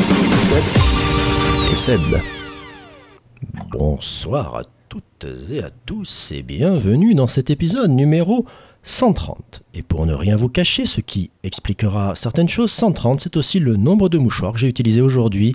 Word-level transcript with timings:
Seb. 0.00 1.72
Et 1.72 1.76
Seb. 1.76 2.00
Bonsoir 3.70 4.56
à 4.56 4.62
toutes 4.88 5.26
et 5.52 5.62
à 5.62 5.68
tous 5.84 6.32
et 6.34 6.42
bienvenue 6.42 7.14
dans 7.14 7.26
cet 7.26 7.50
épisode 7.50 7.90
numéro 7.90 8.46
130. 8.82 9.62
Et 9.74 9.82
pour 9.82 10.06
ne 10.06 10.14
rien 10.14 10.36
vous 10.36 10.48
cacher, 10.48 10.86
ce 10.86 11.02
qui 11.02 11.30
expliquera 11.42 12.14
certaines 12.14 12.48
choses, 12.48 12.72
130 12.72 13.20
c'est 13.20 13.36
aussi 13.36 13.60
le 13.60 13.76
nombre 13.76 14.08
de 14.08 14.16
mouchoirs 14.16 14.54
que 14.54 14.58
j'ai 14.58 14.68
utilisé 14.68 15.02
aujourd'hui 15.02 15.54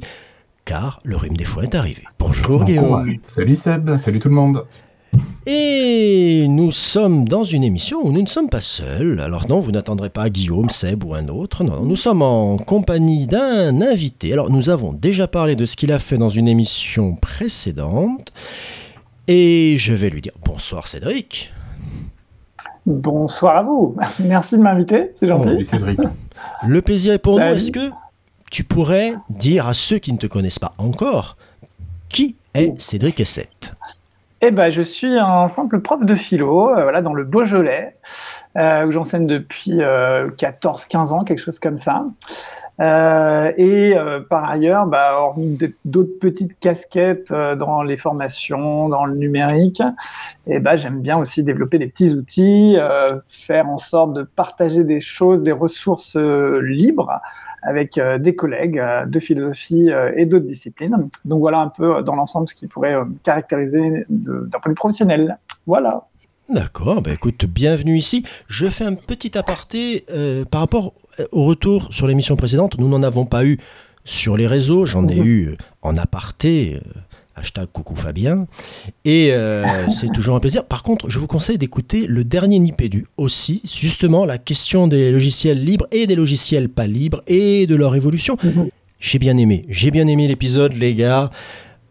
car 0.64 1.00
le 1.04 1.16
rhume 1.18 1.38
des 1.38 1.46
foins 1.46 1.64
est 1.64 1.76
arrivé. 1.76 2.04
Bonjour 2.20 2.66
Guillaume. 2.66 3.16
Salut 3.26 3.56
Seb, 3.56 3.98
salut 3.98 4.20
tout 4.20 4.30
le 4.30 4.36
monde. 4.36 4.66
Et 5.48 6.48
nous 6.48 6.72
sommes 6.72 7.28
dans 7.28 7.44
une 7.44 7.64
émission 7.64 8.00
où 8.04 8.12
nous 8.12 8.24
ne 8.24 8.28
sommes 8.28 8.50
pas 8.50 8.62
seuls. 8.62 9.20
Alors 9.20 9.48
non, 9.48 9.60
vous 9.60 9.72
n'attendrez 9.72 10.10
pas 10.10 10.30
Guillaume, 10.30 10.72
Seb 10.72 11.04
ou 11.04 11.14
un 11.14 11.28
autre. 11.28 11.64
Non, 11.64 11.82
nous 11.84 11.96
sommes 11.96 12.24
en 12.24 12.58
compagnie 12.58 13.28
d'un 13.28 13.82
invité. 13.82 14.34
Alors 14.34 14.50
nous 14.50 14.70
avons 14.70 14.92
déjà 14.92 15.28
parlé 15.28 15.56
de 15.56 15.66
ce 15.66 15.76
qu'il 15.76 15.92
a 15.92 16.00
fait 16.00 16.18
dans 16.18 16.30
une 16.30 16.48
émission 16.48 17.14
précédente. 17.14 18.34
Et 19.28 19.78
je 19.78 19.94
vais 19.94 20.10
lui 20.10 20.22
dire 20.22 20.34
bonsoir 20.44 20.88
Cédric. 20.88 21.54
Bonsoir 22.86 23.58
à 23.58 23.64
vous. 23.64 23.96
Merci 24.20 24.58
de 24.58 24.62
m'inviter, 24.62 25.12
c'est 25.16 25.28
gentil. 25.28 25.50
Salut 25.50 25.66
Cédric. 25.66 26.00
Le 26.68 26.82
plaisir 26.82 27.14
est 27.14 27.20
pour 27.20 27.40
nous. 27.40 27.46
Est-ce 27.46 27.72
que 27.72 27.92
tu 28.50 28.64
pourrais 28.64 29.16
dire 29.30 29.68
à 29.68 29.74
ceux 29.74 30.00
qui 30.00 30.12
ne 30.12 30.18
te 30.18 30.28
connaissent 30.28 30.60
pas 30.60 30.74
encore 30.78 31.38
qui 32.10 32.36
est 32.54 32.80
Cédric 32.80 33.20
Essette? 33.20 33.74
Eh 34.48 34.52
ben, 34.52 34.70
je 34.70 34.84
suis 34.84 35.18
un 35.18 35.48
simple 35.48 35.80
prof 35.80 36.06
de 36.06 36.14
philo, 36.14 36.70
euh, 36.70 36.84
voilà, 36.84 37.02
dans 37.02 37.16
le 37.16 37.24
Beaujolais, 37.24 37.96
euh, 38.58 38.86
où 38.86 38.92
j'enseigne 38.92 39.26
depuis 39.26 39.80
14-15 40.38 41.14
ans, 41.14 41.24
quelque 41.24 41.40
chose 41.40 41.58
comme 41.58 41.80
ça. 41.80 42.06
Euh, 42.80 43.52
et 43.58 43.98
euh, 43.98 44.20
par 44.20 44.48
ailleurs, 44.48 44.86
bah, 44.86 45.14
hormis 45.18 45.58
d'autres 45.84 46.20
petites 46.20 46.60
casquettes 46.60 47.32
euh, 47.32 47.56
dans 47.56 47.82
les 47.82 47.96
formations, 47.96 48.88
dans 48.88 49.06
le 49.06 49.16
numérique, 49.16 49.82
et 50.46 50.60
ben, 50.60 50.76
j'aime 50.76 51.02
bien 51.02 51.18
aussi 51.18 51.44
développer 51.44 51.80
des 51.80 51.88
petits 51.88 52.14
outils, 52.14 52.76
euh, 52.78 53.18
faire 53.30 53.68
en 53.68 53.80
sorte 53.80 54.14
de 54.14 54.22
partager 54.22 54.84
des 54.84 55.00
choses, 55.00 55.42
des 55.42 55.54
ressources 55.54 56.18
euh, 56.18 56.62
libres 56.62 57.20
avec 57.68 57.98
euh, 57.98 58.18
des 58.18 58.36
collègues 58.36 58.80
euh, 58.80 59.06
de 59.06 59.20
philosophie 59.20 59.92
euh, 59.92 60.12
et 60.16 60.26
d'autres 60.26 60.46
disciplines. 60.46 61.10
Donc 61.26 61.40
voilà 61.40 61.60
un 61.60 61.70
peu 61.70 62.02
dans 62.04 62.16
l'ensemble 62.16 62.48
ce 62.48 62.56
qui 62.56 62.68
pourrait 62.68 62.96
me 63.04 63.16
caractériser 63.24 64.06
d'un 64.10 64.50
point 64.60 64.62
de 64.66 64.70
vue 64.70 64.76
professionnel. 64.76 65.38
Voilà. 65.66 66.04
D'accord, 66.50 67.02
bah 67.02 67.12
écoute, 67.14 67.46
bienvenue 67.46 67.98
ici. 67.98 68.24
Je 68.48 68.68
fais 68.68 68.84
un 68.84 68.94
petit 68.94 69.36
aparté 69.38 70.06
euh, 70.12 70.46
par 70.46 70.62
rapport 70.62 70.94
au 71.32 71.46
retour 71.46 71.92
sur 71.92 72.06
l'émission 72.08 72.36
précédente. 72.36 72.78
Nous 72.78 72.88
n'en 72.88 73.02
avons 73.02 73.26
pas 73.26 73.46
eu 73.46 73.58
sur 74.04 74.38
les 74.38 74.46
réseaux, 74.46 74.86
j'en 74.86 75.08
ai 75.08 75.20
Mhm. 75.20 75.26
eu 75.26 75.58
en 75.82 75.98
aparté. 75.98 76.76
euh, 76.76 77.00
Hashtag 77.36 77.68
coucou 77.72 77.96
Fabien. 77.96 78.48
Et 79.04 79.30
euh, 79.32 79.66
c'est 79.90 80.12
toujours 80.12 80.36
un 80.36 80.40
plaisir. 80.40 80.64
Par 80.66 80.84
contre, 80.84 81.10
je 81.10 81.20
vous 81.20 81.28
conseille 81.28 81.58
d'écouter 81.58 82.08
le 82.08 82.24
dernier 82.24 82.60
Nipédu 82.60 83.08
aussi, 83.18 83.62
justement 83.66 84.26
la 84.26 84.38
question 84.38 84.88
des 84.88 85.12
logiciels 85.12 85.64
libres 85.64 85.88
et 85.92 86.08
des 86.08 86.16
logiciels 86.16 86.70
pas 86.70 86.88
libres 86.88 87.22
et 87.28 87.68
de 87.68 87.76
leur 87.76 87.96
évolution. 87.96 88.38
J'ai 89.00 89.20
bien 89.20 89.38
aimé, 89.38 89.66
j'ai 89.70 89.92
bien 89.92 90.08
aimé 90.08 90.28
l'épisode, 90.28 90.74
les 90.74 90.96
gars. 90.96 91.30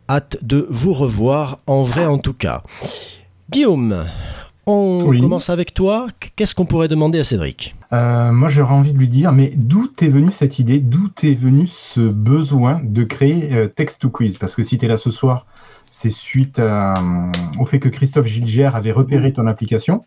Hâte 0.08 0.36
de 0.42 0.66
vous 0.70 0.92
revoir, 0.92 1.60
en 1.66 1.82
vrai 1.82 2.04
en 2.06 2.18
tout 2.18 2.34
cas. 2.34 2.62
Guillaume, 3.50 4.04
on 4.66 5.04
Oui. 5.06 5.20
commence 5.20 5.48
avec 5.50 5.72
toi. 5.74 6.06
Qu'est-ce 6.36 6.54
qu'on 6.54 6.66
pourrait 6.66 6.88
demander 6.88 7.20
à 7.20 7.24
Cédric? 7.24 7.74
Euh, 7.94 8.32
moi 8.32 8.48
j'aurais 8.48 8.74
envie 8.74 8.92
de 8.92 8.98
lui 8.98 9.06
dire, 9.06 9.30
mais 9.30 9.52
d'où 9.54 9.86
t'es 9.86 10.08
venue 10.08 10.32
cette 10.32 10.58
idée, 10.58 10.80
d'où 10.80 11.08
t'es 11.08 11.34
venu 11.34 11.68
ce 11.68 12.00
besoin 12.00 12.80
de 12.82 13.04
créer 13.04 13.54
euh, 13.54 13.68
Text 13.68 14.00
to 14.00 14.10
Quiz? 14.10 14.36
Parce 14.38 14.56
que 14.56 14.64
si 14.64 14.78
t'es 14.78 14.88
là 14.88 14.96
ce 14.96 15.10
soir, 15.10 15.46
c'est 15.90 16.10
suite 16.10 16.58
euh, 16.58 16.92
au 17.60 17.66
fait 17.66 17.78
que 17.78 17.88
Christophe 17.88 18.26
Gilger 18.26 18.70
avait 18.74 18.90
repéré 18.90 19.32
ton 19.32 19.46
application. 19.46 20.04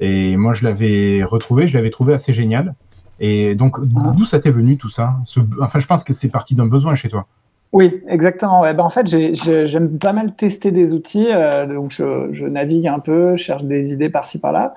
Et 0.00 0.36
moi 0.38 0.54
je 0.54 0.64
l'avais 0.64 1.24
retrouvé, 1.24 1.66
je 1.66 1.76
l'avais 1.76 1.90
trouvé 1.90 2.14
assez 2.14 2.32
génial. 2.32 2.74
Et 3.20 3.54
donc 3.54 3.84
d'où 3.84 4.24
ça 4.24 4.40
t'est 4.40 4.50
venu 4.50 4.78
tout 4.78 4.88
ça? 4.88 5.18
Enfin 5.60 5.78
je 5.78 5.86
pense 5.86 6.04
que 6.04 6.14
c'est 6.14 6.30
parti 6.30 6.54
d'un 6.54 6.66
besoin 6.66 6.94
chez 6.94 7.10
toi. 7.10 7.26
Oui, 7.72 8.00
exactement. 8.08 8.60
Ouais. 8.62 8.72
Ben, 8.74 8.84
en 8.84 8.90
fait, 8.90 9.06
j'ai- 9.08 9.34
j'ai- 9.34 9.66
j'aime 9.66 9.98
pas 9.98 10.12
mal 10.12 10.34
tester 10.34 10.70
des 10.70 10.92
outils. 10.94 11.26
euh, 11.30 11.66
donc, 11.66 11.90
je, 11.90 12.32
je 12.32 12.46
navigue 12.46 12.86
un 12.86 13.00
peu, 13.00 13.36
cherche 13.36 13.64
des 13.64 13.92
idées 13.92 14.08
par-ci 14.08 14.38
par-là. 14.40 14.72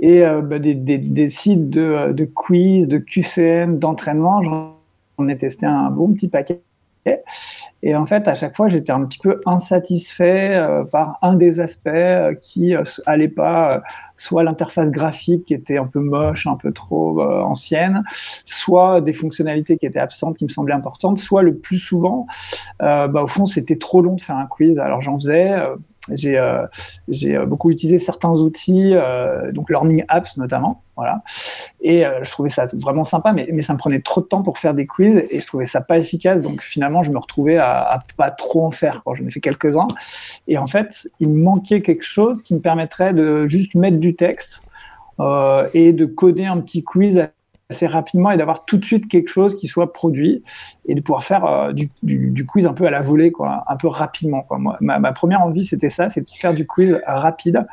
Et 0.00 0.24
euh, 0.24 0.42
ben, 0.42 0.60
des, 0.60 1.28
sites 1.28 1.70
de, 1.70 2.12
de 2.12 2.24
quiz, 2.24 2.88
de 2.88 2.98
QCM, 2.98 3.78
d'entraînement, 3.78 4.42
j'en 4.42 5.28
ai 5.28 5.36
testé 5.38 5.66
un 5.66 5.90
bon 5.90 6.12
petit 6.12 6.28
paquet. 6.28 6.60
Et 7.82 7.94
en 7.94 8.06
fait, 8.06 8.26
à 8.26 8.34
chaque 8.34 8.56
fois, 8.56 8.68
j'étais 8.68 8.92
un 8.92 9.04
petit 9.04 9.18
peu 9.18 9.40
insatisfait 9.46 10.56
euh, 10.56 10.84
par 10.84 11.18
un 11.22 11.34
des 11.34 11.60
aspects 11.60 11.86
euh, 11.88 12.34
qui 12.34 12.74
euh, 12.74 12.82
allait 13.04 13.28
pas, 13.28 13.82
soit 14.16 14.42
l'interface 14.42 14.90
graphique 14.90 15.44
qui 15.44 15.54
était 15.54 15.78
un 15.78 15.86
peu 15.86 16.00
moche, 16.00 16.46
un 16.46 16.56
peu 16.56 16.72
trop 16.72 17.22
ancienne, 17.22 18.02
soit 18.44 19.00
des 19.00 19.12
fonctionnalités 19.12 19.76
qui 19.76 19.86
étaient 19.86 20.00
absentes, 20.00 20.38
qui 20.38 20.44
me 20.44 20.48
semblaient 20.48 20.74
importantes, 20.74 21.18
soit 21.18 21.42
le 21.42 21.56
plus 21.56 21.78
souvent, 21.78 22.26
bah, 22.80 23.10
au 23.14 23.26
fond, 23.26 23.46
c'était 23.46 23.76
trop 23.76 24.00
long 24.00 24.14
de 24.14 24.20
faire 24.20 24.36
un 24.36 24.46
quiz. 24.46 24.78
Alors 24.78 25.00
j'en 25.00 25.18
faisais. 25.18 25.54
J'ai 26.12 26.38
euh, 26.38 26.66
j'ai, 27.08 27.36
euh, 27.36 27.46
beaucoup 27.46 27.70
utilisé 27.70 27.98
certains 27.98 28.30
outils, 28.30 28.92
euh, 28.94 29.52
donc 29.52 29.70
Learning 29.70 30.04
Apps 30.08 30.36
notamment, 30.36 30.82
voilà. 30.96 31.22
Et 31.80 32.06
euh, 32.06 32.22
je 32.22 32.30
trouvais 32.30 32.48
ça 32.48 32.66
vraiment 32.74 33.04
sympa, 33.04 33.32
mais, 33.32 33.48
mais 33.52 33.62
ça 33.62 33.72
me 33.72 33.78
prenait 33.78 34.00
trop 34.00 34.20
de 34.20 34.26
temps 34.26 34.42
pour 34.42 34.58
faire 34.58 34.74
des 34.74 34.86
quiz 34.86 35.24
et 35.30 35.40
je 35.40 35.46
trouvais 35.46 35.66
ça 35.66 35.80
pas 35.80 35.98
efficace. 35.98 36.40
Donc 36.40 36.62
finalement, 36.62 37.02
je 37.02 37.10
me 37.10 37.18
retrouvais 37.18 37.56
à, 37.56 37.82
à 37.82 37.98
pas 38.16 38.30
trop 38.30 38.64
en 38.64 38.70
faire. 38.70 39.02
J'en 39.06 39.26
ai 39.26 39.30
fait 39.30 39.40
quelques-uns, 39.40 39.88
et 40.48 40.58
en 40.58 40.66
fait, 40.66 41.08
il 41.20 41.28
me 41.28 41.42
manquait 41.42 41.82
quelque 41.82 42.04
chose 42.04 42.42
qui 42.42 42.54
me 42.54 42.60
permettrait 42.60 43.12
de 43.12 43.46
juste 43.46 43.74
mettre 43.74 43.98
du 43.98 44.14
texte 44.14 44.60
euh, 45.20 45.68
et 45.74 45.92
de 45.92 46.06
coder 46.06 46.44
un 46.44 46.60
petit 46.60 46.84
quiz 46.84 47.28
assez 47.68 47.86
rapidement 47.86 48.30
et 48.30 48.36
d'avoir 48.36 48.64
tout 48.64 48.76
de 48.76 48.84
suite 48.84 49.08
quelque 49.08 49.28
chose 49.28 49.56
qui 49.56 49.66
soit 49.66 49.92
produit 49.92 50.42
et 50.86 50.94
de 50.94 51.00
pouvoir 51.00 51.24
faire 51.24 51.44
euh, 51.44 51.72
du, 51.72 51.90
du- 52.02 52.30
du 52.30 52.46
quiz 52.46 52.66
un 52.66 52.72
peu 52.72 52.86
à 52.86 52.90
la 52.90 53.02
volée, 53.02 53.32
quoi, 53.32 53.64
un 53.66 53.76
peu 53.76 53.88
rapidement. 53.88 54.42
Quoi. 54.42 54.58
Moi, 54.58 54.76
ma, 54.80 54.98
ma 54.98 55.12
première 55.12 55.42
envie, 55.42 55.64
c'était 55.64 55.90
ça, 55.90 56.08
c'est 56.08 56.20
de 56.20 56.28
faire 56.28 56.54
du 56.54 56.66
quiz 56.66 57.00
rapide 57.06 57.66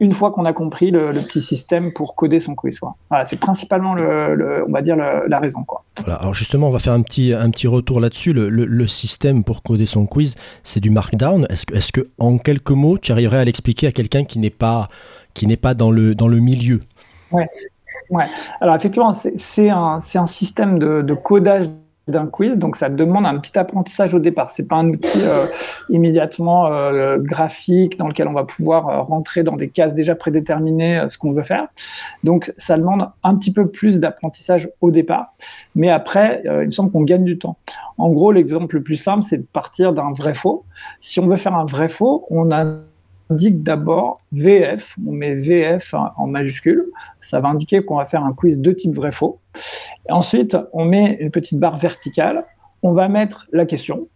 une 0.00 0.12
fois 0.12 0.32
qu'on 0.32 0.44
a 0.44 0.52
compris 0.52 0.90
le, 0.90 1.12
le 1.12 1.20
petit 1.20 1.42
système 1.42 1.92
pour 1.92 2.16
coder 2.16 2.40
son 2.40 2.56
quiz. 2.56 2.80
Quoi. 2.80 2.96
Voilà, 3.08 3.24
c'est 3.24 3.38
principalement, 3.38 3.94
le, 3.94 4.34
le- 4.34 4.64
on 4.66 4.72
va 4.72 4.82
dire, 4.82 4.96
la 4.96 5.38
raison. 5.38 5.62
Quoi. 5.62 5.84
Voilà, 5.98 6.16
alors 6.16 6.34
justement, 6.34 6.68
on 6.68 6.72
va 6.72 6.80
faire 6.80 6.94
un 6.94 7.02
petit, 7.02 7.32
un 7.32 7.50
petit 7.50 7.68
retour 7.68 8.00
là-dessus. 8.00 8.32
Le, 8.32 8.48
le- 8.48 8.64
le 8.64 8.86
système 8.88 9.44
pour 9.44 9.62
coder 9.62 9.86
son 9.86 10.06
quiz, 10.06 10.34
c'est 10.64 10.80
du 10.80 10.90
Markdown. 10.90 11.46
Est-ce 11.48 11.66
que, 11.66 11.74
est-ce 11.76 11.92
que, 11.92 12.08
en 12.18 12.38
quelques 12.38 12.72
mots, 12.72 12.98
tu 12.98 13.12
arriverais 13.12 13.38
à 13.38 13.44
l'expliquer 13.44 13.86
à 13.86 13.92
quelqu'un 13.92 14.24
qui 14.24 14.40
n'est 14.40 14.50
pas, 14.50 14.88
qui 15.34 15.46
n'est 15.46 15.56
pas 15.56 15.74
dans, 15.74 15.92
le, 15.92 16.16
dans 16.16 16.26
le 16.26 16.40
milieu? 16.40 16.80
Ouais. 17.30 17.46
Alors 18.60 18.76
effectivement, 18.76 19.12
c'est 19.12 19.70
un, 19.70 19.98
un 20.14 20.26
système 20.26 20.78
de, 20.78 21.14
codage 21.14 21.66
d'un 22.08 22.26
quiz, 22.26 22.58
donc 22.58 22.74
ça 22.74 22.88
demande 22.88 23.26
un 23.26 23.38
petit 23.38 23.56
apprentissage 23.56 24.12
au 24.12 24.18
départ. 24.18 24.50
C'est 24.50 24.66
pas 24.66 24.74
un 24.76 24.88
outil 24.88 25.20
euh, 25.20 25.46
immédiatement 25.88 26.66
euh, 26.66 27.16
graphique 27.18 27.96
dans 27.96 28.08
lequel 28.08 28.26
on 28.26 28.32
va 28.32 28.42
pouvoir 28.42 28.88
euh, 28.88 29.02
rentrer 29.02 29.44
dans 29.44 29.54
des 29.54 29.68
cases 29.68 29.94
déjà 29.94 30.16
prédéterminées 30.16 31.04
ce 31.08 31.16
qu'on 31.16 31.32
veut 31.32 31.44
faire. 31.44 31.68
Donc 32.24 32.52
ça 32.58 32.76
demande 32.76 33.08
un 33.22 33.36
petit 33.36 33.52
peu 33.52 33.68
plus 33.68 34.00
d'apprentissage 34.00 34.68
au 34.80 34.90
départ, 34.90 35.34
mais 35.76 35.90
après, 35.90 36.42
il 36.44 36.66
me 36.66 36.70
semble 36.72 36.90
qu'on 36.90 37.02
gagne 37.02 37.24
du 37.24 37.38
temps. 37.38 37.56
En 37.98 38.10
gros, 38.10 38.32
l'exemple 38.32 38.74
le 38.76 38.82
plus 38.82 38.96
simple, 38.96 39.22
c'est 39.22 39.38
de 39.38 39.46
partir 39.52 39.92
d'un 39.92 40.12
vrai-faux. 40.12 40.64
Si 40.98 41.20
on 41.20 41.26
veut 41.28 41.36
faire 41.36 41.54
un 41.54 41.66
vrai-faux, 41.66 42.26
on 42.30 42.50
indique 43.32 43.62
d'abord 43.62 44.20
VF, 44.32 44.96
on 45.06 45.12
met 45.12 45.34
VF 45.34 45.94
en 45.94 46.26
majuscule, 46.26 46.86
ça 47.18 47.40
va 47.40 47.48
indiquer 47.48 47.84
qu'on 47.84 47.96
va 47.96 48.04
faire 48.04 48.24
un 48.24 48.32
quiz 48.32 48.58
de 48.58 48.72
type 48.72 48.94
vrai-faux. 48.94 49.40
Ensuite, 50.08 50.56
on 50.72 50.84
met 50.84 51.16
une 51.20 51.30
petite 51.30 51.58
barre 51.58 51.76
verticale, 51.76 52.44
on 52.82 52.92
va 52.92 53.08
mettre 53.08 53.46
la 53.52 53.64
question, 53.64 54.08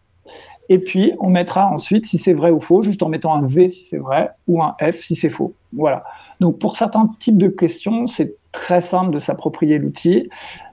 et 0.68 0.78
puis 0.78 1.12
on 1.20 1.30
mettra 1.30 1.70
ensuite 1.70 2.06
si 2.06 2.18
c'est 2.18 2.32
vrai 2.32 2.50
ou 2.50 2.60
faux, 2.60 2.82
juste 2.82 3.02
en 3.02 3.08
mettant 3.08 3.34
un 3.34 3.46
V 3.46 3.68
si 3.68 3.84
c'est 3.84 3.98
vrai 3.98 4.30
ou 4.48 4.62
un 4.62 4.76
F 4.80 4.96
si 4.96 5.14
c'est 5.14 5.30
faux. 5.30 5.54
Voilà. 5.72 6.04
Donc 6.40 6.58
pour 6.58 6.76
certains 6.76 7.08
types 7.20 7.38
de 7.38 7.48
questions, 7.48 8.06
c'est 8.06 8.34
très 8.52 8.80
simple 8.80 9.12
de 9.12 9.20
s'approprier 9.20 9.78
l'outil. 9.78 10.28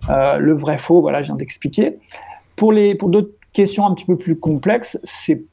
Euh, 0.10 0.38
le 0.38 0.54
vrai-faux, 0.54 1.02
voilà, 1.02 1.22
je 1.22 1.28
viens 1.28 1.36
d'expliquer. 1.36 1.98
Pour, 2.56 2.72
les, 2.72 2.96
pour 2.96 3.10
d'autres 3.10 3.34
questions 3.52 3.86
un 3.86 3.94
petit 3.94 4.06
peu 4.06 4.18
plus 4.18 4.38
complexes, 4.38 5.00
c'est 5.04 5.44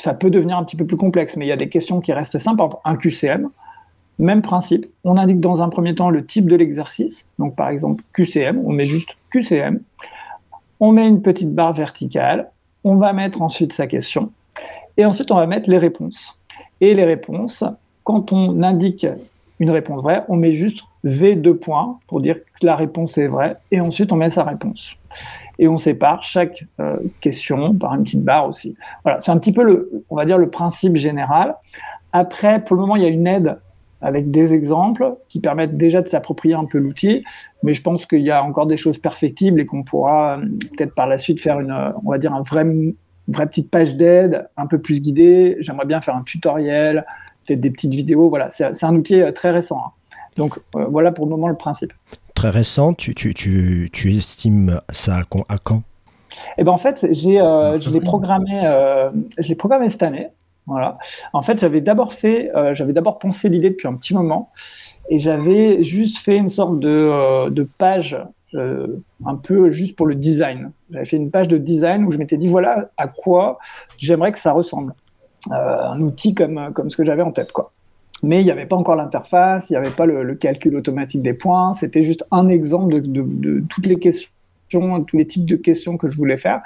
ça 0.00 0.14
peut 0.14 0.30
devenir 0.30 0.56
un 0.56 0.64
petit 0.64 0.76
peu 0.76 0.86
plus 0.86 0.96
complexe, 0.96 1.36
mais 1.36 1.44
il 1.44 1.48
y 1.48 1.52
a 1.52 1.56
des 1.56 1.68
questions 1.68 2.00
qui 2.00 2.12
restent 2.12 2.38
simples. 2.38 2.62
Un 2.84 2.96
QCM, 2.96 3.50
même 4.18 4.40
principe. 4.40 4.86
On 5.04 5.18
indique 5.18 5.40
dans 5.40 5.62
un 5.62 5.68
premier 5.68 5.94
temps 5.94 6.08
le 6.08 6.24
type 6.24 6.48
de 6.48 6.56
l'exercice. 6.56 7.26
Donc, 7.38 7.54
par 7.54 7.68
exemple, 7.68 8.02
QCM, 8.14 8.62
on 8.64 8.72
met 8.72 8.86
juste 8.86 9.16
QCM. 9.30 9.80
On 10.80 10.92
met 10.92 11.06
une 11.06 11.20
petite 11.20 11.54
barre 11.54 11.74
verticale. 11.74 12.50
On 12.82 12.96
va 12.96 13.12
mettre 13.12 13.42
ensuite 13.42 13.74
sa 13.74 13.86
question. 13.86 14.32
Et 14.96 15.04
ensuite, 15.04 15.30
on 15.30 15.36
va 15.36 15.46
mettre 15.46 15.68
les 15.68 15.78
réponses. 15.78 16.40
Et 16.80 16.94
les 16.94 17.04
réponses, 17.04 17.62
quand 18.02 18.32
on 18.32 18.62
indique 18.62 19.06
une 19.58 19.70
réponse 19.70 20.02
vraie, 20.02 20.22
on 20.28 20.36
met 20.36 20.52
juste 20.52 20.82
V2 21.04 21.54
points 21.54 21.98
pour 22.06 22.22
dire 22.22 22.36
que 22.36 22.66
la 22.66 22.74
réponse 22.74 23.18
est 23.18 23.28
vraie. 23.28 23.58
Et 23.70 23.80
ensuite, 23.80 24.12
on 24.12 24.16
met 24.16 24.30
sa 24.30 24.44
réponse 24.44 24.96
et 25.60 25.68
on 25.68 25.76
sépare 25.76 26.22
chaque 26.22 26.64
euh, 26.80 26.96
question 27.20 27.74
par 27.74 27.94
une 27.94 28.02
petite 28.02 28.24
barre 28.24 28.48
aussi. 28.48 28.74
Voilà, 29.04 29.20
c'est 29.20 29.30
un 29.30 29.36
petit 29.36 29.52
peu 29.52 29.62
le, 29.62 30.04
on 30.08 30.16
va 30.16 30.24
dire 30.24 30.38
le 30.38 30.48
principe 30.48 30.96
général. 30.96 31.54
Après, 32.12 32.64
pour 32.64 32.76
le 32.76 32.80
moment, 32.80 32.96
il 32.96 33.02
y 33.02 33.06
a 33.06 33.10
une 33.10 33.26
aide 33.26 33.58
avec 34.00 34.30
des 34.30 34.54
exemples 34.54 35.16
qui 35.28 35.38
permettent 35.38 35.76
déjà 35.76 36.00
de 36.00 36.08
s'approprier 36.08 36.54
un 36.54 36.64
peu 36.64 36.78
l'outil, 36.78 37.22
mais 37.62 37.74
je 37.74 37.82
pense 37.82 38.06
qu'il 38.06 38.22
y 38.22 38.30
a 38.30 38.42
encore 38.42 38.66
des 38.66 38.78
choses 38.78 38.96
perfectibles 38.96 39.60
et 39.60 39.66
qu'on 39.66 39.82
pourra 39.82 40.38
euh, 40.38 40.46
peut-être 40.76 40.94
par 40.94 41.06
la 41.06 41.18
suite 41.18 41.38
faire 41.38 41.60
une, 41.60 41.76
on 42.02 42.10
va 42.10 42.16
dire 42.16 42.32
un 42.32 42.40
vrai, 42.40 42.64
vraie 43.28 43.46
petite 43.46 43.70
page 43.70 43.96
d'aide, 43.96 44.48
un 44.56 44.66
peu 44.66 44.78
plus 44.78 45.02
guidée. 45.02 45.58
J'aimerais 45.60 45.84
bien 45.84 46.00
faire 46.00 46.16
un 46.16 46.22
tutoriel, 46.22 47.04
peut-être 47.46 47.60
des 47.60 47.70
petites 47.70 47.94
vidéos. 47.94 48.30
Voilà, 48.30 48.50
c'est 48.50 48.84
un 48.84 48.96
outil 48.96 49.20
euh, 49.20 49.30
très 49.30 49.50
récent. 49.50 49.82
Hein. 49.86 49.90
Donc 50.36 50.58
voilà 50.72 51.12
pour 51.12 51.26
le 51.26 51.30
moment 51.30 51.48
le 51.48 51.56
principe 51.56 51.92
très 52.40 52.48
récent, 52.48 52.94
tu, 52.94 53.14
tu, 53.14 53.34
tu, 53.34 53.90
tu 53.92 54.16
estimes 54.16 54.80
ça 54.88 55.16
à, 55.16 55.54
à 55.54 55.58
quand? 55.58 55.82
Eh 56.56 56.64
ben 56.64 56.72
en 56.72 56.78
fait, 56.78 57.06
j'ai, 57.10 57.38
euh, 57.38 57.76
je 57.76 57.90
l'ai 57.90 58.00
programmé, 58.00 58.62
euh, 58.64 59.10
je 59.36 59.46
l'ai 59.46 59.54
programmé 59.54 59.90
cette 59.90 60.02
année. 60.02 60.28
Voilà. 60.66 60.96
En 61.34 61.42
fait, 61.42 61.60
j'avais 61.60 61.82
d'abord 61.82 62.14
fait, 62.14 62.50
euh, 62.56 62.74
j'avais 62.74 62.94
d'abord 62.94 63.18
pensé 63.18 63.50
l'idée 63.50 63.68
depuis 63.68 63.88
un 63.88 63.94
petit 63.94 64.14
moment, 64.14 64.52
et 65.10 65.18
j'avais 65.18 65.82
juste 65.82 66.16
fait 66.16 66.38
une 66.38 66.48
sorte 66.48 66.80
de, 66.80 67.50
de 67.50 67.62
page 67.76 68.18
un 68.54 69.36
peu 69.36 69.68
juste 69.68 69.94
pour 69.94 70.06
le 70.06 70.14
design. 70.14 70.72
J'avais 70.90 71.04
fait 71.04 71.18
une 71.18 71.30
page 71.30 71.46
de 71.46 71.58
design 71.58 72.06
où 72.06 72.10
je 72.10 72.16
m'étais 72.16 72.38
dit 72.38 72.48
voilà 72.48 72.90
à 72.96 73.06
quoi 73.06 73.58
j'aimerais 73.98 74.32
que 74.32 74.38
ça 74.38 74.52
ressemble. 74.52 74.94
un 75.50 76.00
outil 76.00 76.32
comme, 76.32 76.72
comme 76.72 76.88
ce 76.88 76.96
que 76.96 77.04
j'avais 77.04 77.22
en 77.22 77.32
tête, 77.32 77.52
quoi 77.52 77.72
mais 78.22 78.40
il 78.40 78.44
n'y 78.44 78.50
avait 78.50 78.66
pas 78.66 78.76
encore 78.76 78.96
l'interface, 78.96 79.70
il 79.70 79.74
n'y 79.74 79.78
avait 79.78 79.90
pas 79.90 80.06
le, 80.06 80.34
calcul 80.34 80.76
automatique 80.76 81.22
des 81.22 81.34
points, 81.34 81.72
c'était 81.72 82.02
juste 82.02 82.24
un 82.30 82.48
exemple 82.48 83.00
de, 83.00 83.64
toutes 83.68 83.86
les 83.86 83.98
questions, 83.98 84.30
tous 85.04 85.16
les 85.16 85.26
types 85.26 85.46
de 85.46 85.56
questions 85.56 85.96
que 85.96 86.08
je 86.08 86.16
voulais 86.16 86.36
faire. 86.36 86.62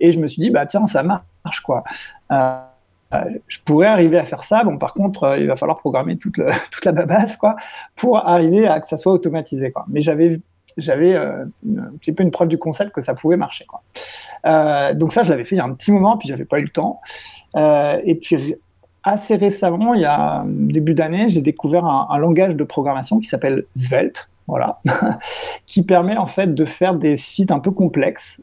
Et 0.00 0.12
je 0.12 0.18
me 0.18 0.26
suis 0.26 0.42
dit, 0.42 0.50
bah 0.50 0.66
tiens, 0.66 0.86
ça 0.86 1.02
marche 1.02 1.60
quoi. 1.60 1.84
Euh, 3.12 3.24
je 3.46 3.58
pourrais 3.64 3.88
arriver 3.88 4.18
à 4.18 4.24
faire 4.24 4.42
ça. 4.42 4.64
Bon, 4.64 4.78
par 4.78 4.94
contre, 4.94 5.24
euh, 5.24 5.38
il 5.38 5.46
va 5.46 5.56
falloir 5.56 5.78
programmer 5.78 6.16
toute, 6.16 6.38
la 6.84 6.92
base 6.92 7.36
quoi, 7.36 7.56
pour 7.94 8.18
arriver 8.26 8.66
à 8.66 8.80
que 8.80 8.86
ça 8.86 8.96
soit 8.96 9.12
automatisé. 9.12 9.72
Mais 9.88 10.00
j'avais 10.00 10.40
j'avais 10.78 11.12
euh, 11.14 11.44
un 11.44 11.96
petit 12.00 12.12
peu 12.12 12.22
une 12.22 12.30
preuve 12.30 12.48
du 12.48 12.56
concept 12.56 12.92
que 12.92 13.02
ça 13.02 13.12
pouvait 13.12 13.36
marcher. 13.36 13.66
Donc 14.94 15.12
ça, 15.12 15.22
je 15.22 15.30
l'avais 15.30 15.44
fait 15.44 15.56
il 15.56 15.58
y 15.58 15.60
a 15.60 15.64
un 15.64 15.74
petit 15.74 15.92
moment, 15.92 16.16
puis 16.16 16.28
j'avais 16.28 16.46
pas 16.46 16.60
eu 16.60 16.62
le 16.62 16.70
temps. 16.70 17.00
et 17.54 18.14
puis 18.14 18.56
assez 19.04 19.36
récemment, 19.36 19.94
il 19.94 20.02
y 20.02 20.06
a 20.06 20.44
début 20.46 20.94
d'année, 20.94 21.28
j'ai 21.28 21.42
découvert 21.42 21.84
un, 21.84 22.18
langage 22.18 22.56
de 22.56 22.64
programmation 22.64 23.18
qui 23.18 23.28
s'appelle 23.28 23.64
Svelte, 23.74 24.30
voilà, 24.46 24.80
qui 25.66 25.82
permet 25.82 26.16
en 26.16 26.26
fait 26.26 26.54
de 26.54 26.64
faire 26.64 26.94
des 26.94 27.16
sites 27.16 27.50
un 27.50 27.58
peu 27.58 27.70
complexes 27.70 28.42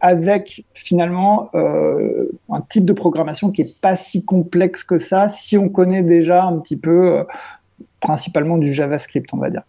avec 0.00 0.64
finalement 0.74 1.50
euh, 1.54 2.30
un 2.50 2.60
type 2.60 2.84
de 2.84 2.92
programmation 2.92 3.50
qui 3.50 3.62
est 3.62 3.80
pas 3.80 3.96
si 3.96 4.24
complexe 4.24 4.84
que 4.84 4.98
ça 4.98 5.28
si 5.28 5.56
on 5.56 5.68
connaît 5.68 6.02
déjà 6.02 6.44
un 6.44 6.58
petit 6.58 6.76
peu 6.76 7.18
euh, 7.18 7.24
principalement 8.00 8.58
du 8.58 8.72
JavaScript, 8.72 9.32
on 9.32 9.38
va 9.38 9.50
dire. 9.50 9.62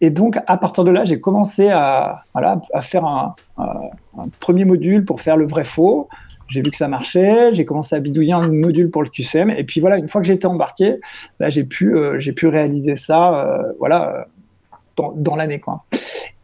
Et 0.00 0.10
donc, 0.10 0.38
à 0.46 0.56
partir 0.58 0.84
de 0.84 0.90
là, 0.90 1.04
j'ai 1.04 1.20
commencé 1.20 1.70
à, 1.70 2.24
voilà, 2.34 2.60
à 2.74 2.82
faire 2.82 3.04
un, 3.06 3.34
premier 4.40 4.64
module 4.64 5.04
pour 5.04 5.20
faire 5.20 5.36
le 5.36 5.46
vrai-faux, 5.46 6.08
j'ai 6.48 6.62
vu 6.62 6.70
que 6.70 6.76
ça 6.76 6.88
marchait, 6.88 7.52
j'ai 7.52 7.64
commencé 7.64 7.94
à 7.94 8.00
bidouiller 8.00 8.32
un 8.32 8.48
module 8.48 8.90
pour 8.90 9.02
le 9.02 9.08
QCM, 9.08 9.50
et 9.50 9.64
puis 9.64 9.80
voilà, 9.80 9.98
une 9.98 10.08
fois 10.08 10.20
que 10.20 10.26
j'étais 10.26 10.46
embarqué, 10.46 11.00
là 11.40 11.50
j'ai 11.50 11.64
pu, 11.64 11.96
euh, 11.96 12.18
j'ai 12.18 12.32
pu 12.32 12.46
réaliser 12.46 12.96
ça, 12.96 13.40
euh, 13.40 13.72
voilà, 13.78 14.26
dans, 14.96 15.12
dans 15.12 15.36
l'année 15.36 15.60
quoi. 15.60 15.84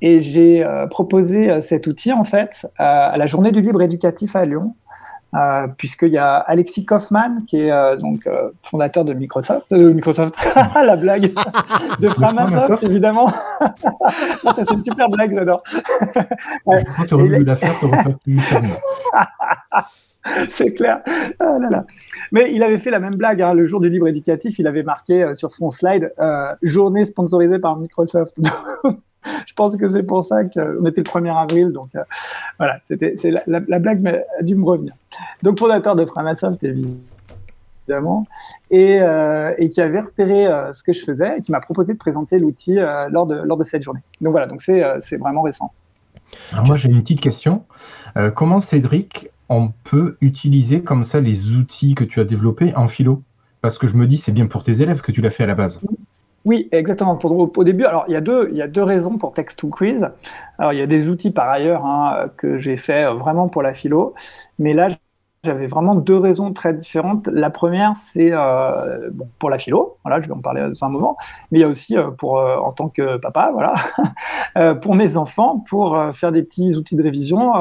Et 0.00 0.20
j'ai 0.20 0.64
euh, 0.64 0.86
proposé 0.86 1.60
cet 1.62 1.86
outil 1.86 2.12
en 2.12 2.24
fait 2.24 2.66
à 2.76 3.14
la 3.16 3.26
Journée 3.26 3.52
du 3.52 3.60
libre 3.60 3.82
éducatif 3.82 4.34
à 4.36 4.44
Lyon, 4.44 4.74
euh, 5.34 5.66
puisqu'il 5.76 6.10
y 6.10 6.18
a 6.18 6.36
Alexis 6.36 6.84
Kaufman, 6.84 7.44
qui 7.46 7.60
est 7.60 7.96
donc 7.98 8.28
fondateur 8.62 9.04
de 9.04 9.12
Microsoft, 9.12 9.70
Microsoft, 9.70 10.36
la 10.74 10.96
blague, 10.96 11.32
de 12.00 12.08
Framasoft, 12.08 12.84
évidemment. 12.84 13.30
ça, 14.42 14.54
c'est 14.54 14.70
une 14.70 14.82
super 14.82 15.08
blague, 15.08 15.34
j'adore. 15.34 15.62
Quand 16.64 17.06
tu 17.06 17.14
aurais 17.14 17.40
la 17.40 17.56
faire, 17.56 17.74
tu 17.80 18.14
plus 18.24 18.40
c'est 20.50 20.72
clair. 20.72 21.02
Ah 21.40 21.58
Mais 22.30 22.52
il 22.52 22.62
avait 22.62 22.78
fait 22.78 22.90
la 22.90 23.00
même 23.00 23.14
blague 23.14 23.42
hein. 23.42 23.54
le 23.54 23.66
jour 23.66 23.80
du 23.80 23.88
livre 23.88 24.08
éducatif. 24.08 24.58
Il 24.58 24.66
avait 24.66 24.82
marqué 24.82 25.22
euh, 25.22 25.34
sur 25.34 25.52
son 25.52 25.70
slide 25.70 26.12
euh, 26.18 26.54
journée 26.62 27.04
sponsorisée 27.04 27.58
par 27.58 27.76
Microsoft. 27.76 28.40
Je 29.46 29.54
pense 29.54 29.76
que 29.76 29.88
c'est 29.88 30.02
pour 30.02 30.24
ça 30.24 30.44
qu'on 30.44 30.86
était 30.86 31.00
le 31.00 31.10
1er 31.10 31.36
avril. 31.36 31.72
Donc 31.72 31.88
euh, 31.94 32.02
voilà, 32.58 32.78
c'était 32.84 33.14
la, 33.24 33.42
la, 33.46 33.78
blague 33.78 34.24
a 34.38 34.42
dû 34.42 34.54
me 34.54 34.64
revenir. 34.64 34.94
Donc 35.42 35.58
fondateur 35.58 35.96
de 35.96 36.04
Framasoft, 36.04 36.62
évidemment, 36.62 38.26
et, 38.70 39.00
et 39.58 39.70
qui 39.70 39.80
avait 39.80 40.00
repéré 40.00 40.46
ce 40.72 40.82
que 40.82 40.92
je 40.92 41.04
faisais 41.04 41.38
et 41.38 41.42
qui 41.42 41.52
m'a 41.52 41.60
proposé 41.60 41.92
de 41.92 41.98
présenter 41.98 42.38
l'outil 42.38 42.76
lors, 43.10 43.26
de, 43.26 43.34
lors 43.42 43.56
de 43.56 43.64
cette 43.64 43.82
journée. 43.82 44.00
Donc 44.20 44.32
voilà, 44.32 44.46
donc 44.46 44.62
c'est 44.62 45.16
vraiment 45.18 45.42
récent. 45.42 45.72
Moi 46.64 46.76
j'ai 46.76 46.88
une 46.88 47.02
petite 47.02 47.20
question. 47.20 47.64
comment 48.34 48.60
Cédric 48.60 49.30
on 49.48 49.70
peut 49.84 50.16
utiliser 50.22 50.82
comme 50.82 51.04
ça 51.04 51.20
les 51.20 51.50
outils 51.50 51.94
que 51.94 52.04
tu 52.04 52.20
as 52.20 52.24
développés 52.24 52.74
en 52.74 52.88
philo? 52.88 53.22
Parce 53.60 53.78
que 53.78 53.86
je 53.86 53.94
me 53.94 54.06
dis, 54.06 54.16
c'est 54.16 54.32
bien 54.32 54.46
pour 54.46 54.64
tes 54.64 54.82
élèves 54.82 55.02
que 55.02 55.12
tu 55.12 55.20
l'as 55.20 55.30
fait 55.30 55.44
à 55.44 55.46
la 55.46 55.54
base. 55.54 55.80
Oui, 56.44 56.68
exactement. 56.72 57.18
Au 57.22 57.64
début, 57.64 57.84
alors 57.84 58.04
il 58.08 58.12
y, 58.14 58.16
a 58.16 58.20
deux, 58.20 58.48
il 58.50 58.56
y 58.56 58.62
a 58.62 58.68
deux 58.68 58.82
raisons 58.82 59.16
pour 59.16 59.32
Text 59.32 59.58
to 59.58 59.68
Quiz. 59.68 60.08
Alors 60.58 60.72
il 60.72 60.78
y 60.78 60.82
a 60.82 60.86
des 60.86 61.08
outils 61.08 61.30
par 61.30 61.48
ailleurs 61.48 61.86
hein, 61.86 62.30
que 62.36 62.58
j'ai 62.58 62.76
fait 62.76 63.04
vraiment 63.12 63.48
pour 63.48 63.62
la 63.62 63.74
philo, 63.74 64.14
mais 64.58 64.72
là 64.72 64.88
j'avais 65.44 65.66
vraiment 65.66 65.94
deux 65.96 66.18
raisons 66.18 66.52
très 66.52 66.72
différentes. 66.72 67.28
La 67.28 67.50
première, 67.50 67.96
c'est 67.96 68.30
euh, 68.32 69.10
pour 69.38 69.50
la 69.50 69.58
philo, 69.58 69.96
voilà, 70.04 70.20
je 70.20 70.28
vais 70.28 70.34
en 70.34 70.40
parler 70.40 70.62
dans 70.62 70.84
un 70.84 70.88
moment, 70.88 71.16
mais 71.50 71.58
il 71.58 71.62
y 71.62 71.64
a 71.64 71.68
aussi 71.68 71.96
euh, 71.96 72.10
pour 72.10 72.38
euh, 72.38 72.56
en 72.56 72.72
tant 72.72 72.88
que 72.88 73.16
papa, 73.16 73.50
voilà, 73.52 74.74
pour 74.82 74.94
mes 74.94 75.16
enfants, 75.16 75.64
pour 75.68 75.98
faire 76.12 76.32
des 76.32 76.42
petits 76.42 76.76
outils 76.76 76.96
de 76.96 77.02
révision 77.02 77.52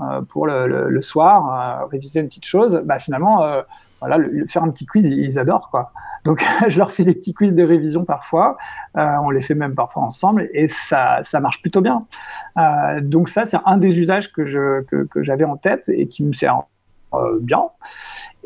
euh, 0.00 0.22
pour 0.22 0.48
le, 0.48 1.00
soir, 1.00 1.82
euh, 1.84 1.86
réviser 1.86 2.18
une 2.18 2.26
petite 2.26 2.46
chose, 2.46 2.82
bah, 2.84 2.98
finalement, 2.98 3.44
euh, 3.44 3.62
voilà, 4.06 4.18
le, 4.18 4.46
faire 4.46 4.62
un 4.62 4.70
petit 4.70 4.86
quiz, 4.86 5.06
ils, 5.06 5.38
adorent 5.38 5.70
quoi. 5.70 5.92
Donc 6.24 6.44
je 6.68 6.78
leur 6.78 6.90
fais 6.90 7.04
des 7.04 7.14
petits 7.14 7.34
quiz 7.34 7.52
de 7.52 7.62
révision 7.62 8.04
parfois, 8.04 8.56
on 8.94 9.30
les 9.30 9.40
fait 9.40 9.54
même 9.54 9.74
parfois 9.74 10.02
ensemble 10.02 10.48
et 10.52 10.68
ça, 10.68 11.20
ça 11.22 11.40
marche 11.40 11.60
plutôt 11.60 11.80
bien. 11.80 12.06
donc 13.02 13.28
ça 13.28 13.46
c'est 13.46 13.58
un 13.64 13.78
des 13.78 13.98
usages 13.98 14.32
que 14.32 14.46
je 14.46 14.82
que, 14.82 15.04
que 15.04 15.22
j'avais 15.22 15.44
en 15.44 15.56
tête 15.56 15.88
et 15.88 16.06
qui 16.06 16.24
me 16.24 16.32
sert 16.32 16.62
euh, 17.14 17.38
bien. 17.40 17.64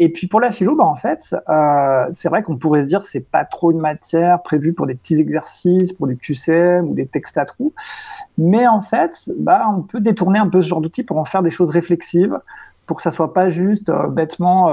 Et 0.00 0.10
puis 0.10 0.26
pour 0.26 0.40
la 0.40 0.50
philo, 0.50 0.76
bah, 0.76 0.84
en 0.84 0.96
fait, 0.96 1.34
euh, 1.48 2.06
c'est 2.12 2.28
vrai 2.28 2.42
qu'on 2.42 2.56
pourrait 2.56 2.82
se 2.82 2.88
dire 2.88 3.02
c'est 3.02 3.28
pas 3.28 3.44
trop 3.44 3.72
une 3.72 3.80
matière 3.80 4.42
prévue 4.42 4.72
pour 4.72 4.86
des 4.86 4.94
petits 4.94 5.16
exercices, 5.16 5.92
pour 5.92 6.06
du 6.06 6.16
QCM 6.16 6.88
ou 6.88 6.94
des 6.94 7.06
textes 7.06 7.38
à 7.38 7.46
trous. 7.46 7.72
Mais 8.36 8.66
en 8.66 8.82
fait, 8.82 9.30
bah, 9.38 9.66
on 9.76 9.82
peut 9.82 10.00
détourner 10.00 10.38
un 10.38 10.48
peu 10.48 10.60
ce 10.60 10.68
genre 10.68 10.80
d'outil 10.80 11.02
pour 11.02 11.18
en 11.18 11.24
faire 11.24 11.42
des 11.42 11.50
choses 11.50 11.70
réflexives, 11.70 12.38
pour 12.86 12.96
que 12.96 13.02
ça 13.02 13.10
soit 13.10 13.34
pas 13.34 13.48
juste 13.48 13.88
euh, 13.88 14.06
bêtement 14.06 14.70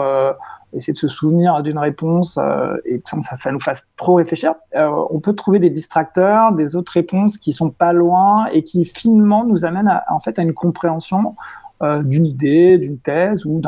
essayer 0.74 0.94
de 0.94 0.98
se 0.98 1.08
souvenir 1.08 1.64
d'une 1.64 1.78
réponse 1.78 2.40
et 2.86 3.00
que 3.00 3.10
ça, 3.22 3.52
nous 3.52 3.60
fasse 3.60 3.88
trop 3.98 4.16
réfléchir. 4.16 4.56
on 4.76 5.20
peut 5.20 5.34
trouver 5.34 5.60
des 5.60 5.70
distracteurs, 5.70 6.52
des 6.52 6.76
autres 6.76 6.92
réponses 6.92 7.38
qui 7.38 7.54
sont 7.54 7.70
pas 7.70 7.94
loin 7.94 8.46
et 8.48 8.64
qui 8.64 8.84
finement 8.84 9.46
nous 9.46 9.66
amènent 9.66 9.88
à, 9.88 10.04
en 10.10 10.20
fait 10.20 10.38
à 10.38 10.42
une 10.42 10.54
compréhension 10.54 11.36
euh, 11.84 12.04
d'une 12.04 12.26
idée, 12.26 12.78
d'une 12.78 12.98
thèse 13.00 13.46
ou 13.46 13.62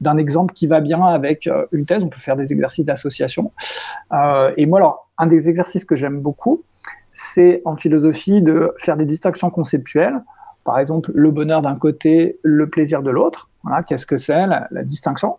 d'un 0.00 0.16
exemple 0.16 0.54
qui 0.54 0.66
va 0.66 0.80
bien 0.80 1.04
avec 1.04 1.46
euh, 1.46 1.66
une 1.72 1.84
thèse. 1.84 2.02
On 2.02 2.08
peut 2.08 2.18
faire 2.18 2.36
des 2.36 2.54
exercices 2.54 2.86
d'association. 2.86 3.52
Euh, 4.14 4.50
et 4.56 4.64
moi, 4.64 4.78
alors, 4.78 5.10
un 5.18 5.26
des 5.26 5.50
exercices 5.50 5.84
que 5.84 5.94
j'aime 5.94 6.20
beaucoup, 6.20 6.62
c'est 7.12 7.60
en 7.66 7.76
philosophie 7.76 8.40
de 8.40 8.72
faire 8.78 8.96
des 8.96 9.04
distinctions 9.04 9.50
conceptuelles. 9.50 10.22
Par 10.64 10.78
exemple, 10.78 11.10
le 11.14 11.30
bonheur 11.30 11.60
d'un 11.60 11.74
côté, 11.74 12.38
le 12.42 12.66
plaisir 12.66 13.02
de 13.02 13.10
l'autre. 13.10 13.50
Voilà, 13.62 13.82
qu'est-ce 13.82 14.06
que 14.06 14.16
c'est 14.16 14.46
la, 14.46 14.66
distinction? 14.84 15.36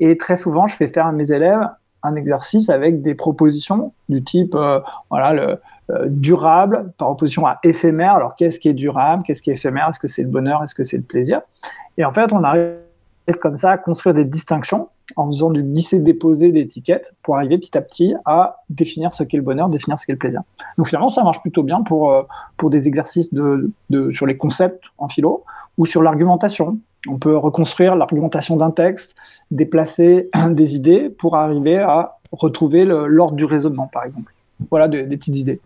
Et 0.00 0.16
très 0.16 0.36
souvent, 0.36 0.66
je 0.66 0.76
fais 0.76 0.88
faire 0.88 1.06
à 1.06 1.12
mes 1.12 1.32
élèves 1.32 1.68
un 2.02 2.14
exercice 2.14 2.70
avec 2.70 3.02
des 3.02 3.14
propositions 3.14 3.92
du 4.08 4.22
type, 4.22 4.56
voilà, 5.10 5.32
le, 5.32 5.58
euh, 5.90 6.04
durable 6.06 6.92
par 6.98 7.10
opposition 7.10 7.46
à 7.46 7.60
éphémère. 7.62 8.14
Alors, 8.14 8.36
qu'est-ce 8.36 8.60
qui 8.60 8.68
est 8.68 8.74
durable? 8.74 9.22
Qu'est-ce 9.26 9.40
qui 9.40 9.48
est 9.48 9.54
éphémère? 9.54 9.88
Est-ce 9.88 9.98
que 9.98 10.06
c'est 10.06 10.22
le 10.22 10.28
bonheur? 10.28 10.62
Est-ce 10.62 10.74
que 10.74 10.84
c'est 10.84 10.98
le 10.98 11.02
plaisir? 11.02 11.40
Et 11.96 12.04
en 12.04 12.12
fait, 12.12 12.30
on 12.34 12.44
arrive 12.44 12.74
comme 13.40 13.56
ça 13.56 13.70
à 13.70 13.78
construire 13.78 14.14
des 14.14 14.26
distinctions 14.26 14.90
en 15.16 15.28
faisant 15.28 15.48
du 15.48 15.62
glisser-déposer 15.62 16.52
d'étiquettes 16.52 17.14
pour 17.22 17.36
arriver 17.36 17.56
petit 17.56 17.78
à 17.78 17.80
petit 17.80 18.14
à 18.26 18.58
définir 18.68 19.14
ce 19.14 19.22
qu'est 19.22 19.38
le 19.38 19.42
bonheur, 19.42 19.70
définir 19.70 19.98
ce 19.98 20.04
qu'est 20.04 20.12
le 20.12 20.18
plaisir. 20.18 20.42
Donc 20.76 20.88
finalement, 20.88 21.08
ça 21.08 21.24
marche 21.24 21.40
plutôt 21.40 21.62
bien 21.62 21.80
pour, 21.80 22.12
euh, 22.12 22.22
pour 22.58 22.68
des 22.68 22.86
exercices 22.86 23.32
de, 23.32 23.72
sur 24.12 24.26
les 24.26 24.36
concepts 24.36 24.84
en 24.98 25.08
philo 25.08 25.44
ou 25.78 25.86
sur 25.86 26.02
l'argumentation. 26.02 26.78
On 27.06 27.18
peut 27.18 27.36
reconstruire 27.36 27.94
l'argumentation 27.94 28.56
d'un 28.56 28.70
texte, 28.70 29.16
déplacer 29.50 30.30
des 30.50 30.74
idées 30.74 31.10
pour 31.10 31.36
arriver 31.36 31.78
à 31.78 32.16
retrouver 32.32 32.84
l'ordre 32.84 33.36
du 33.36 33.44
raisonnement, 33.44 33.88
par 33.92 34.04
exemple. 34.04 34.34
Voilà 34.70 34.88
des 34.88 35.04
petites 35.16 35.36
idées. 35.36 35.60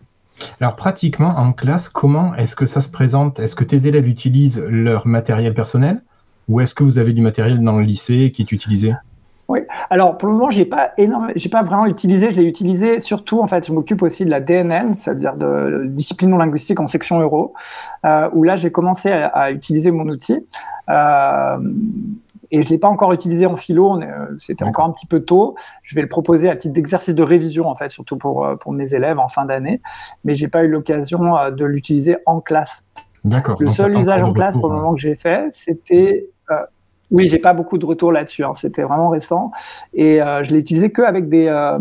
Alors 0.60 0.76
pratiquement 0.76 1.34
en 1.38 1.52
classe, 1.52 1.88
comment 1.88 2.34
est-ce 2.34 2.56
que 2.56 2.66
ça 2.66 2.80
se 2.80 2.90
présente? 2.90 3.38
Est-ce 3.38 3.54
que 3.54 3.64
tes 3.64 3.86
élèves 3.86 4.08
utilisent 4.08 4.60
leur 4.60 5.06
matériel 5.06 5.54
personnel? 5.54 6.02
Ou 6.48 6.60
est-ce 6.60 6.74
que 6.74 6.84
vous 6.84 6.98
avez 6.98 7.12
du 7.12 7.22
matériel 7.22 7.62
dans 7.62 7.78
le 7.78 7.84
lycée 7.84 8.32
qui 8.32 8.42
est 8.42 8.52
utilisé? 8.52 8.92
Oui. 9.48 9.60
Alors 9.90 10.18
pour 10.18 10.28
le 10.28 10.34
moment, 10.34 10.50
j'ai 10.50 10.64
pas 10.64 10.92
j'ai 11.34 11.48
pas 11.48 11.62
vraiment 11.62 11.86
utilisé. 11.86 12.30
Je 12.30 12.40
l'ai 12.40 12.46
utilisé 12.46 13.00
surtout 13.00 13.40
en 13.40 13.46
fait. 13.46 13.66
Je 13.66 13.72
m'occupe 13.72 14.02
aussi 14.02 14.24
de 14.24 14.30
la 14.30 14.40
DNL, 14.40 14.94
c'est-à-dire 14.94 15.36
de 15.36 15.84
discipline 15.86 16.30
non 16.30 16.38
linguistique 16.38 16.80
en 16.80 16.86
section 16.86 17.20
euro, 17.20 17.52
euh, 18.06 18.30
où 18.32 18.44
là 18.44 18.56
j'ai 18.56 18.70
commencé 18.70 19.10
à, 19.10 19.50
utiliser 19.50 19.90
mon 19.90 20.08
outil. 20.08 20.46
Euh, 20.88 21.58
et 22.50 22.62
je 22.62 22.68
l'ai 22.68 22.78
pas 22.78 22.88
encore 22.88 23.12
utilisé 23.12 23.46
en 23.46 23.56
philo. 23.56 24.00
Euh, 24.00 24.06
c'était 24.38 24.64
encore 24.64 24.84
un 24.84 24.90
petit 24.90 25.06
peu 25.06 25.20
tôt. 25.20 25.56
Je 25.82 25.96
vais 25.96 26.02
le 26.02 26.08
proposer 26.08 26.48
à 26.48 26.56
titre 26.56 26.74
d'exercice 26.74 27.14
de 27.14 27.22
révision 27.22 27.68
en 27.68 27.74
fait, 27.74 27.90
surtout 27.90 28.16
pour 28.16 28.46
pour 28.60 28.72
mes 28.72 28.94
élèves 28.94 29.18
en 29.18 29.28
fin 29.28 29.44
d'année. 29.44 29.80
Mais 30.24 30.34
j'ai 30.34 30.48
pas 30.48 30.62
eu 30.62 30.68
l'occasion 30.68 31.50
de 31.50 31.64
l'utiliser 31.64 32.16
en 32.26 32.40
classe. 32.40 32.88
D'accord. 33.24 33.56
Le 33.60 33.68
seul 33.70 33.98
usage 33.98 34.22
en 34.22 34.32
classe 34.32 34.56
pour 34.56 34.68
le 34.68 34.76
moment 34.76 34.94
que 34.94 35.00
j'ai 35.00 35.16
fait, 35.16 35.48
c'était 35.50 36.28
oui, 37.12 37.28
j'ai 37.28 37.38
pas 37.38 37.52
beaucoup 37.52 37.76
de 37.76 37.84
retours 37.84 38.10
là-dessus. 38.10 38.42
Hein. 38.42 38.54
C'était 38.56 38.82
vraiment 38.82 39.10
récent. 39.10 39.52
Et 39.92 40.20
euh, 40.20 40.42
je 40.42 40.50
l'ai 40.50 40.58
utilisé 40.58 40.90
que 40.90 41.02
avec 41.02 41.28
des, 41.28 41.46
euh, 41.46 41.78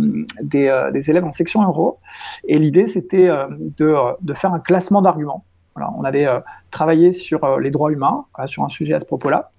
euh, 0.54 0.92
des, 0.92 1.10
élèves 1.10 1.24
en 1.24 1.32
section 1.32 1.64
euro. 1.64 2.00
Et 2.46 2.60
l'idée, 2.60 2.86
c'était 2.86 3.30
de, 3.78 3.96
de, 4.22 4.34
faire 4.34 4.54
un 4.54 4.60
classement 4.60 5.02
d'arguments. 5.02 5.46
Voilà, 5.74 5.90
on 5.98 6.04
avait 6.04 6.28
travaillé 6.70 7.14
sur 7.14 7.58
les 7.60 7.72
droits 7.72 7.94
humains, 7.94 8.26
sur 8.46 8.64
un 8.64 8.70
sujet 8.70 8.94
à 8.94 9.00
ce 9.00 9.06
propos-là. 9.06 9.52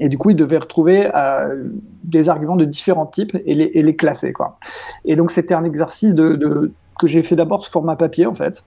Et 0.00 0.08
du 0.08 0.18
coup, 0.18 0.30
ils 0.30 0.36
devaient 0.36 0.58
retrouver 0.58 1.08
des 2.02 2.28
arguments 2.28 2.56
de 2.56 2.64
différents 2.64 3.06
types 3.06 3.36
et 3.46 3.54
les, 3.54 3.70
et 3.74 3.82
les 3.82 3.94
classer. 3.94 4.32
Quoi. 4.32 4.58
Et 5.04 5.14
donc, 5.14 5.30
c'était 5.30 5.54
un 5.54 5.62
exercice 5.62 6.16
de, 6.16 6.72
que 6.98 7.06
j'ai 7.06 7.22
fait 7.22 7.36
d'abord 7.36 7.62
sous 7.62 7.70
format 7.70 7.94
papier, 7.94 8.26
en 8.26 8.34
fait. 8.34 8.64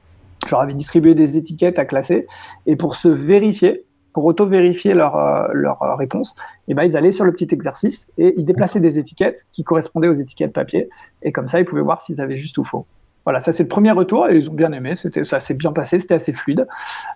Je 0.48 0.56
avais 0.56 0.74
distribué 0.74 1.14
des 1.14 1.38
étiquettes 1.38 1.78
à 1.78 1.84
classer. 1.84 2.26
Et 2.66 2.78
pour 2.78 2.96
se 2.96 3.10
vérifier, 3.10 3.86
pour 4.14 4.26
auto-vérifier 4.26 4.94
leur, 4.94 5.16
euh, 5.16 5.48
leur 5.54 5.82
euh, 5.84 5.96
réponse, 5.96 6.36
et 6.68 6.72
eh 6.72 6.74
ben, 6.74 6.84
ils 6.84 6.96
allaient 6.96 7.12
sur 7.12 7.26
le 7.26 7.32
petit 7.32 7.48
exercice 7.52 8.12
et 8.18 8.34
ils 8.38 8.46
déplaçaient 8.46 8.80
des 8.80 9.00
étiquettes 9.00 9.46
qui 9.52 9.64
correspondaient 9.64 10.08
aux 10.08 10.14
étiquettes 10.14 10.54
papier. 10.54 10.90
Et 11.22 11.32
comme 11.32 11.48
ça, 11.48 11.60
ils 11.60 11.66
pouvaient 11.66 11.82
voir 11.82 12.02
s'ils 12.02 12.22
avaient 12.22 12.38
juste 12.38 12.58
ou 12.58 12.64
faux. 12.64 12.86
Voilà, 13.26 13.42
ça 13.42 13.54
c'est 13.54 13.64
le 13.64 13.70
premier 13.70 13.92
retour 13.92 14.28
et 14.28 14.38
ils 14.38 14.50
ont 14.50 14.54
bien 14.54 14.72
aimé. 14.74 14.96
C'était, 14.96 15.24
ça 15.24 15.40
s'est 15.40 15.54
bien 15.54 15.72
passé, 15.72 16.00
c'était 16.00 16.16
assez 16.16 16.34
fluide. 16.34 16.68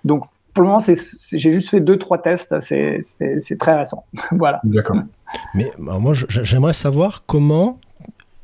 Donc 0.06 0.24
pour 0.54 0.64
le 0.64 0.70
moment, 0.70 0.82
j'ai 0.82 1.52
juste 1.52 1.70
fait 1.70 1.82
deux, 1.82 1.98
trois 1.98 2.18
tests. 2.18 2.60
C'est, 2.62 3.00
très 3.60 3.76
récent. 3.76 4.06
voilà. 4.32 4.60
D'accord. 4.64 4.98
Mais 5.54 5.72
bah, 5.78 6.00
moi, 6.00 6.14
j'aimerais 6.16 6.74
savoir 6.74 7.26
comment 7.28 7.80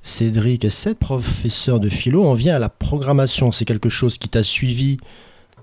Cédric 0.04 0.66
et 0.66 0.70
cette 0.70 1.00
professeur 1.00 1.80
de 1.80 1.90
philo, 1.90 2.24
on 2.24 2.34
vient 2.34 2.58
à 2.58 2.60
la 2.60 2.70
programmation. 2.70 3.52
C'est 3.52 3.66
quelque 3.66 3.90
chose 3.90 4.18
qui 4.18 4.30
t'a 4.30 4.44
suivi 4.44 5.00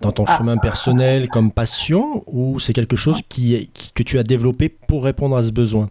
dans 0.00 0.12
ton 0.12 0.24
ah. 0.26 0.36
chemin 0.36 0.56
personnel 0.56 1.28
comme 1.28 1.50
passion 1.50 2.24
ou 2.26 2.58
c'est 2.58 2.72
quelque 2.72 2.96
chose 2.96 3.20
qui, 3.28 3.70
que 3.94 4.02
tu 4.02 4.18
as 4.18 4.22
développé 4.22 4.68
pour 4.68 5.04
répondre 5.04 5.36
à 5.36 5.42
ce 5.42 5.52
besoin? 5.52 5.88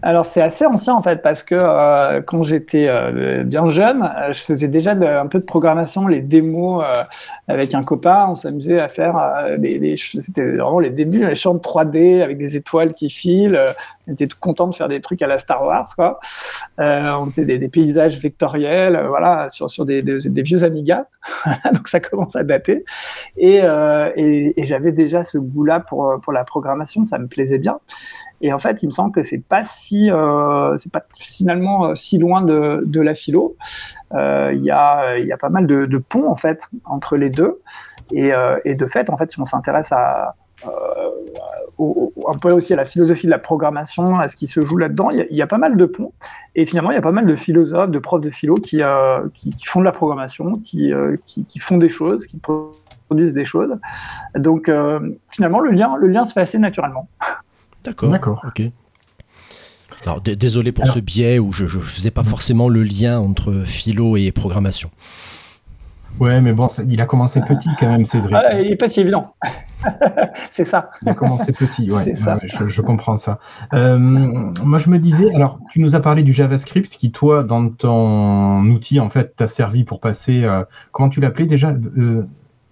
Alors 0.00 0.24
c'est 0.26 0.42
assez 0.42 0.64
ancien 0.64 0.94
en 0.94 1.02
fait 1.02 1.22
parce 1.22 1.42
que 1.42 1.56
euh, 1.56 2.22
quand 2.22 2.44
j'étais 2.44 2.86
euh, 2.86 3.42
bien 3.42 3.68
jeune, 3.68 4.02
euh, 4.02 4.32
je 4.32 4.40
faisais 4.40 4.68
déjà 4.68 4.92
un 4.92 5.26
peu 5.26 5.40
de 5.40 5.44
programmation, 5.44 6.06
les 6.06 6.20
démos 6.20 6.84
avec 7.48 7.74
un 7.74 7.82
copain, 7.82 8.26
on 8.28 8.34
s'amusait 8.34 8.78
à 8.78 8.88
faire 8.88 9.16
des, 9.58 9.96
c'était 9.96 10.56
vraiment 10.56 10.78
les 10.78 10.90
débuts, 10.90 11.26
les 11.26 11.34
champs 11.34 11.54
de 11.54 11.58
3D 11.58 12.22
avec 12.22 12.38
des 12.38 12.56
étoiles 12.56 12.94
qui 12.94 13.10
filent. 13.10 13.60
on 14.06 14.12
était 14.12 14.28
tout 14.28 14.38
content 14.38 14.68
de 14.68 14.74
faire 14.74 14.88
des 14.88 15.00
trucs 15.00 15.20
à 15.22 15.26
la 15.26 15.38
Star 15.38 15.64
Wars 15.64 15.88
quoi. 15.96 16.20
On 16.78 17.24
faisait 17.26 17.44
des, 17.44 17.68
paysages 17.68 18.18
vectoriels, 18.20 19.04
voilà, 19.08 19.48
sur, 19.48 19.68
sur 19.68 19.84
des, 19.84 20.02
vieux 20.02 20.62
Amiga, 20.62 21.08
donc 21.74 21.88
ça 21.88 22.00
commence 22.00 22.36
à 22.36 22.44
dater. 22.44 22.84
Et, 23.36 23.58
et 23.58 24.64
j'avais 24.64 24.92
déjà 24.92 25.24
ce 25.24 25.38
goût-là 25.38 25.80
pour 25.80 26.20
pour 26.22 26.32
la 26.32 26.44
programmation, 26.44 27.04
ça 27.04 27.18
me 27.18 27.26
plaisait 27.26 27.58
bien. 27.58 27.78
Et 28.40 28.52
en 28.52 28.58
fait, 28.58 28.82
il 28.82 28.86
me 28.86 28.90
semble 28.92 29.12
que 29.12 29.22
c'est 29.22 29.42
pas 29.42 29.62
si, 29.62 30.10
euh, 30.10 30.76
c'est 30.78 30.92
pas 30.92 31.04
finalement 31.18 31.86
euh, 31.86 31.94
si 31.94 32.18
loin 32.18 32.42
de, 32.42 32.82
de 32.86 33.00
la 33.00 33.14
philo. 33.14 33.56
Euh, 34.14 34.52
il 34.54 34.62
y, 34.62 34.70
a, 34.70 35.18
y 35.18 35.32
a 35.32 35.36
pas 35.36 35.48
mal 35.48 35.66
de, 35.66 35.98
ponts 35.98 36.28
en 36.28 36.36
fait 36.36 36.68
entre 36.84 37.16
les 37.16 37.30
deux. 37.30 37.60
Et, 38.12 38.32
euh, 38.32 38.58
et 38.64 38.74
de 38.74 38.86
fait, 38.86 39.10
en 39.10 39.16
fait, 39.16 39.30
si 39.30 39.40
on 39.40 39.44
s'intéresse 39.44 39.92
à 39.92 40.36
un 40.66 42.38
peu 42.40 42.50
aussi 42.50 42.72
à 42.72 42.76
la 42.76 42.84
philosophie 42.84 43.26
de 43.26 43.30
la 43.30 43.38
programmation, 43.38 44.18
à 44.18 44.28
ce 44.28 44.36
qui 44.36 44.46
se 44.46 44.60
joue 44.60 44.76
là-dedans, 44.76 45.10
il 45.10 45.26
y, 45.30 45.36
y, 45.36 45.42
a 45.42 45.46
pas 45.46 45.58
mal 45.58 45.76
de 45.76 45.84
ponts. 45.86 46.12
Et 46.54 46.66
finalement, 46.66 46.90
il 46.90 46.94
y 46.94 46.98
a 46.98 47.02
pas 47.02 47.12
mal 47.12 47.26
de 47.26 47.36
philosophes, 47.36 47.90
de 47.90 47.98
profs 47.98 48.20
de 48.20 48.30
philo 48.30 48.56
qui, 48.56 48.80
qui, 49.34 49.54
qui, 49.54 49.66
font 49.66 49.80
de 49.80 49.84
la 49.84 49.92
programmation, 49.92 50.56
qui, 50.56 50.92
qui, 51.24 51.44
qui, 51.44 51.58
font 51.58 51.78
des 51.78 51.88
choses, 51.88 52.26
qui 52.26 52.38
produisent 52.38 53.34
des 53.34 53.44
choses. 53.44 53.76
Donc, 54.36 54.70
finalement, 55.28 55.60
le 55.60 55.70
lien, 55.70 55.96
le 55.96 56.08
lien 56.08 56.24
se 56.24 56.32
fait 56.32 56.40
assez 56.40 56.58
naturellement. 56.58 57.08
D'accord. 57.84 58.10
D'accord. 58.10 58.44
Ok. 58.46 58.62
Alors, 60.02 60.20
désolé 60.20 60.72
pour 60.72 60.86
ce 60.86 61.00
biais 61.00 61.38
où 61.38 61.52
je 61.52 61.64
ne 61.64 61.82
faisais 61.82 62.10
pas 62.10 62.24
forcément 62.24 62.68
le 62.68 62.82
lien 62.82 63.18
entre 63.18 63.62
philo 63.64 64.16
et 64.16 64.30
programmation. 64.32 64.90
Ouais, 66.20 66.40
mais 66.40 66.52
bon, 66.52 66.66
il 66.88 67.00
a 67.00 67.06
commencé 67.06 67.40
petit 67.40 67.68
quand 67.78 67.88
même, 67.88 68.04
Cédric. 68.04 68.34
Ah, 68.34 68.60
il 68.60 68.76
pas 68.76 68.88
si 68.88 69.00
évident. 69.00 69.34
c'est 70.50 70.64
ça. 70.64 70.90
Il 71.02 71.08
a 71.08 71.14
commencé 71.14 71.52
petit, 71.52 71.90
ouais. 71.90 72.14
ça. 72.14 72.38
je, 72.42 72.82
comprends 72.82 73.16
ça. 73.16 73.38
Euh, 73.72 73.98
moi, 73.98 74.78
je 74.78 74.90
me 74.90 74.98
disais, 74.98 75.32
alors, 75.34 75.58
tu 75.70 75.80
nous 75.80 75.94
as 75.94 76.00
parlé 76.00 76.22
du 76.22 76.32
JavaScript 76.32 76.92
qui, 76.92 77.12
toi, 77.12 77.44
dans 77.44 77.68
ton 77.68 78.64
outil, 78.66 79.00
en 79.00 79.08
fait, 79.08 79.36
t'a 79.36 79.46
servi 79.46 79.84
pour 79.84 80.00
passer. 80.00 80.44
Euh, 80.44 80.64
comment 80.92 81.08
tu 81.08 81.20
l'appelais 81.20 81.46
déjà 81.46 81.70
euh, 81.70 82.26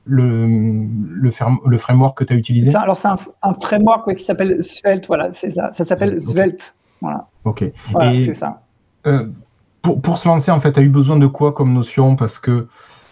le, 0.05 0.47
le, 0.47 1.31
le, 1.67 1.79
framework 1.79 2.19
que 2.19 2.25
tu 2.25 2.33
as 2.33 2.37
utilisé 2.37 2.75
Alors, 2.77 2.99
c'est 2.99 3.09
un, 3.09 3.55
framework 3.55 4.15
qui 4.17 4.25
s'appelle 4.25 4.63
Svelte, 4.63 5.07
voilà, 5.07 5.31
c'est 5.33 5.51
ça. 5.51 5.73
Ça 5.73 5.85
s'appelle 5.85 6.21
Svelte. 6.21 6.75
Voilà. 7.01 7.27
Ok. 7.45 7.65
Voilà, 7.93 8.21
c'est 8.21 8.35
ça. 8.35 8.63
Pour, 9.83 10.01
pour, 10.01 10.19
se 10.19 10.27
lancer, 10.27 10.51
en 10.51 10.59
fait, 10.59 10.73
tu 10.73 10.81
as 10.81 10.83
eu 10.83 10.89
besoin 10.89 11.17
de 11.17 11.29
quoi 11.29 11.53
comme 11.53 11.73
notion? 11.73 12.17
Parce 12.17 12.41
que 12.41 12.67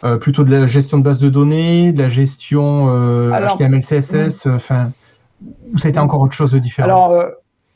euh, 0.04 0.16
plutôt 0.18 0.44
de 0.44 0.50
la 0.50 0.66
gestion 0.66 0.98
de 0.98 1.02
base 1.02 1.18
de 1.18 1.30
données, 1.30 1.92
de 1.92 2.02
la 2.02 2.08
gestion 2.08 2.88
euh, 2.88 3.30
HTML, 3.30 3.80
CSS, 3.80 4.46
enfin, 4.46 4.90
ou 5.72 5.78
ça 5.78 5.88
a 5.88 5.90
été 5.90 5.98
encore 5.98 6.20
autre 6.20 6.34
chose 6.34 6.52
de 6.52 6.58
différent? 6.58 6.88
Alors, 6.88 7.24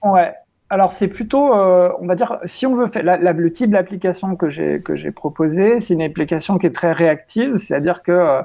ouais 0.05 0.35
alors 0.71 0.93
c'est 0.93 1.09
plutôt, 1.09 1.55
euh, 1.55 1.91
on 1.99 2.07
va 2.07 2.15
dire, 2.15 2.39
si 2.45 2.67
on 2.67 2.75
veut 2.75 2.89
faire 2.89 3.03
le 3.03 3.53
type 3.53 3.71
d'application 3.71 4.37
que 4.37 4.51
j'ai 4.51 4.83
que 4.83 4.97
j'ai 4.97 5.11
proposé, 5.11 5.81
c'est 5.81 5.95
une 5.95 6.03
application 6.03 6.59
qui 6.59 6.67
est 6.67 6.75
très 6.75 6.93
réactive, 6.93 7.57
c'est-à-dire 7.57 8.03
que 8.03 8.13
euh, 8.13 8.43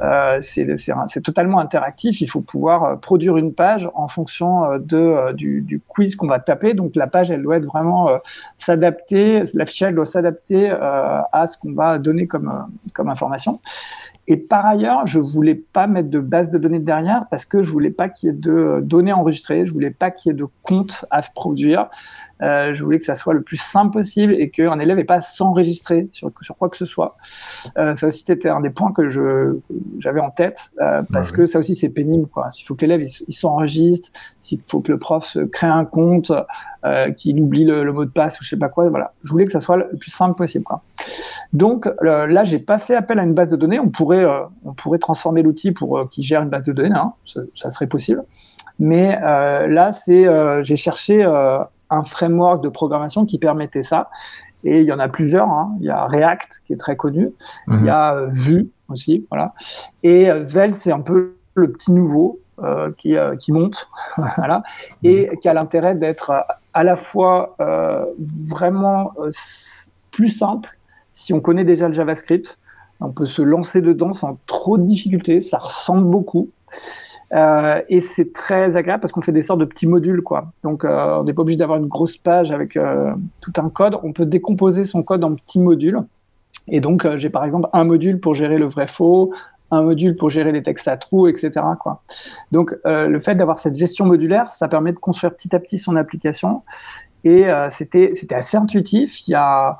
euh 0.00 0.40
c'est 0.40 1.22
totalement 1.22 1.60
interactif. 1.60 2.22
Il 2.22 2.28
faut 2.28 2.40
pouvoir 2.40 2.84
euh, 2.84 2.96
produire 2.96 3.36
une 3.36 3.52
page 3.52 3.90
en 3.94 4.08
fonction 4.08 4.78
de 4.78 5.32
du, 5.34 5.60
du 5.60 5.78
quiz 5.80 6.16
qu'on 6.16 6.28
va 6.28 6.38
taper. 6.38 6.72
Donc 6.72 6.96
la 6.96 7.08
page, 7.08 7.30
elle 7.30 7.42
doit 7.42 7.58
être 7.58 7.66
vraiment 7.66 8.08
s'adapter, 8.56 9.42
l'affichage 9.52 9.92
doit 9.94 10.06
s'adapter 10.06 10.70
à 10.70 11.46
ce 11.46 11.58
qu'on 11.58 11.72
va 11.72 11.98
donner 11.98 12.26
comme 12.26 12.68
comme 12.94 13.10
information. 13.10 13.60
Et 14.28 14.36
par 14.36 14.66
ailleurs, 14.66 15.06
je 15.06 15.20
voulais 15.20 15.54
pas 15.54 15.86
mettre 15.86 16.10
de 16.10 16.18
base 16.18 16.50
de 16.50 16.58
données 16.58 16.80
derrière 16.80 17.26
parce 17.30 17.44
que 17.44 17.62
je 17.62 17.70
voulais 17.70 17.90
pas 17.90 18.08
qu'il 18.08 18.28
y 18.28 18.30
ait 18.30 18.36
de 18.36 18.80
données 18.82 19.12
enregistrées, 19.12 19.66
je 19.66 19.72
voulais 19.72 19.90
pas 19.90 20.10
qu'il 20.10 20.30
y 20.30 20.34
ait 20.34 20.38
de 20.38 20.46
comptes 20.62 21.04
à 21.10 21.22
produire. 21.22 21.88
Euh, 22.42 22.74
je 22.74 22.84
voulais 22.84 22.98
que 22.98 23.04
ça 23.04 23.14
soit 23.14 23.34
le 23.34 23.42
plus 23.42 23.56
simple 23.56 23.92
possible 23.92 24.34
et 24.34 24.50
qu'un 24.50 24.78
élève 24.78 24.96
n'ait 24.96 25.04
pas 25.04 25.16
à 25.16 25.20
s'enregistrer 25.20 26.08
sur, 26.12 26.30
sur 26.42 26.56
quoi 26.56 26.68
que 26.68 26.76
ce 26.76 26.84
soit. 26.84 27.16
Euh, 27.78 27.94
ça 27.94 28.08
aussi, 28.08 28.24
c'était 28.24 28.48
un 28.48 28.60
des 28.60 28.70
points 28.70 28.92
que 28.92 29.08
je 29.08 29.58
j'avais 29.98 30.20
en 30.20 30.30
tête 30.30 30.72
euh, 30.80 31.02
parce 31.12 31.32
que 31.32 31.46
ça 31.46 31.58
aussi, 31.58 31.76
c'est 31.76 31.88
pénible. 31.88 32.26
Quoi. 32.26 32.50
S'il 32.50 32.66
faut 32.66 32.74
que 32.74 32.84
l'élève 32.84 33.08
il, 33.28 33.34
s'enregistre, 33.34 34.10
s'il 34.40 34.60
faut 34.66 34.80
que 34.80 34.92
le 34.92 34.98
prof 34.98 35.24
se 35.24 35.40
crée 35.40 35.66
un 35.66 35.84
compte, 35.84 36.32
euh, 36.84 37.10
qu'il 37.12 37.40
oublie 37.40 37.64
le, 37.64 37.84
le, 37.84 37.92
mot 37.92 38.04
de 38.04 38.10
passe 38.10 38.40
ou 38.40 38.44
je 38.44 38.50
sais 38.50 38.56
pas 38.56 38.68
quoi, 38.68 38.88
voilà. 38.90 39.12
Je 39.24 39.30
voulais 39.30 39.44
que 39.44 39.52
ça 39.52 39.60
soit 39.60 39.76
le 39.76 39.96
plus 39.98 40.10
simple 40.10 40.36
possible. 40.36 40.64
Quoi. 40.64 40.82
Donc 41.52 41.86
euh, 41.86 42.26
là, 42.26 42.44
j'ai 42.44 42.58
pas 42.58 42.78
fait 42.78 42.94
appel 42.94 43.18
à 43.18 43.22
une 43.22 43.34
base 43.34 43.50
de 43.50 43.56
données. 43.56 43.80
On 43.80 43.88
pourrait, 43.88 44.24
euh, 44.24 44.40
on 44.64 44.72
pourrait 44.72 44.98
transformer 44.98 45.42
l'outil 45.42 45.72
pour 45.72 45.98
euh, 45.98 46.06
qu'il 46.06 46.24
gère 46.24 46.42
une 46.42 46.48
base 46.48 46.64
de 46.64 46.72
données, 46.72 46.94
hein. 46.94 47.12
ça, 47.54 47.70
serait 47.70 47.86
possible. 47.86 48.22
Mais 48.78 49.18
là, 49.18 49.90
c'est, 49.90 50.26
j'ai 50.62 50.76
cherché 50.76 51.24
un 51.24 52.04
framework 52.04 52.62
de 52.62 52.68
programmation 52.68 53.24
qui 53.24 53.38
permettait 53.38 53.82
ça. 53.82 54.10
Et 54.64 54.82
il 54.82 54.86
y 54.86 54.92
en 54.92 54.98
a 54.98 55.08
plusieurs. 55.08 55.48
Hein. 55.48 55.74
Il 55.80 55.86
y 55.86 55.90
a 55.90 56.04
React 56.04 56.60
qui 56.66 56.74
est 56.74 56.76
très 56.76 56.94
connu. 56.94 57.32
Il 57.68 57.86
y 57.86 57.88
a 57.88 58.26
Vue 58.32 58.68
aussi, 58.90 59.24
voilà. 59.30 59.54
Et 60.02 60.28
Svelte, 60.44 60.74
c'est 60.74 60.92
un 60.92 61.00
peu 61.00 61.36
le 61.54 61.72
petit 61.72 61.90
nouveau 61.90 62.38
euh, 62.62 62.90
qui, 62.96 63.16
euh, 63.16 63.36
qui 63.36 63.52
monte, 63.52 63.88
voilà, 64.36 64.62
et 65.02 65.30
qui 65.40 65.48
a 65.48 65.54
l'intérêt 65.54 65.94
d'être 65.94 66.32
à 66.74 66.84
la 66.84 66.96
fois 66.96 67.56
vraiment 68.18 69.12
plus 70.10 70.28
simple 70.28 70.76
si 71.12 71.32
on 71.32 71.40
connaît 71.40 71.64
déjà 71.64 71.88
le 71.88 71.94
JavaScript. 71.94 72.58
On 73.00 73.10
peut 73.10 73.26
se 73.26 73.42
lancer 73.42 73.82
dedans 73.82 74.12
sans 74.12 74.38
trop 74.46 74.78
de 74.78 74.84
difficultés, 74.84 75.40
ça 75.40 75.58
ressemble 75.58 76.04
beaucoup. 76.04 76.50
Euh, 77.34 77.82
et 77.88 78.00
c'est 78.00 78.32
très 78.32 78.76
agréable 78.76 79.00
parce 79.00 79.12
qu'on 79.12 79.20
fait 79.20 79.32
des 79.32 79.42
sortes 79.42 79.58
de 79.60 79.64
petits 79.64 79.86
modules, 79.86 80.22
quoi. 80.22 80.52
Donc, 80.62 80.84
euh, 80.84 81.18
on 81.18 81.24
n'est 81.24 81.32
pas 81.32 81.42
obligé 81.42 81.58
d'avoir 81.58 81.78
une 81.78 81.86
grosse 81.86 82.16
page 82.16 82.52
avec 82.52 82.76
euh, 82.76 83.12
tout 83.40 83.52
un 83.56 83.68
code. 83.68 83.98
On 84.02 84.12
peut 84.12 84.26
décomposer 84.26 84.84
son 84.84 85.02
code 85.02 85.24
en 85.24 85.34
petits 85.34 85.58
modules. 85.58 86.00
Et 86.68 86.80
donc, 86.80 87.06
j'ai 87.16 87.30
par 87.30 87.44
exemple 87.44 87.68
un 87.72 87.84
module 87.84 88.20
pour 88.20 88.34
gérer 88.34 88.58
le 88.58 88.66
vrai-faux, 88.66 89.32
un 89.70 89.82
module 89.82 90.16
pour 90.16 90.30
gérer 90.30 90.52
les 90.52 90.62
textes 90.62 90.88
à 90.88 90.96
trous, 90.96 91.26
etc. 91.26 91.52
Quoi. 91.80 92.02
Donc, 92.52 92.74
le 92.84 93.18
fait 93.18 93.34
d'avoir 93.34 93.58
cette 93.58 93.74
gestion 93.74 94.06
modulaire, 94.06 94.52
ça 94.52 94.68
permet 94.68 94.92
de 94.92 94.98
construire 94.98 95.34
petit 95.34 95.54
à 95.54 95.58
petit 95.58 95.78
son 95.78 95.96
application. 95.96 96.62
Et 97.24 97.46
c'était 97.70 98.12
assez 98.30 98.56
intuitif. 98.56 99.26
Il 99.26 99.32
y 99.32 99.34
a 99.34 99.78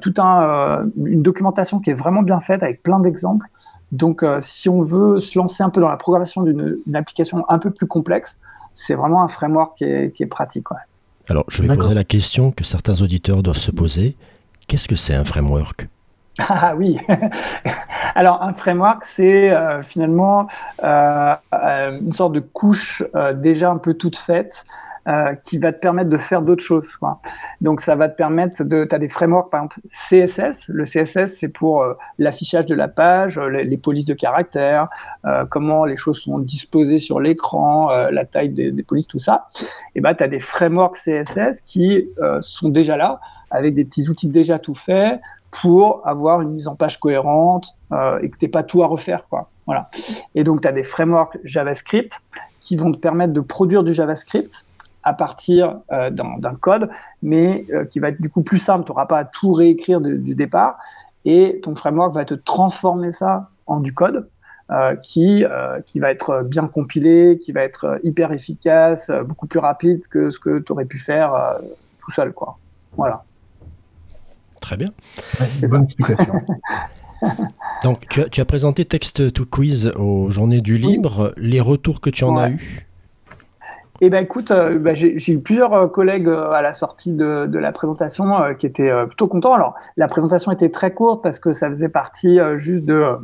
tout 0.00 0.14
un, 0.18 0.82
une 1.04 1.22
documentation 1.22 1.78
qui 1.78 1.90
est 1.90 1.94
vraiment 1.94 2.22
bien 2.22 2.40
faite 2.40 2.62
avec 2.62 2.82
plein 2.82 2.98
d'exemples. 2.98 3.46
Donc, 3.92 4.22
euh, 4.22 4.38
si 4.40 4.68
on 4.68 4.82
veut 4.82 5.18
se 5.20 5.38
lancer 5.38 5.62
un 5.62 5.70
peu 5.70 5.80
dans 5.80 5.88
la 5.88 5.96
programmation 5.96 6.42
d'une 6.42 6.80
application 6.94 7.44
un 7.48 7.58
peu 7.58 7.70
plus 7.70 7.86
complexe, 7.86 8.38
c'est 8.72 8.94
vraiment 8.94 9.22
un 9.22 9.28
framework 9.28 9.76
qui 9.78 9.84
est, 9.84 10.26
pratique. 10.26 10.66
Alors, 11.28 11.44
je 11.48 11.62
vais 11.62 11.74
poser 11.74 11.94
la 11.94 12.04
question 12.04 12.52
que 12.52 12.64
certains 12.64 13.02
auditeurs 13.02 13.42
doivent 13.42 13.56
se 13.56 13.70
poser. 13.70 14.16
Qu'est-ce 14.68 14.86
que 14.86 14.96
c'est 14.96 15.14
un 15.14 15.24
framework? 15.24 15.88
Ah 16.48 16.74
oui. 16.76 16.96
Alors 18.14 18.42
un 18.42 18.52
framework, 18.52 19.04
c'est 19.04 19.50
euh, 19.50 19.82
finalement 19.82 20.48
euh, 20.82 21.34
une 21.52 22.12
sorte 22.12 22.32
de 22.32 22.40
couche 22.40 23.02
déjà 23.34 23.70
un 23.70 23.78
peu 23.78 23.94
toute 23.94 24.16
faite 24.16 24.64
euh, 25.08 25.34
qui 25.34 25.56
va 25.56 25.72
te 25.72 25.78
permettre 25.78 26.10
de 26.10 26.18
faire 26.18 26.42
d'autres 26.42 26.62
choses. 26.62 26.86
Donc 27.62 27.80
ça 27.80 27.96
va 27.96 28.10
te 28.10 28.16
permettre 28.16 28.62
de... 28.64 28.84
Tu 28.84 28.94
as 28.94 28.98
des 28.98 29.08
frameworks, 29.08 29.50
par 29.50 29.64
exemple 29.64 29.80
CSS. 29.88 30.68
Le 30.68 30.84
CSS, 30.84 31.38
c'est 31.38 31.48
pour 31.48 31.82
euh, 31.82 31.94
l'affichage 32.18 32.66
de 32.66 32.74
la 32.74 32.86
page, 32.86 33.38
euh, 33.38 33.48
les, 33.48 33.76
polices 33.78 34.04
de 34.04 34.12
caractères, 34.12 34.88
comment 35.48 35.86
les 35.86 35.96
choses 35.96 36.18
sont 36.18 36.38
disposées 36.38 36.98
sur 36.98 37.18
l'écran, 37.18 37.88
la 38.10 38.26
taille 38.26 38.50
des, 38.50 38.72
des, 38.72 38.82
polices, 38.82 39.06
tout 39.06 39.18
ça. 39.18 39.46
Et 39.94 40.02
ben, 40.02 40.14
tu 40.14 40.22
as 40.22 40.28
des 40.28 40.38
frameworks 40.38 40.98
CSS 40.98 41.62
qui 41.62 42.10
sont 42.40 42.68
déjà 42.68 42.98
là, 42.98 43.20
avec 43.50 43.74
des 43.74 43.86
petits 43.86 44.08
outils 44.10 44.28
déjà 44.28 44.58
tout 44.58 44.74
faits 44.74 45.18
pour 45.50 46.06
avoir 46.06 46.40
une 46.40 46.50
mise 46.50 46.68
en 46.68 46.76
page 46.76 47.00
cohérente 47.00 47.76
et 47.92 48.30
que 48.30 48.36
tu 48.38 48.44
n'aies 48.44 48.50
pas 48.50 48.62
tout 48.62 48.82
à 48.82 48.86
refaire. 48.86 49.26
Quoi. 49.28 49.50
Voilà. 49.66 49.90
Et 50.34 50.44
donc, 50.44 50.62
tu 50.62 50.68
as 50.68 50.72
des 50.72 50.82
frameworks 50.82 51.38
JavaScript 51.44 52.20
qui 52.60 52.76
vont 52.76 52.92
te 52.92 52.98
permettre 52.98 53.32
de 53.32 53.40
produire 53.40 53.82
du 53.82 53.94
JavaScript 53.94 54.64
à 55.02 55.14
partir 55.14 55.78
euh, 55.92 56.10
d'un 56.10 56.54
code, 56.60 56.90
mais 57.22 57.64
euh, 57.72 57.84
qui 57.84 58.00
va 58.00 58.08
être 58.08 58.20
du 58.20 58.28
coup 58.28 58.42
plus 58.42 58.58
simple. 58.58 58.84
Tu 58.84 58.90
n'auras 58.90 59.06
pas 59.06 59.18
à 59.18 59.24
tout 59.24 59.52
réécrire 59.52 60.00
du 60.00 60.34
départ 60.34 60.78
et 61.24 61.60
ton 61.62 61.74
framework 61.74 62.14
va 62.14 62.24
te 62.24 62.34
transformer 62.34 63.12
ça 63.12 63.50
en 63.66 63.80
du 63.80 63.94
code. 63.94 64.28
Euh, 64.72 64.94
qui, 64.94 65.44
qui 65.86 65.98
va 65.98 66.12
être 66.12 66.44
bien 66.44 66.68
compilé, 66.68 67.40
qui 67.42 67.50
va 67.50 67.62
être 67.62 67.98
hyper 68.04 68.30
efficace, 68.30 69.10
beaucoup 69.24 69.48
plus 69.48 69.58
rapide 69.58 70.06
que 70.06 70.30
ce 70.30 70.38
que 70.38 70.60
tu 70.60 70.70
aurais 70.70 70.84
pu 70.84 70.98
faire 70.98 71.32
tout 71.98 72.12
seul. 72.12 72.32
Quoi. 72.32 72.56
Voilà. 72.96 73.24
Très 74.60 74.76
bien. 74.76 74.90
bonne 75.68 75.84
explication. 75.84 76.32
Donc, 77.82 78.08
tu 78.08 78.22
as, 78.22 78.28
tu 78.28 78.40
as, 78.40 78.44
présenté 78.44 78.84
Text 78.84 79.32
to 79.32 79.44
Quiz 79.44 79.92
aux 79.96 80.30
Journées 80.30 80.60
du 80.60 80.78
Libre. 80.78 81.34
Les 81.36 81.60
retours 81.60 82.00
que 82.00 82.10
tu 82.10 82.24
en 82.24 82.36
as 82.36 82.50
eus 82.50 82.86
eh 84.02 84.08
ben 84.08 84.24
écoute, 84.24 84.50
euh, 84.50 84.78
bah, 84.78 84.94
j'ai 84.94 85.32
eu 85.32 85.40
plusieurs 85.40 85.74
euh, 85.74 85.86
collègues 85.86 86.28
euh, 86.28 86.52
à 86.52 86.62
la 86.62 86.72
sortie 86.72 87.12
de, 87.12 87.46
de 87.46 87.58
la 87.58 87.70
présentation 87.70 88.54
qui 88.58 88.66
étaient 88.66 88.92
plutôt 89.06 89.28
contents. 89.28 89.52
Alors 89.52 89.74
la 89.96 90.08
présentation 90.08 90.52
était 90.52 90.70
très 90.70 90.92
courte 90.92 91.22
parce 91.22 91.38
que 91.38 91.52
ça 91.52 91.68
faisait 91.68 91.88
partie 91.88 92.38
juste 92.56 92.84
de 92.86 93.16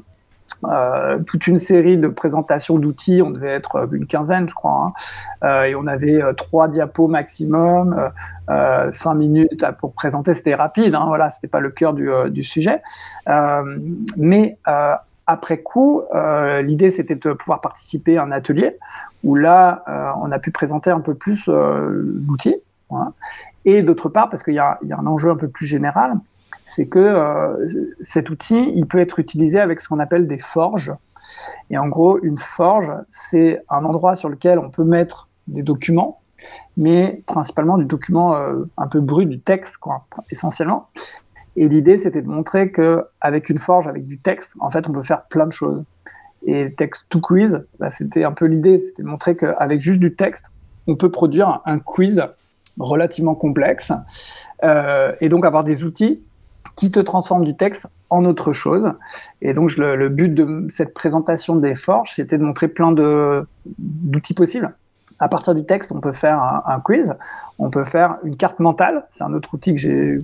toute 1.26 1.46
une 1.46 1.58
série 1.58 1.98
de 1.98 2.08
présentations 2.08 2.78
d'outils. 2.78 3.22
On 3.22 3.30
devait 3.30 3.50
être 3.50 3.88
une 3.92 4.06
quinzaine, 4.06 4.48
je 4.48 4.54
crois, 4.54 4.92
hein. 5.42 5.64
et 5.64 5.74
on 5.74 5.86
avait 5.86 6.22
trois 6.34 6.68
diapos 6.68 7.08
maximum, 7.08 8.10
cinq 8.92 9.14
minutes 9.14 9.64
pour 9.78 9.92
présenter. 9.92 10.34
C'était 10.34 10.54
rapide, 10.54 10.94
hein, 10.94 11.04
voilà, 11.06 11.30
c'était 11.30 11.48
pas 11.48 11.60
le 11.60 11.70
cœur 11.70 11.94
du, 11.94 12.08
du 12.30 12.44
sujet, 12.44 12.82
mais 14.16 14.58
après 15.26 15.58
coup, 15.58 16.02
l'idée 16.62 16.90
c'était 16.90 17.16
de 17.16 17.32
pouvoir 17.32 17.60
participer 17.60 18.18
à 18.18 18.22
un 18.22 18.32
atelier 18.32 18.78
où 19.26 19.34
là, 19.34 19.82
euh, 19.88 20.10
on 20.22 20.30
a 20.30 20.38
pu 20.38 20.52
présenter 20.52 20.90
un 20.90 21.00
peu 21.00 21.14
plus 21.14 21.48
euh, 21.48 21.90
l'outil. 22.26 22.56
Et 23.64 23.82
d'autre 23.82 24.08
part, 24.08 24.30
parce 24.30 24.44
qu'il 24.44 24.54
y, 24.54 24.60
a 24.60 24.78
un 24.80 25.06
enjeu 25.06 25.30
un 25.30 25.36
peu 25.36 25.48
plus 25.48 25.66
général, 25.66 26.14
c'est 26.64 26.86
que 26.86 27.00
euh, 27.00 27.68
cet 28.04 28.30
outil, 28.30 28.72
il 28.76 28.86
peut 28.86 29.00
être 29.00 29.18
utilisé 29.18 29.58
avec 29.58 29.80
ce 29.80 29.88
qu'on 29.88 29.98
appelle 29.98 30.28
des 30.28 30.38
forges. 30.38 30.94
Et 31.70 31.78
en 31.78 31.88
gros, 31.88 32.20
une 32.22 32.36
forge, 32.36 32.92
c'est 33.10 33.64
un 33.68 33.84
endroit 33.84 34.14
sur 34.14 34.28
lequel 34.28 34.60
on 34.60 34.70
peut 34.70 34.84
mettre 34.84 35.28
des 35.48 35.62
documents, 35.62 36.20
mais 36.76 37.22
principalement 37.26 37.78
du 37.78 37.84
document 37.84 38.36
un 38.76 38.86
peu 38.86 39.00
brut, 39.00 39.28
du 39.28 39.40
texte, 39.40 39.78
quoi, 39.78 40.06
essentiellement. 40.30 40.88
Et 41.56 41.68
l'idée, 41.68 41.96
c'était 41.98 42.22
de 42.22 42.28
montrer 42.28 42.70
qu'avec 42.70 43.48
une 43.48 43.58
forge, 43.58 43.86
avec 43.86 44.06
du 44.06 44.18
texte, 44.18 44.54
en 44.60 44.70
fait, 44.70 44.88
on 44.88 44.92
peut 44.92 45.02
faire 45.02 45.24
plein 45.24 45.46
de 45.46 45.52
choses. 45.52 45.82
Et 46.46 46.72
Text 46.74 47.06
to 47.08 47.20
Quiz, 47.20 47.64
bah, 47.80 47.90
c'était 47.90 48.24
un 48.24 48.32
peu 48.32 48.44
l'idée, 48.46 48.80
c'était 48.80 49.02
de 49.02 49.08
montrer 49.08 49.36
qu'avec 49.36 49.80
juste 49.80 50.00
du 50.00 50.14
texte, 50.14 50.46
on 50.86 50.94
peut 50.94 51.10
produire 51.10 51.60
un 51.64 51.78
quiz 51.78 52.22
relativement 52.78 53.34
complexe 53.34 53.90
euh, 54.62 55.12
et 55.20 55.28
donc 55.28 55.44
avoir 55.44 55.64
des 55.64 55.82
outils 55.82 56.22
qui 56.76 56.90
te 56.90 57.00
transforment 57.00 57.44
du 57.44 57.56
texte 57.56 57.88
en 58.10 58.24
autre 58.24 58.52
chose. 58.52 58.92
Et 59.40 59.54
donc 59.54 59.76
le, 59.76 60.08
but 60.08 60.32
de 60.32 60.66
cette 60.68 60.94
présentation 60.94 61.56
des 61.56 61.74
forges, 61.74 62.12
c'était 62.14 62.38
de 62.38 62.44
montrer 62.44 62.68
plein 62.68 62.92
d'outils 63.78 64.34
possibles. 64.34 64.74
À 65.18 65.28
partir 65.28 65.54
du 65.54 65.64
texte, 65.64 65.92
on 65.92 66.00
peut 66.00 66.12
faire 66.12 66.62
un, 66.66 66.80
quiz, 66.80 67.14
on 67.58 67.70
peut 67.70 67.84
faire 67.84 68.18
une 68.22 68.36
carte 68.36 68.60
mentale, 68.60 69.06
c'est 69.10 69.24
un 69.24 69.32
autre 69.32 69.54
outil 69.54 69.74
que 69.74 69.80
j'ai 69.80 70.22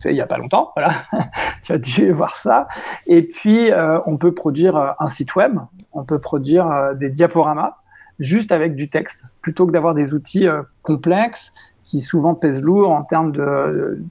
fait 0.00 0.10
il 0.10 0.14
n'y 0.14 0.20
a 0.20 0.26
pas 0.26 0.38
longtemps. 0.38 0.72
Voilà, 0.76 0.92
tu 1.62 1.72
as 1.72 1.78
dû 1.78 2.12
voir 2.12 2.36
ça. 2.36 2.68
Et 3.06 3.22
puis, 3.22 3.70
euh, 3.70 3.98
on 4.06 4.16
peut 4.16 4.32
produire 4.32 4.76
euh, 4.76 4.90
un 4.98 5.08
site 5.08 5.34
web, 5.36 5.58
on 5.92 6.04
peut 6.04 6.18
produire 6.18 6.70
euh, 6.70 6.94
des 6.94 7.10
diaporamas 7.10 7.76
juste 8.18 8.50
avec 8.50 8.74
du 8.74 8.88
texte, 8.88 9.24
plutôt 9.42 9.66
que 9.66 9.72
d'avoir 9.72 9.94
des 9.94 10.12
outils 10.12 10.48
complexes 10.82 11.52
qui 11.84 12.00
souvent 12.00 12.34
pèsent 12.34 12.62
lourd 12.62 12.90
en 12.90 13.04
termes 13.04 13.30
de, 13.30 14.02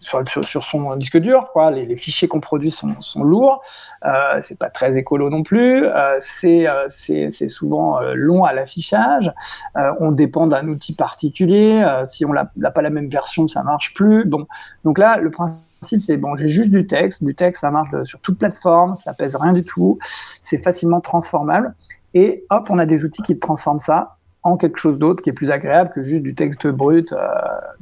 sur, 0.00 0.62
son 0.62 0.96
disque 0.96 1.18
dur. 1.18 1.48
Quoi. 1.52 1.70
Les, 1.70 1.96
fichiers 1.96 2.28
qu'on 2.28 2.40
produit 2.40 2.70
sont, 2.70 2.94
lourds. 3.22 3.62
Euh, 4.04 4.40
c'est 4.42 4.58
pas 4.58 4.70
très 4.70 4.96
écolo 4.96 5.30
non 5.30 5.42
plus. 5.42 5.84
Euh, 5.86 6.18
euh, 6.44 6.86
c'est 6.88 7.48
souvent 7.48 8.00
long 8.14 8.44
à 8.44 8.52
l'affichage. 8.52 9.32
on 9.74 10.12
dépend 10.12 10.46
d'un 10.46 10.68
outil 10.68 10.94
particulier. 10.94 11.84
si 12.04 12.24
on 12.24 12.32
n'a 12.32 12.70
pas 12.70 12.82
la 12.82 12.90
même 12.90 13.08
version, 13.08 13.48
ça 13.48 13.62
marche 13.62 13.94
plus. 13.94 14.24
Bon. 14.24 14.46
Donc 14.84 14.98
là, 14.98 15.16
le 15.18 15.30
principe, 15.30 16.02
c'est 16.02 16.16
bon, 16.16 16.36
j'ai 16.36 16.48
juste 16.48 16.70
du 16.70 16.86
texte. 16.86 17.22
Du 17.22 17.34
texte, 17.34 17.60
ça 17.60 17.70
marche 17.70 17.90
sur 18.04 18.20
toute 18.20 18.38
plateforme. 18.38 18.96
Ça 18.96 19.14
pèse 19.14 19.36
rien 19.36 19.52
du 19.52 19.64
tout. 19.64 19.98
C'est 20.42 20.58
facilement 20.58 21.00
transformable. 21.00 21.74
Et 22.14 22.44
hop, 22.50 22.68
on 22.70 22.78
a 22.78 22.86
des 22.86 23.04
outils 23.04 23.22
qui 23.22 23.38
transforment 23.38 23.80
ça 23.80 24.16
en 24.44 24.56
quelque 24.56 24.78
chose 24.78 24.98
d'autre 24.98 25.22
qui 25.22 25.30
est 25.30 25.34
plus 25.34 25.50
agréable 25.50 25.90
que 25.90 26.02
juste 26.02 26.22
du 26.22 26.34
texte 26.34 26.66
brut 26.68 27.12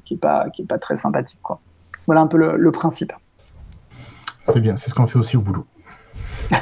qui 0.05 0.15
n'est 0.15 0.21
pas, 0.21 0.47
est 0.59 0.67
pas 0.67 0.79
très 0.79 0.97
sympathique. 0.97 1.39
Quoi. 1.43 1.61
Voilà 2.07 2.21
un 2.21 2.27
peu 2.27 2.39
le, 2.39 2.71
principe. 2.71 3.13
C'est 4.43 4.61
bien, 4.61 4.77
c'est 4.77 4.91
ce 4.91 4.95
qu'on 4.95 5.07
fait 5.07 5.19
aussi 5.19 5.37
au 5.37 5.41
boulot. 5.41 5.67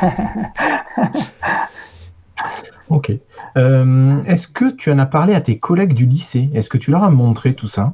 ok. 2.88 3.12
Euh, 3.57 4.22
est-ce 4.24 4.48
que 4.48 4.70
tu 4.70 4.90
en 4.90 4.98
as 4.98 5.07
parlé 5.07 5.35
à 5.35 5.40
tes 5.40 5.59
collègues 5.59 5.94
du 5.94 6.07
lycée? 6.07 6.50
Est-ce 6.54 6.70
que 6.70 6.78
tu 6.78 6.90
leur 6.90 7.04
as 7.04 7.11
montré 7.11 7.54
tout 7.54 7.68
ça? 7.68 7.92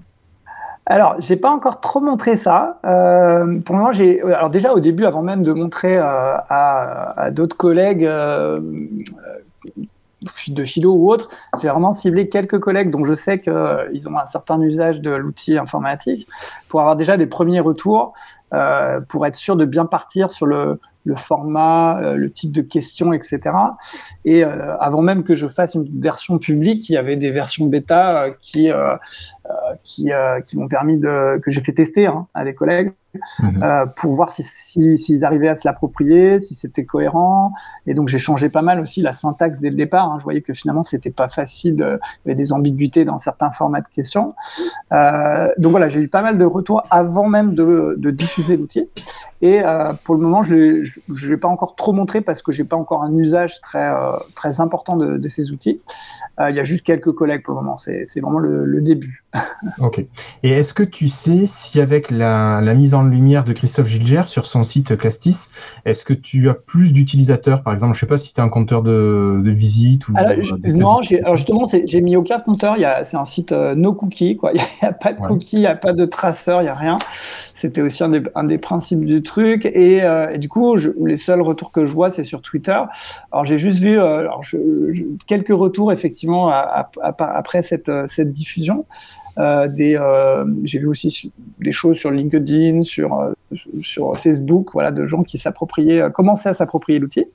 Alors, 0.86 1.16
j'ai 1.18 1.36
pas 1.36 1.50
encore 1.50 1.80
trop 1.80 2.00
montré 2.00 2.36
ça. 2.36 2.78
Euh, 2.84 3.60
pour 3.60 3.74
le 3.74 3.80
moment, 3.80 3.92
j'ai. 3.92 4.22
Alors 4.22 4.50
déjà 4.50 4.72
au 4.72 4.80
début, 4.80 5.04
avant 5.04 5.22
même 5.22 5.42
de 5.42 5.52
montrer 5.52 5.96
euh, 5.96 6.02
à, 6.48 7.30
d'autres 7.30 7.56
collègues 7.56 8.08
de 10.48 10.64
philo 10.64 10.92
ou 10.92 11.10
autre, 11.10 11.30
j'ai 11.60 11.68
vraiment 11.68 11.92
ciblé 11.92 12.28
quelques 12.28 12.58
collègues 12.58 12.90
dont 12.90 13.04
je 13.04 13.14
sais 13.14 13.40
qu'ils 13.40 13.52
euh, 13.52 13.88
ont 14.06 14.18
un 14.18 14.26
certain 14.26 14.60
usage 14.60 15.00
de 15.00 15.10
l'outil 15.10 15.56
informatique 15.56 16.28
pour 16.68 16.80
avoir 16.80 16.96
déjà 16.96 17.16
des 17.16 17.26
premiers 17.26 17.60
retours, 17.60 18.12
euh, 18.52 19.00
pour 19.00 19.26
être 19.26 19.36
sûr 19.36 19.56
de 19.56 19.64
bien 19.64 19.86
partir 19.86 20.30
sur 20.32 20.46
le, 20.46 20.78
format, 21.16 21.98
euh, 22.00 22.14
le 22.14 22.30
type 22.30 22.52
de 22.52 22.60
questions, 22.60 23.12
etc. 23.12 23.40
Et 24.24 24.44
avant 24.44 25.02
même 25.02 25.24
que 25.24 25.34
je 25.34 25.48
fasse 25.48 25.74
une 25.74 25.88
version 26.00 26.38
publique, 26.38 26.88
il 26.88 26.92
y 26.92 26.96
avait 26.96 27.16
des 27.16 27.30
versions 27.30 27.66
bêta 27.66 28.30
qui, 28.38 28.70
qui, 29.82 30.10
qui 30.46 30.58
m'ont 30.58 30.68
permis 30.68 30.98
de, 30.98 31.38
que 31.38 31.50
j'ai 31.50 31.60
fait 31.60 31.72
tester 31.72 32.06
hein, 32.06 32.26
à 32.34 32.44
des 32.44 32.54
collègues 32.54 32.92
euh, 33.62 33.86
pour 33.96 34.12
voir 34.12 34.30
s'ils 34.32 34.98
si, 34.98 35.24
arrivaient 35.24 35.48
à 35.48 35.56
se 35.56 35.66
l'approprier, 35.66 36.40
si 36.40 36.54
c'était 36.54 36.84
cohérent. 36.84 37.52
Et 37.86 37.94
donc 37.94 38.08
j'ai 38.08 38.18
changé 38.18 38.48
pas 38.48 38.62
mal 38.62 38.80
aussi 38.80 39.02
la 39.02 39.12
syntaxe 39.12 39.58
dès 39.58 39.70
le 39.70 39.76
départ. 39.76 40.10
Hein. 40.10 40.16
Je 40.18 40.24
voyais 40.24 40.42
que 40.42 40.54
finalement 40.54 40.82
c'était 40.82 41.10
pas 41.10 41.28
facile, 41.28 41.74
il 41.78 42.28
y 42.28 42.30
avait 42.30 42.36
des 42.36 42.52
ambiguïtés 42.52 43.04
dans 43.04 43.18
certains 43.18 43.50
formats 43.50 43.80
de 43.80 43.88
questions. 43.88 44.34
Euh, 44.92 45.50
donc 45.58 45.72
voilà, 45.72 45.88
j'ai 45.88 46.00
eu 46.00 46.08
pas 46.08 46.22
mal 46.22 46.38
de 46.38 46.44
retours 46.44 46.82
avant 46.90 47.28
même 47.28 47.54
de, 47.54 47.96
de 47.98 48.10
diffuser 48.10 48.56
l'outil. 48.56 48.88
Et 49.42 49.62
euh, 49.64 49.92
pour 50.04 50.14
le 50.14 50.20
moment, 50.20 50.42
je 50.42 50.54
ne 50.54 51.28
l'ai 51.28 51.36
pas 51.36 51.48
encore 51.48 51.74
trop 51.74 51.92
montré 51.92 52.20
parce 52.20 52.42
que 52.42 52.52
j'ai 52.52 52.64
pas 52.64 52.76
encore 52.76 53.02
un 53.02 53.16
usage 53.16 53.60
très, 53.62 53.88
euh, 53.88 54.12
très 54.34 54.60
important 54.60 54.96
de, 54.96 55.16
de 55.16 55.28
ces 55.28 55.52
outils. 55.52 55.80
Euh, 56.38 56.50
il 56.50 56.56
y 56.56 56.60
a 56.60 56.62
juste 56.62 56.84
quelques 56.84 57.12
collègues 57.12 57.42
pour 57.42 57.54
le 57.54 57.60
moment. 57.62 57.76
C'est 57.78 58.04
vraiment 58.20 58.38
le, 58.38 58.64
le 58.64 58.80
début. 58.80 59.24
ok. 59.78 60.04
Et 60.42 60.50
est-ce 60.50 60.74
que 60.74 60.82
tu 60.82 61.08
sais 61.08 61.46
si 61.46 61.80
avec 61.80 62.10
la, 62.10 62.60
la, 62.60 62.74
mise 62.74 62.94
en 62.94 63.02
lumière 63.02 63.44
de 63.44 63.52
Christophe 63.52 63.88
Gilger 63.88 64.22
sur 64.26 64.46
son 64.46 64.64
site 64.64 64.96
Clastis, 64.96 65.48
est-ce 65.84 66.04
que 66.04 66.14
tu 66.14 66.48
as 66.48 66.54
plus 66.54 66.92
d'utilisateurs? 66.92 67.62
Par 67.62 67.72
exemple, 67.72 67.94
je 67.94 67.98
ne 67.98 68.00
sais 68.00 68.08
pas 68.08 68.18
si 68.18 68.32
tu 68.32 68.40
as 68.40 68.44
un 68.44 68.48
compteur 68.48 68.82
de, 68.82 69.40
de 69.44 69.50
visite 69.50 70.08
ou 70.08 70.14
alors, 70.16 70.36
Non, 70.74 71.00
alors 71.22 71.36
justement, 71.36 71.64
j'ai 71.84 72.00
mis 72.00 72.16
aucun 72.16 72.40
compteur. 72.40 72.76
C'est 73.04 73.16
un 73.16 73.24
site 73.24 73.52
no 73.52 73.92
cookie. 73.92 74.36
Quoi. 74.36 74.52
Il 74.54 74.60
n'y 74.82 74.88
a, 74.88 74.92
pas 74.92 75.12
de 75.12 75.18
cookies, 75.18 75.56
il 75.56 75.60
n'y 75.60 75.66
a 75.66 75.76
pas 75.76 75.92
de 75.92 76.04
traceur, 76.04 76.60
il 76.60 76.64
n'y 76.64 76.70
a 76.70 76.74
rien. 76.74 76.98
C'était 77.60 77.82
aussi 77.82 78.02
un 78.02 78.08
des, 78.08 78.22
un 78.34 78.44
des, 78.44 78.56
principes 78.56 79.04
du 79.04 79.22
truc. 79.22 79.66
Et, 79.66 80.02
euh, 80.02 80.30
et 80.30 80.38
du 80.38 80.48
coup, 80.48 80.76
je, 80.76 80.90
les 81.04 81.18
seuls 81.18 81.42
retours 81.42 81.70
que 81.70 81.84
je 81.84 81.92
vois, 81.92 82.10
c'est 82.10 82.24
sur 82.24 82.40
Twitter. 82.40 82.80
Alors, 83.32 83.44
j'ai 83.44 83.58
juste 83.58 83.80
vu 83.80 83.98
euh, 83.98 84.20
alors 84.20 84.42
je, 84.42 84.56
je, 84.92 85.02
quelques 85.26 85.54
retours, 85.54 85.92
effectivement, 85.92 86.48
à, 86.48 86.90
à, 87.02 87.36
après 87.36 87.60
cette, 87.60 87.90
cette 88.06 88.32
diffusion. 88.32 88.86
Euh, 89.38 89.68
euh, 89.80 90.44
j'ai 90.64 90.78
vu 90.78 90.86
aussi 90.86 91.32
des 91.58 91.72
choses 91.72 91.96
sur 91.96 92.10
LinkedIn, 92.10 92.82
sur, 92.82 93.18
euh, 93.18 93.32
sur 93.82 94.16
Facebook, 94.16 94.70
voilà, 94.72 94.90
de 94.90 95.06
gens 95.06 95.22
qui 95.22 95.42
commençaient 96.14 96.48
à 96.48 96.52
s'approprier 96.52 96.98
l'outil. 96.98 97.26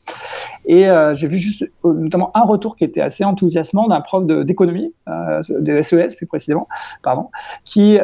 Et 0.66 0.86
j'ai 1.14 1.28
vu 1.28 1.38
juste 1.38 1.64
notamment 1.84 2.32
un 2.36 2.44
retour 2.44 2.76
qui 2.76 2.84
était 2.84 3.02
assez 3.02 3.24
enthousiasmant 3.24 3.88
d'un 3.88 4.02
prof 4.02 4.26
d'économie, 4.26 4.94
de, 5.08 5.82
SES 5.82 6.16
plus 6.16 6.26
précisément, 6.26 6.68
pardon, 7.04 7.30
qui 7.64 8.00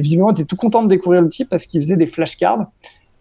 visiblement 0.00 0.32
était 0.32 0.44
tout 0.44 0.56
content 0.56 0.82
de 0.82 0.88
découvrir 0.88 1.22
l'outil 1.22 1.44
parce 1.44 1.66
qu'il 1.66 1.80
faisait 1.82 1.96
des 1.96 2.06
flashcards. 2.06 2.66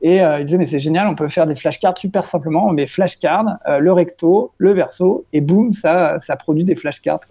Et 0.06 0.22
euh, 0.22 0.40
il 0.40 0.44
disait, 0.44 0.58
mais 0.58 0.66
c'est 0.66 0.82
génial, 0.82 1.08
on 1.08 1.16
peut 1.16 1.30
faire 1.30 1.48
des 1.48 1.56
flashcards 1.56 1.98
super 1.98 2.26
simplement. 2.26 2.68
On 2.68 2.74
met 2.74 2.88
flashcard, 2.88 3.58
euh, 3.68 3.80
le 3.80 3.94
recto, 3.94 4.52
le 4.58 4.74
verso, 4.74 5.26
et 5.32 5.40
boum, 5.40 5.72
ça, 5.72 6.20
ça 6.20 6.36
produit 6.36 6.66
des 6.66 6.76
flashcards. 6.76 7.22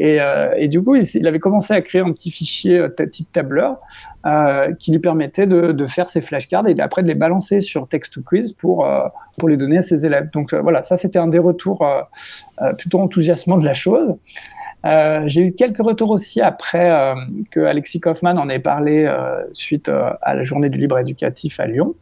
Euh, 0.00 0.54
et 0.56 0.68
du 0.68 0.82
coup, 0.82 0.96
il, 0.96 1.26
avait 1.26 1.38
commencé 1.38 1.74
à 1.74 1.82
créer 1.82 2.00
un 2.00 2.10
petit 2.12 2.30
fichier 2.30 2.86
type 3.12 3.30
tableur 3.30 3.80
qui 4.78 4.92
lui 4.92 4.98
permettait 4.98 5.46
de, 5.46 5.72
de, 5.72 5.86
faire 5.86 6.08
ses 6.08 6.22
flashcards 6.22 6.66
et 6.68 6.80
après 6.80 7.02
de 7.02 7.08
les 7.08 7.14
balancer 7.14 7.60
sur 7.60 7.86
Text-to-Quiz 7.86 8.54
pour, 8.54 8.88
pour 9.38 9.48
les 9.50 9.58
donner 9.58 9.78
à 9.78 9.82
ses 9.82 10.06
élèves. 10.06 10.30
Donc 10.30 10.54
voilà, 10.54 10.82
ça 10.82 10.96
c'était 10.96 11.18
un 11.18 11.26
des 11.26 11.38
retours 11.38 11.86
plutôt 12.78 13.00
enthousiasmants 13.00 13.58
de 13.58 13.64
la 13.64 13.74
chose. 13.74 14.16
Euh, 14.86 15.24
j'ai 15.26 15.42
eu 15.42 15.52
quelques 15.52 15.84
retours 15.84 16.10
aussi 16.10 16.40
après 16.40 16.90
euh, 16.90 17.14
que 17.50 17.60
Alexis 17.60 18.00
Kaufmann 18.00 18.38
en 18.38 18.48
ait 18.48 18.58
parlé 18.58 19.04
euh, 19.04 19.42
suite 19.52 19.88
à 19.88 20.34
la 20.34 20.44
journée 20.44 20.68
du 20.68 20.78
libre 20.78 20.98
éducatif 20.98 21.60
à 21.60 21.66
Lyon. 21.66 21.94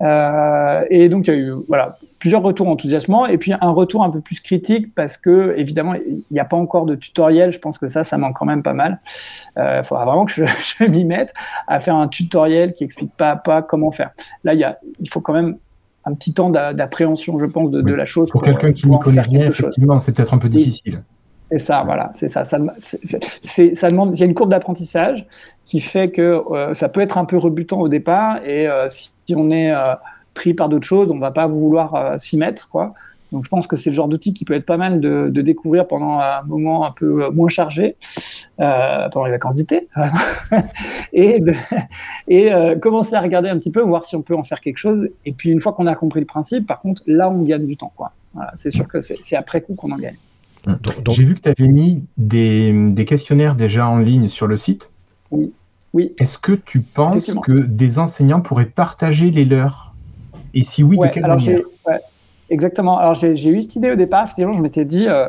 Et 0.00 1.08
donc 1.08 1.26
il 1.26 1.34
y 1.34 1.36
a 1.36 1.38
eu 1.38 1.52
voilà 1.66 1.98
plusieurs 2.20 2.42
retours 2.42 2.68
enthousiasmants 2.68 3.26
et 3.26 3.36
puis 3.36 3.52
un 3.52 3.70
retour 3.70 4.04
un 4.04 4.10
peu 4.10 4.20
plus 4.20 4.40
critique 4.40 4.94
parce 4.94 5.16
que 5.16 5.54
évidemment 5.56 5.94
il 5.94 6.22
n'y 6.30 6.38
a 6.38 6.44
pas 6.44 6.56
encore 6.56 6.86
de 6.86 6.94
tutoriel. 6.94 7.52
Je 7.52 7.58
pense 7.58 7.78
que 7.78 7.88
ça, 7.88 8.04
ça 8.04 8.16
manque 8.16 8.36
quand 8.36 8.46
même 8.46 8.62
pas 8.62 8.74
mal. 8.74 9.00
Il 9.56 9.82
faudra 9.84 10.04
vraiment 10.04 10.24
que 10.24 10.32
je, 10.32 10.44
je 10.78 10.84
m'y 10.84 11.04
mette 11.04 11.34
à 11.66 11.80
faire 11.80 11.96
un 11.96 12.06
tutoriel 12.06 12.74
qui 12.74 12.84
explique 12.84 13.12
pas 13.16 13.30
à 13.32 13.36
pas 13.36 13.62
comment 13.62 13.90
faire. 13.90 14.10
Là, 14.44 14.54
il, 14.54 14.60
y 14.60 14.64
a, 14.64 14.78
il 15.00 15.08
faut 15.08 15.20
quand 15.20 15.32
même 15.32 15.56
un 16.04 16.14
petit 16.14 16.32
temps 16.32 16.50
d'appréhension, 16.50 17.38
je 17.38 17.46
pense, 17.46 17.70
de, 17.70 17.82
de 17.82 17.94
la 17.94 18.04
chose. 18.04 18.30
Pour, 18.30 18.40
pour 18.40 18.48
quelqu'un 18.48 18.72
qui 18.72 18.88
n'y 18.88 18.98
connaît 18.98 19.20
rien, 19.20 19.48
effectivement, 19.48 19.98
c'est 19.98 20.12
peut-être 20.12 20.32
un 20.32 20.38
peu 20.38 20.48
difficile. 20.48 21.02
C'est 21.50 21.58
ça, 21.58 21.82
voilà, 21.82 22.10
c'est 22.14 22.28
ça. 22.28 22.44
Ça, 22.44 22.58
demande, 22.58 24.14
il 24.14 24.20
y 24.20 24.22
a 24.22 24.26
une 24.26 24.34
courbe 24.34 24.50
d'apprentissage 24.50 25.26
qui 25.64 25.80
fait 25.80 26.10
que 26.10 26.42
euh, 26.52 26.74
ça 26.74 26.88
peut 26.90 27.00
être 27.00 27.16
un 27.16 27.24
peu 27.24 27.38
rebutant 27.38 27.80
au 27.80 27.88
départ 27.88 28.44
et 28.44 28.68
euh, 28.68 28.86
si 28.88 29.12
on 29.34 29.50
est 29.50 29.72
euh, 29.72 29.94
pris 30.34 30.52
par 30.52 30.68
d'autres 30.68 30.86
choses, 30.86 31.10
on 31.10 31.18
va 31.18 31.30
pas 31.30 31.46
vouloir 31.46 32.20
s'y 32.20 32.36
mettre, 32.36 32.68
quoi. 32.68 32.92
Donc 33.32 33.44
je 33.44 33.50
pense 33.50 33.66
que 33.66 33.76
c'est 33.76 33.90
le 33.90 33.94
genre 33.94 34.08
d'outil 34.08 34.32
qui 34.32 34.46
peut 34.46 34.54
être 34.54 34.64
pas 34.64 34.78
mal 34.78 35.00
de, 35.00 35.28
découvrir 35.28 35.86
pendant 35.86 36.18
un 36.18 36.42
moment 36.44 36.86
un 36.86 36.92
peu 36.92 37.28
moins 37.30 37.50
chargé, 37.50 37.96
pendant 38.56 39.26
les 39.26 39.32
vacances 39.32 39.56
d'été, 39.56 39.88
et, 41.12 41.42
commencer 42.80 43.14
à 43.14 43.20
regarder 43.20 43.50
un 43.50 43.58
petit 43.58 43.70
peu, 43.70 43.82
voir 43.82 44.04
si 44.04 44.16
on 44.16 44.22
peut 44.22 44.34
en 44.34 44.44
faire 44.44 44.60
quelque 44.60 44.78
chose. 44.78 45.10
Et 45.26 45.32
puis 45.32 45.50
une 45.50 45.60
fois 45.60 45.74
qu'on 45.74 45.86
a 45.86 45.94
compris 45.94 46.20
le 46.20 46.26
principe, 46.26 46.66
par 46.66 46.80
contre, 46.80 47.02
là 47.06 47.28
on 47.28 47.42
gagne 47.42 47.66
du 47.66 47.76
temps, 47.76 47.92
quoi. 47.94 48.12
C'est 48.56 48.70
sûr 48.70 48.88
que 48.88 49.02
c'est 49.02 49.36
après 49.36 49.60
coup 49.60 49.74
qu'on 49.74 49.92
en 49.92 49.98
gagne. 49.98 50.16
J'ai 51.10 51.24
vu 51.24 51.34
que 51.34 51.40
tu 51.40 51.48
avais 51.48 51.68
mis 51.68 52.04
des, 52.16 52.72
des, 52.90 53.04
questionnaires 53.04 53.54
déjà 53.54 53.88
en 53.88 53.98
ligne 53.98 54.28
sur 54.28 54.46
le 54.46 54.56
site. 54.56 54.90
Oui. 55.30 55.52
oui. 55.92 56.12
Est-ce 56.18 56.38
que 56.38 56.52
tu 56.52 56.80
penses 56.80 57.32
que 57.44 57.60
des 57.60 57.98
enseignants 57.98 58.40
pourraient 58.40 58.66
partager 58.66 59.30
les 59.30 59.44
leurs? 59.44 59.94
Et 60.54 60.64
si 60.64 60.82
oui, 60.82 60.98
de 60.98 61.06
quelle 61.08 61.26
manière? 61.26 61.60
Exactement. 62.50 62.98
Alors 62.98 63.14
j'ai 63.14 63.50
eu 63.50 63.62
cette 63.62 63.76
idée 63.76 63.90
au 63.90 63.96
départ. 63.96 64.24
Effectivement, 64.24 64.54
je 64.54 64.62
m'étais 64.62 64.86
dit, 64.86 65.06
euh, 65.06 65.28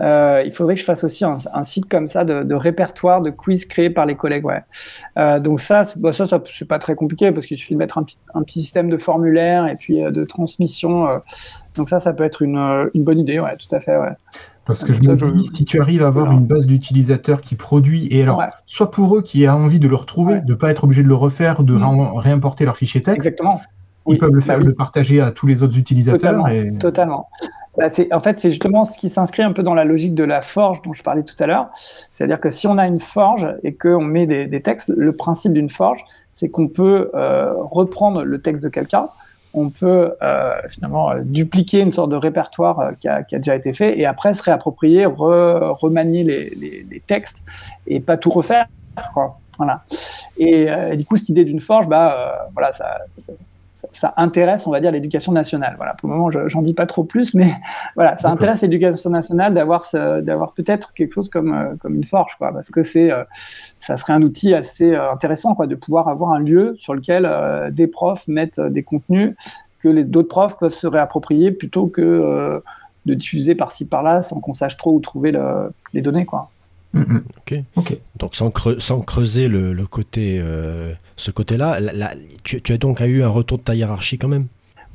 euh, 0.00 0.42
il 0.44 0.52
faudrait 0.52 0.74
que 0.74 0.80
je 0.80 0.84
fasse 0.84 1.04
aussi 1.04 1.24
un, 1.24 1.38
un 1.52 1.62
site 1.62 1.88
comme 1.88 2.08
ça 2.08 2.24
de, 2.24 2.42
de, 2.42 2.54
répertoire 2.54 3.20
de 3.20 3.30
quiz 3.30 3.66
créés 3.66 3.90
par 3.90 4.04
les 4.04 4.16
collègues. 4.16 4.44
Ouais. 4.44 4.62
Euh, 5.16 5.38
donc 5.38 5.60
ça, 5.60 5.84
bah 5.96 6.12
ça, 6.12 6.26
ça 6.26 6.42
c'est 6.58 6.66
pas 6.66 6.80
très 6.80 6.96
compliqué 6.96 7.30
parce 7.30 7.46
qu'il 7.46 7.56
suffit 7.56 7.74
de 7.74 7.78
mettre 7.78 7.98
un 7.98 8.02
petit, 8.02 8.18
un 8.34 8.42
petit 8.42 8.62
système 8.62 8.90
de 8.90 8.96
formulaire 8.96 9.68
et 9.68 9.76
puis 9.76 10.00
de 10.00 10.24
transmission. 10.24 11.06
Donc 11.76 11.88
ça, 11.88 12.00
ça 12.00 12.12
peut 12.12 12.24
être 12.24 12.42
une, 12.42 12.90
une 12.94 13.04
bonne 13.04 13.20
idée. 13.20 13.38
Ouais, 13.38 13.56
tout 13.56 13.72
à 13.74 13.78
fait. 13.78 13.96
Ouais. 13.96 14.14
Parce 14.66 14.82
que 14.82 14.92
je 14.92 15.00
me 15.00 15.30
dis, 15.32 15.44
si 15.44 15.64
tu 15.64 15.80
arrives 15.80 16.02
à 16.02 16.08
avoir 16.08 16.32
une 16.32 16.44
base 16.44 16.66
d'utilisateurs 16.66 17.40
qui 17.40 17.54
produit, 17.54 18.08
et 18.10 18.22
alors, 18.22 18.42
soit 18.66 18.90
pour 18.90 19.16
eux 19.16 19.22
qui 19.22 19.46
a 19.46 19.56
envie 19.56 19.78
de 19.78 19.86
le 19.86 19.94
retrouver, 19.94 20.40
de 20.40 20.50
ne 20.50 20.54
pas 20.54 20.70
être 20.70 20.84
obligé 20.84 21.04
de 21.04 21.08
le 21.08 21.14
refaire, 21.14 21.62
de 21.62 21.74
mm. 21.74 22.18
réimporter 22.18 22.64
leur 22.64 22.76
fichier 22.76 23.00
texte. 23.00 23.26
Exactement. 23.26 23.60
Ils 24.08 24.18
peuvent 24.18 24.30
le 24.30 24.40
faire, 24.40 24.58
bah 24.58 24.64
le 24.64 24.74
partager 24.74 25.20
à 25.20 25.32
tous 25.32 25.46
les 25.46 25.62
autres 25.62 25.78
utilisateurs. 25.78 26.44
Totalement. 26.44 26.78
Totalement. 26.78 27.28
Bah, 27.76 27.88
en 28.12 28.20
fait, 28.20 28.40
c'est 28.40 28.50
justement 28.50 28.84
ce 28.84 28.98
qui 28.98 29.08
s'inscrit 29.08 29.42
un 29.42 29.52
peu 29.52 29.62
dans 29.62 29.74
la 29.74 29.84
logique 29.84 30.14
de 30.14 30.24
la 30.24 30.42
forge 30.42 30.80
dont 30.82 30.92
je 30.92 31.02
parlais 31.02 31.22
tout 31.22 31.34
à 31.40 31.46
l'heure. 31.46 31.68
C'est-à-dire 32.10 32.40
que 32.40 32.50
si 32.50 32.66
on 32.66 32.78
a 32.78 32.86
une 32.86 33.00
forge 33.00 33.48
et 33.62 33.74
qu'on 33.74 34.02
met 34.02 34.26
des, 34.26 34.46
des, 34.46 34.62
textes, 34.62 34.92
le 34.96 35.12
principe 35.12 35.52
d'une 35.52 35.68
forge, 35.68 36.04
c'est 36.32 36.48
qu'on 36.48 36.68
peut 36.68 37.10
euh, 37.14 37.52
reprendre 37.56 38.22
le 38.22 38.40
texte 38.40 38.62
de 38.62 38.68
quelqu'un, 38.68 39.08
on 39.56 39.70
peut 39.70 40.14
euh, 40.22 40.52
finalement 40.68 41.10
euh, 41.10 41.22
dupliquer 41.24 41.80
une 41.80 41.92
sorte 41.92 42.10
de 42.10 42.16
répertoire 42.16 42.78
euh, 42.78 42.92
qui 43.00 43.08
a, 43.08 43.22
déjà 43.38 43.56
été 43.56 43.72
fait 43.72 43.98
et 43.98 44.06
après 44.06 44.34
se 44.34 44.42
réapproprier, 44.42 45.06
re, 45.06 45.72
remanier 45.80 46.22
les, 46.22 47.02
textes 47.06 47.42
et 47.86 48.00
pas 48.00 48.16
tout 48.16 48.30
refaire. 48.30 48.66
Voilà. 49.58 49.84
Et, 50.38 50.66
et, 50.66 50.96
du 50.96 51.04
coup, 51.04 51.16
cette 51.16 51.30
idée 51.30 51.44
d'une 51.44 51.60
forge, 51.60 51.88
bah, 51.88 52.48
voilà, 52.52 52.72
ça, 52.72 52.98
ça 53.76 53.88
ça, 53.92 54.14
intéresse, 54.16 54.66
on 54.66 54.70
va 54.70 54.80
dire, 54.80 54.90
l'éducation 54.90 55.32
nationale. 55.32 55.74
Voilà, 55.76 55.92
pour 55.92 56.08
le 56.08 56.14
moment, 56.14 56.30
j'en 56.30 56.62
dis 56.62 56.72
pas 56.72 56.86
trop 56.86 57.04
plus, 57.04 57.34
mais 57.34 57.52
voilà, 57.94 58.16
ça 58.16 58.30
intéresse 58.30 58.62
l'éducation 58.62 59.10
nationale 59.10 59.52
d'avoir 59.52 59.84
d'avoir 59.92 60.52
peut-être 60.52 60.94
quelque 60.94 61.12
chose 61.12 61.28
comme 61.28 61.52
euh, 61.52 61.74
comme 61.78 61.94
une 61.94 62.04
forge, 62.04 62.36
quoi, 62.38 62.52
parce 62.52 62.70
que 62.70 62.82
c'est 62.82 63.12
euh, 63.12 63.24
ça 63.78 63.98
serait 63.98 64.14
un 64.14 64.22
outil 64.22 64.54
assez 64.54 64.94
euh, 64.94 65.12
intéressant, 65.12 65.54
quoi, 65.54 65.66
de 65.66 65.74
pouvoir 65.74 66.08
avoir 66.08 66.32
un 66.32 66.38
lieu 66.38 66.74
sur 66.78 66.94
lequel 66.94 67.28
des 67.72 67.86
profs 67.86 68.26
mettent 68.28 68.60
des 68.60 68.82
contenus 68.82 69.34
que 69.80 69.88
les 69.88 70.04
d'autres 70.04 70.28
profs 70.28 70.58
peuvent 70.58 70.72
se 70.72 70.86
réapproprier 70.86 71.50
plutôt 71.50 71.86
que 71.86 72.62
de 73.04 73.14
diffuser 73.14 73.54
par-ci 73.54 73.86
par-là 73.86 74.22
sans 74.22 74.40
qu'on 74.40 74.54
sache 74.54 74.76
trop 74.78 74.92
où 74.92 75.00
trouver 75.00 75.32
le, 75.32 75.70
les 75.92 76.00
données, 76.00 76.24
quoi. 76.24 76.50
Mm 76.92 77.18
ok. 77.76 77.94
Donc 78.18 78.34
sans, 78.34 78.52
sans 78.78 79.00
creuser 79.00 79.48
le, 79.48 79.72
le 79.72 79.86
côté, 79.86 80.40
euh, 80.42 80.92
ce 81.16 81.30
côté-là, 81.30 81.78
tu, 82.42 82.62
tu, 82.62 82.72
as 82.72 82.78
donc 82.78 83.00
eu 83.00 83.22
un 83.22 83.28
retour 83.28 83.58
de 83.58 83.62
ta 83.62 83.74
hiérarchie 83.74 84.18
quand 84.18 84.28
même? 84.28 84.46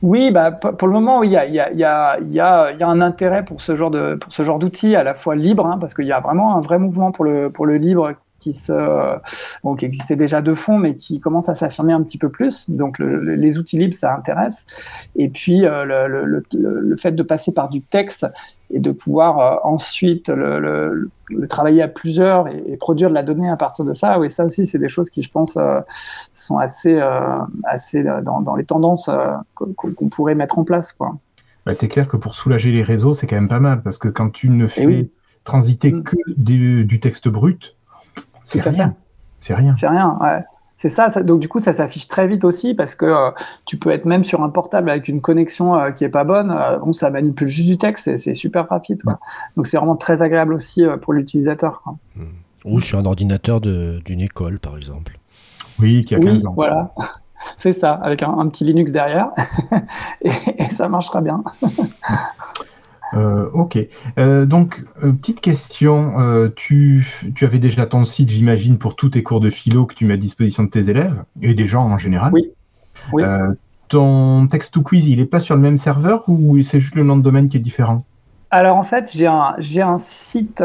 Oui, 0.01 0.31
bah, 0.31 0.51
pour 0.51 0.87
le 0.87 0.93
moment, 0.93 1.21
il 1.21 1.31
y, 1.31 1.37
a, 1.37 1.45
y, 1.45 1.59
a, 1.59 1.71
y, 1.71 1.83
a, 1.83 2.19
y, 2.19 2.39
a, 2.39 2.71
y 2.71 2.81
a 2.83 2.87
un 2.87 3.01
intérêt 3.01 3.45
pour 3.45 3.61
ce 3.61 3.75
genre 3.75 3.91
de 3.91 4.15
pour 4.15 4.33
ce 4.33 4.41
genre 4.41 4.57
d'outils 4.57 4.95
à 4.95 5.03
la 5.03 5.13
fois 5.13 5.35
libre, 5.35 5.67
hein, 5.67 5.77
parce 5.79 5.93
qu'il 5.93 6.05
y 6.05 6.11
a 6.11 6.19
vraiment 6.19 6.55
un 6.55 6.61
vrai 6.61 6.79
mouvement 6.79 7.11
pour 7.11 7.23
le 7.23 7.51
pour 7.51 7.67
le 7.67 7.77
libre 7.77 8.13
qui, 8.41 8.53
se, 8.53 8.73
bon, 9.63 9.75
qui 9.75 9.85
existait 9.85 10.15
déjà 10.15 10.41
de 10.41 10.53
fond, 10.53 10.77
mais 10.77 10.95
qui 10.95 11.19
commence 11.19 11.47
à 11.47 11.53
s'affirmer 11.53 11.93
un 11.93 12.01
petit 12.01 12.17
peu 12.17 12.29
plus. 12.29 12.69
Donc 12.69 12.99
le, 12.99 13.35
les 13.35 13.57
outils 13.57 13.77
libres, 13.77 13.93
ça 13.93 14.13
intéresse. 14.13 14.65
Et 15.15 15.29
puis 15.29 15.65
euh, 15.65 15.85
le, 15.85 16.25
le, 16.25 16.43
le, 16.81 16.97
fait 16.97 17.11
de 17.11 17.23
passer 17.23 17.53
par 17.53 17.69
du 17.69 17.81
texte 17.81 18.25
et 18.71 18.79
de 18.79 18.91
pouvoir 18.91 19.39
euh, 19.39 19.57
ensuite 19.63 20.29
le, 20.29 21.09
travailler 21.49 21.81
à 21.81 21.87
plusieurs 21.87 22.47
et, 22.47 22.63
et, 22.67 22.77
produire 22.77 23.09
de 23.09 23.13
la 23.13 23.23
donnée 23.23 23.49
à 23.49 23.57
partir 23.57 23.85
de 23.85 23.93
ça, 23.93 24.19
oui, 24.19 24.31
ça 24.31 24.43
aussi, 24.43 24.65
c'est 24.65 24.79
des 24.79 24.89
choses 24.89 25.09
qui, 25.09 25.21
je 25.21 25.31
pense, 25.31 25.55
euh, 25.57 25.79
sont 26.33 26.57
assez, 26.57 26.99
assez 27.63 28.03
dans, 28.23 28.41
dans, 28.41 28.55
les 28.55 28.65
tendances 28.65 29.09
qu'on 29.55 30.09
pourrait 30.09 30.35
mettre 30.35 30.57
en 30.57 30.63
place. 30.63 30.91
Quoi. 30.93 31.15
Bah, 31.65 31.73
c'est 31.73 31.87
clair 31.87 32.07
que 32.07 32.17
pour 32.17 32.33
soulager 32.33 32.71
les 32.71 32.83
réseaux, 32.83 33.13
c'est 33.13 33.27
quand 33.27 33.35
même 33.35 33.49
pas 33.49 33.59
mal, 33.59 33.81
parce 33.83 33.97
que 33.97 34.07
quand 34.07 34.29
tu 34.29 34.49
ne 34.49 34.67
fais 34.67 34.85
oui. 34.85 35.11
transiter 35.43 35.91
mm. 35.91 36.03
que 36.03 36.15
du, 36.35 36.85
du 36.85 36.99
texte 36.99 37.27
brut, 37.27 37.75
c'est 38.51 38.69
rien. 38.69 38.95
C'est 39.39 39.53
rien. 39.53 39.73
C'est 39.73 39.87
rien, 39.87 40.17
ouais. 40.21 40.43
C'est 40.77 40.89
ça, 40.89 41.09
donc 41.21 41.41
du 41.41 41.47
coup 41.47 41.59
ça 41.59 41.73
s'affiche 41.73 42.07
très 42.07 42.27
vite 42.27 42.43
aussi 42.43 42.73
parce 42.73 42.95
que 42.95 43.05
euh, 43.05 43.29
tu 43.65 43.77
peux 43.77 43.91
être 43.91 44.05
même 44.05 44.23
sur 44.23 44.41
un 44.41 44.49
portable 44.49 44.89
avec 44.89 45.07
une 45.07 45.21
connexion 45.21 45.75
euh, 45.75 45.91
qui 45.91 46.03
est 46.03 46.09
pas 46.09 46.23
bonne, 46.23 46.51
bon 46.83 46.91
ça 46.91 47.11
manipule 47.11 47.47
juste 47.47 47.67
du 47.67 47.77
texte, 47.77 48.17
c'est 48.17 48.33
super 48.33 48.67
rapide. 48.67 49.03
Donc 49.55 49.67
c'est 49.67 49.77
vraiment 49.77 49.95
très 49.95 50.23
agréable 50.23 50.55
aussi 50.55 50.83
pour 51.03 51.13
l'utilisateur. 51.13 51.83
Hmm. 52.15 52.23
Ou 52.65 52.79
sur 52.79 52.97
un 52.97 53.05
ordinateur 53.05 53.61
d'une 53.61 54.21
école 54.21 54.57
par 54.57 54.75
exemple. 54.75 55.19
Oui, 55.79 56.03
qui 56.03 56.15
a 56.15 56.19
15 56.19 56.47
ans. 56.47 56.53
Voilà, 56.55 56.91
c'est 57.57 57.73
ça, 57.73 57.93
avec 57.93 58.23
un, 58.23 58.47
petit 58.47 58.63
Linux 58.63 58.91
derrière 58.91 59.29
et, 60.23 60.31
et 60.57 60.69
ça 60.71 60.89
marchera 60.89 61.21
bien. 61.21 61.43
Euh, 63.13 63.49
ok. 63.53 63.77
Euh, 64.17 64.45
donc, 64.45 64.83
euh, 65.03 65.11
petite 65.11 65.41
question. 65.41 66.51
Tu, 66.55 67.07
tu, 67.35 67.45
avais 67.45 67.59
déjà 67.59 67.85
ton 67.85 68.05
site, 68.05 68.29
j'imagine, 68.29 68.77
pour 68.77 68.95
tous 68.95 69.09
tes 69.09 69.23
cours 69.23 69.39
de 69.39 69.49
philo 69.49 69.85
que 69.85 69.95
tu 69.95 70.05
mets 70.05 70.13
à 70.13 70.17
disposition 70.17 70.63
de 70.63 70.69
tes 70.69 70.89
élèves 70.89 71.23
et 71.41 71.53
des 71.53 71.67
gens 71.67 71.83
en 71.83 71.97
général. 71.97 72.31
Oui. 72.33 72.51
oui. 73.13 73.23
ton 73.89 74.47
text 74.47 74.73
to 74.73 74.81
quiz, 74.81 75.07
il 75.07 75.19
n'est 75.19 75.25
pas 75.25 75.39
sur 75.39 75.55
le 75.55 75.61
même 75.61 75.77
serveur 75.77 76.23
ou 76.27 76.61
c'est 76.61 76.79
juste 76.79 76.95
le 76.95 77.03
nom 77.03 77.17
de 77.17 77.23
domaine 77.23 77.49
qui 77.49 77.57
est 77.57 77.61
différent? 77.61 78.03
Alors 78.53 78.75
en 78.75 78.83
fait, 78.83 79.09
j'ai 79.13 79.27
un, 79.27 79.55
j'ai 79.59 79.81
un 79.81 79.97
site 79.97 80.63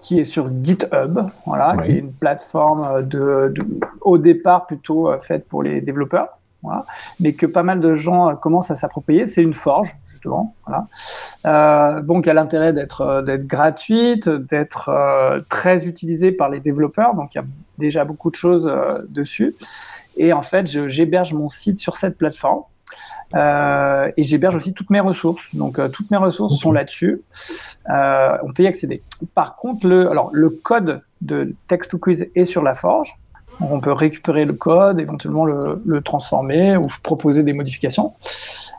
qui 0.00 0.18
est 0.18 0.24
sur 0.24 0.50
GitHub, 0.62 1.20
voilà, 1.46 1.76
qui 1.82 1.92
est 1.92 1.98
une 1.98 2.12
plateforme 2.12 3.02
de, 3.04 3.54
au 4.00 4.18
départ 4.18 4.66
plutôt 4.66 5.08
faite 5.20 5.46
pour 5.48 5.62
les 5.62 5.80
développeurs, 5.80 6.38
voilà, 6.62 6.84
mais 7.20 7.32
que 7.32 7.46
pas 7.46 7.62
mal 7.62 7.80
de 7.80 7.94
gens 7.94 8.34
commencent 8.36 8.70
à 8.70 8.76
s'approprier. 8.76 9.26
C'est 9.26 9.42
une 9.42 9.54
forge, 9.54 9.96
voilà. 10.66 10.86
Euh, 11.46 12.02
donc, 12.02 12.26
elle 12.26 12.38
a 12.38 12.42
l'intérêt 12.42 12.72
d'être 12.72 13.00
euh, 13.02 13.36
gratuite, 13.38 14.28
d'être 14.28 14.88
euh, 14.88 15.40
très 15.48 15.86
utilisée 15.86 16.32
par 16.32 16.48
les 16.48 16.60
développeurs. 16.60 17.14
Donc, 17.14 17.34
il 17.34 17.38
y 17.38 17.40
a 17.40 17.44
déjà 17.78 18.04
beaucoup 18.04 18.30
de 18.30 18.36
choses 18.36 18.70
dessus. 19.10 19.54
Et 20.16 20.32
en 20.32 20.42
fait, 20.42 20.66
j'héberge 20.88 21.32
mon 21.32 21.48
site 21.48 21.80
sur 21.80 21.96
cette 21.96 22.16
plateforme. 22.18 22.62
et 23.34 24.22
j'héberge 24.22 24.54
aussi 24.54 24.74
toutes 24.74 24.90
mes 24.90 25.00
ressources. 25.00 25.42
Donc, 25.54 25.80
toutes 25.92 26.10
mes 26.10 26.18
ressources 26.18 26.58
sont 26.58 26.72
là-dessus. 26.72 27.22
on 27.88 28.52
peut 28.54 28.62
y 28.62 28.66
accéder. 28.66 29.00
Par 29.34 29.56
contre, 29.56 29.86
le, 29.86 30.10
alors, 30.10 30.30
le 30.32 30.50
code 30.50 31.02
de 31.22 31.54
Text 31.68 31.90
to 31.90 31.98
Quiz 31.98 32.26
est 32.34 32.44
sur 32.44 32.62
la 32.62 32.74
Forge. 32.74 33.16
On 33.70 33.80
peut 33.80 33.92
récupérer 33.92 34.44
le 34.44 34.52
code, 34.52 35.00
éventuellement 35.00 35.44
le, 35.44 36.00
transformer 36.02 36.76
ou 36.76 36.86
proposer 37.02 37.42
des 37.42 37.52
modifications. 37.52 38.12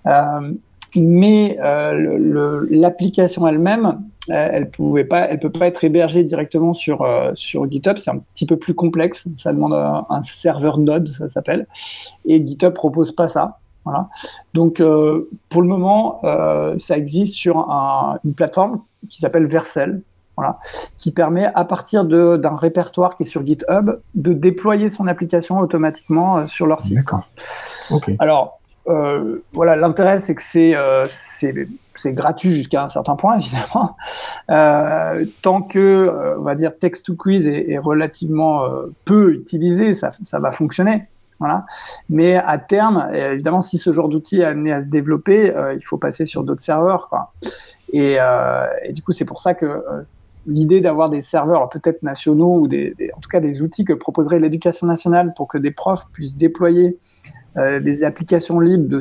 Euh, 0.07 0.51
mais 0.95 1.57
euh, 1.61 2.65
l'application 2.69 3.47
elle-même, 3.47 3.99
euh, 4.29 4.49
elle 4.51 4.69
elle 4.79 5.39
peut 5.39 5.51
pas 5.51 5.67
être 5.67 5.83
hébergée 5.83 6.23
directement 6.23 6.73
sur 6.73 7.05
GitHub. 7.35 7.97
C'est 7.97 8.11
un 8.11 8.17
petit 8.17 8.45
peu 8.45 8.57
plus 8.57 8.73
complexe. 8.73 9.25
Ça 9.37 9.53
demande 9.53 9.73
un, 9.73 10.21
serveur 10.21 10.77
Node, 10.77 11.07
ça 11.07 11.27
s'appelle. 11.27 11.67
Et 12.25 12.45
GitHub 12.45 12.73
propose 12.73 13.11
pas 13.11 13.27
ça. 13.27 13.59
Donc 14.53 14.81
pour 15.49 15.61
le 15.61 15.67
moment, 15.67 16.21
ça 16.79 16.97
existe 16.97 17.35
sur 17.35 17.67
une 18.23 18.33
plateforme 18.33 18.79
qui 19.09 19.19
s'appelle 19.19 19.45
Vercel. 19.45 20.01
Voilà, 20.35 20.57
qui 20.97 21.11
permet 21.11 21.45
à 21.53 21.63
partir 21.63 22.05
d'un 22.05 22.55
répertoire 22.55 23.15
qui 23.17 23.23
est 23.23 23.25
sur 23.27 23.45
GitHub 23.45 23.99
de 24.15 24.33
déployer 24.33 24.89
son 24.89 25.05
application 25.05 25.59
automatiquement 25.59 26.47
sur 26.47 26.65
leur 26.65 26.81
site. 26.81 26.95
D'accord. 26.95 27.27
Ok. 27.91 28.11
Alors, 28.17 28.59
euh, 28.89 29.43
voilà, 29.53 29.75
l'intérêt, 29.75 30.19
c'est 30.19 30.35
que 30.35 30.41
c'est 30.41 30.75
euh, 30.75 31.05
c'est 31.07 32.11
gratuit 32.13 32.51
jusqu'à 32.51 32.83
un 32.83 32.89
certain 32.89 33.15
point, 33.15 33.37
évidemment. 33.39 33.95
Euh, 34.49 35.25
tant 35.41 35.61
que, 35.61 36.35
on 36.37 36.41
va 36.41 36.55
dire, 36.55 36.77
text 36.77 37.05
to 37.05 37.15
quiz 37.15 37.47
est, 37.47 37.77
relativement 37.77 38.67
peu 39.05 39.33
utilisé, 39.33 39.93
ça, 39.93 40.09
ça, 40.23 40.39
va 40.39 40.51
fonctionner. 40.51 41.05
Voilà. 41.39 41.65
Mais 42.09 42.35
à 42.35 42.57
terme, 42.57 43.07
évidemment, 43.13 43.61
si 43.61 43.77
ce 43.77 43.91
genre 43.91 44.09
d'outil 44.09 44.41
est 44.41 44.45
amené 44.45 44.71
à 44.71 44.83
se 44.83 44.87
développer, 44.87 45.53
il 45.75 45.83
faut 45.83 45.97
passer 45.97 46.25
sur 46.25 46.43
d'autres 46.43 46.61
serveurs. 46.61 47.09
Quoi. 47.09 47.33
Et, 47.91 48.17
et, 48.83 48.93
du 48.93 49.01
coup, 49.01 49.11
c'est 49.11 49.25
pour 49.25 49.41
ça 49.41 49.53
que 49.53 49.83
l'idée 50.45 50.81
d'avoir 50.81 51.09
des 51.09 51.21
serveurs 51.21 51.69
peut-être 51.69 52.03
nationaux 52.03 52.59
ou 52.59 52.65
en 52.65 53.19
tout 53.19 53.29
cas 53.29 53.39
des 53.39 53.61
outils 53.61 53.85
que 53.85 53.93
proposerait 53.93 54.39
l'éducation 54.39 54.87
nationale 54.87 55.33
pour 55.35 55.47
que 55.47 55.57
des 55.57 55.71
profs 55.71 56.07
puissent 56.11 56.35
déployer 56.35 56.97
euh, 57.55 57.79
des 57.79 58.03
applications 58.03 58.59
libres 58.59 58.87
de 58.87 58.99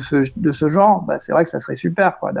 ce, 0.51 0.69
genre, 0.69 1.01
bah, 1.01 1.17
c'est 1.19 1.31
vrai 1.31 1.43
que 1.43 1.49
ça 1.49 1.59
serait 1.59 1.75
super 1.75 2.17
euh, 2.23 2.31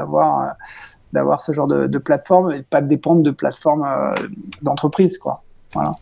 d'avoir 1.11 1.41
ce 1.41 1.51
genre 1.53 1.65
de, 1.67 1.97
plateforme 1.97 2.51
et 2.51 2.61
pas 2.61 2.81
dépendre 2.81 3.23
de 3.23 3.31
plateformes 3.31 3.83
euh, 3.83 4.13
d'entreprise. 4.61 5.19
Voilà. 5.73 5.95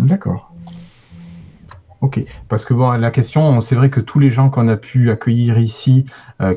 D'accord. 0.00 0.52
Ok, 2.02 2.22
parce 2.48 2.64
que 2.64 2.74
bon, 2.74 2.90
la 2.92 3.10
question, 3.10 3.60
c'est 3.60 3.74
vrai 3.74 3.90
que 3.90 4.00
tous 4.00 4.18
les 4.18 4.30
gens 4.30 4.48
qu'on 4.48 4.68
a 4.68 4.76
pu 4.76 5.10
accueillir 5.10 5.58
ici, 5.58 6.06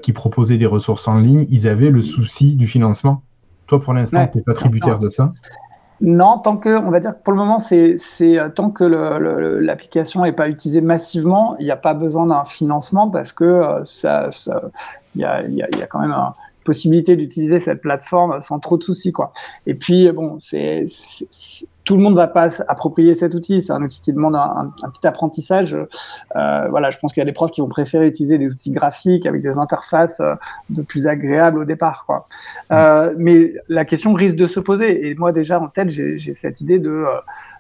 qui 0.02 0.14
proposaient 0.14 0.58
des 0.58 0.66
ressources 0.66 1.06
en 1.10 1.20
ligne, 1.20 1.46
ils 1.50 1.68
avaient 1.68 1.90
le 1.90 2.02
souci 2.02 2.56
du 2.56 2.66
financement. 2.66 3.24
Toi, 3.74 3.82
pour 3.82 3.94
l'instant, 3.94 4.28
tu 4.28 4.38
n'es 4.38 4.44
pas 4.44 4.54
tributaire 4.54 5.00
de 5.00 5.10
ça 5.10 5.34
non, 6.02 6.38
tant 6.38 6.58
que, 6.58 6.78
on 6.78 6.92
va 6.92 7.00
dire 7.00 7.12
que 7.12 7.24
pour 7.24 7.32
le 7.32 7.40
moment, 7.40 7.60
c'est 7.60 7.98
euh, 8.22 8.50
tant 8.50 8.70
que 8.72 8.84
l'application 8.84 10.24
n'est 10.24 10.34
pas 10.34 10.50
utilisée 10.50 10.82
massivement, 10.82 11.56
il 11.60 11.66
n'y 11.66 11.72
a 11.72 11.78
pas 11.78 11.94
besoin 11.94 12.26
d'un 12.26 12.44
financement 12.44 13.10
parce 13.10 13.32
que 13.32 13.46
euh, 13.46 13.86
ça, 13.86 14.28
il 15.16 15.22
y 15.22 15.24
a, 15.24 15.44
y, 15.44 15.64
a, 15.64 15.68
y 15.78 15.82
a, 15.82 15.88
quand 15.88 16.00
même 16.00 16.12
une 16.12 16.34
possibilité 16.64 17.16
d'utiliser 17.16 17.60
cette 17.60 17.82
plateforme 17.82 18.40
sans 18.42 18.60
trop 18.60 18.78
de 18.78 18.84
soucis, 18.84 19.12
quoi. 19.12 19.32
Et 19.68 19.74
puis, 19.76 20.12
bon, 20.12 20.38
c'est 20.40 20.86
tout 21.84 21.98
le 21.98 22.02
monde 22.02 22.16
va 22.16 22.28
pas 22.28 22.50
approprier 22.68 23.16
cet 23.16 23.34
outil. 23.34 23.62
C'est 23.62 23.74
un 23.74 23.82
outil 23.82 24.02
qui 24.02 24.14
demande 24.14 24.36
un, 24.36 24.72
petit 24.90 25.06
apprentissage. 25.06 25.76
Euh, 26.36 26.68
voilà, 26.70 26.92
je 26.92 26.98
pense 26.98 27.14
qu'il 27.14 27.22
y 27.22 27.24
a 27.24 27.26
des 27.26 27.34
profs 27.34 27.52
qui 27.52 27.62
vont 27.62 27.68
préférer 27.68 28.08
utiliser 28.08 28.38
des 28.38 28.50
outils 28.50 28.72
graphiques 28.72 29.26
avec 29.26 29.42
des 29.42 29.58
interfaces 29.58 30.20
euh, 30.20 30.36
de 30.70 30.82
plus 30.82 31.08
agréables 31.08 31.60
au 31.60 31.66
départ. 31.66 32.06
Quoi. 32.06 32.26
Euh, 32.72 33.14
mais 33.18 33.54
la 33.68 33.86
question 33.86 34.14
risque 34.14 34.36
de 34.36 34.48
se 34.48 34.60
poser. 34.60 35.10
Et 35.10 35.16
moi, 35.16 35.32
déjà 35.32 35.60
en 35.60 35.68
tête, 35.68 35.90
j'ai 35.90 36.34
cette 36.34 36.62
idée 36.62 36.80
de, 36.80 37.06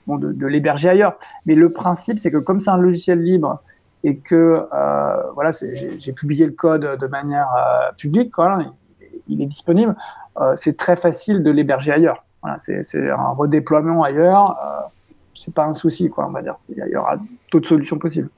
bon, 0.08 0.18
de, 0.18 0.32
de 0.32 0.48
l'héberger 0.48 0.89
ailleurs. 0.89 1.18
Mais 1.46 1.56
le 1.56 1.72
principe, 1.72 2.20
c'est 2.20 2.32
que 2.32 2.38
comme 2.38 2.62
c'est 2.62 2.72
un 2.72 2.78
logiciel 2.78 3.22
libre 3.22 3.62
et 4.06 4.18
que 4.18 4.68
voilà, 5.34 5.52
j'ai 5.98 6.12
publié 6.12 6.46
le 6.46 6.52
code 6.52 6.98
de 7.00 7.08
manière 7.08 7.48
publique, 7.98 8.32
quoi, 8.32 8.60
il 9.34 9.41
est 9.41 9.48
disponible, 9.48 9.96
c'est 10.56 10.78
très 10.78 10.96
facile 10.96 11.43
de 11.43 11.52
l'héberger 11.52 11.91
ailleurs 11.91 12.24
c'est 12.58 13.10
un 13.10 13.30
redéploiement 13.30 14.04
ailleurs. 14.04 14.58
Euh, 14.63 14.82
c'est 15.36 15.54
pas 15.54 15.65
un 15.65 15.74
souci, 15.74 16.10
quoi, 16.10 16.28
on 16.28 16.32
va 16.32 16.41
dire. 16.41 16.56
Il 16.69 16.91
y 16.91 16.96
aura 16.96 17.17
d'autres 17.52 17.67
solutions 17.67 17.98
possibles. 17.98 18.30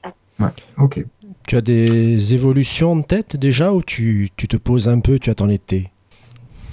ok. 0.78 1.04
Tu 1.46 1.56
as 1.56 1.60
des 1.60 2.34
évolutions 2.34 2.92
en 2.92 3.02
tête 3.02 3.36
déjà 3.36 3.72
ou 3.72 3.82
tu, 3.82 4.30
tu 4.36 4.48
te 4.48 4.56
poses 4.56 4.88
un 4.88 5.00
peu, 5.00 5.18
tu 5.18 5.30
attends 5.30 5.46
l'été? 5.46 5.90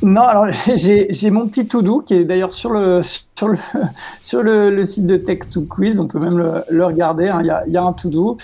Non, 0.02 0.22
alors 0.22 0.48
j'ai 0.76 1.30
mon 1.30 1.48
petit 1.48 1.68
to-do 1.68 2.02
qui 2.02 2.16
est 2.16 2.26
d'ailleurs 2.26 2.54
sur 2.54 2.72
le, 2.72 3.02
sur, 3.36 3.48
le, 3.48 3.58
sur 4.22 4.44
le, 4.44 4.86
site 4.86 5.08
de 5.08 5.18
Text 5.18 5.54
to 5.54 5.62
Quiz. 5.62 6.00
On 6.00 6.08
peut 6.08 6.20
même 6.20 6.38
le, 6.38 6.86
regarder. 6.86 7.28
Hein. 7.28 7.40
Il, 7.42 7.48
y 7.48 7.52
a, 7.52 7.68
y, 7.68 7.78
a, 7.78 7.84
un 7.84 7.94
to-do. 7.94 8.38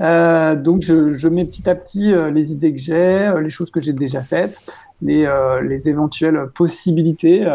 Euh, 0.00 0.56
donc 0.56 0.82
je, 0.82 1.10
je, 1.10 1.28
mets 1.28 1.44
petit 1.44 1.68
à 1.68 1.74
petit 1.74 2.12
euh, 2.12 2.30
les 2.30 2.52
idées 2.52 2.72
que 2.72 2.80
j'ai, 2.80 2.94
euh, 2.94 3.40
les 3.40 3.50
choses 3.50 3.70
que 3.70 3.80
j'ai 3.80 3.92
déjà 3.92 4.22
faites, 4.22 4.60
les, 5.02 5.28
les 5.62 5.88
éventuelles 5.88 6.46
possibilités. 6.54 7.46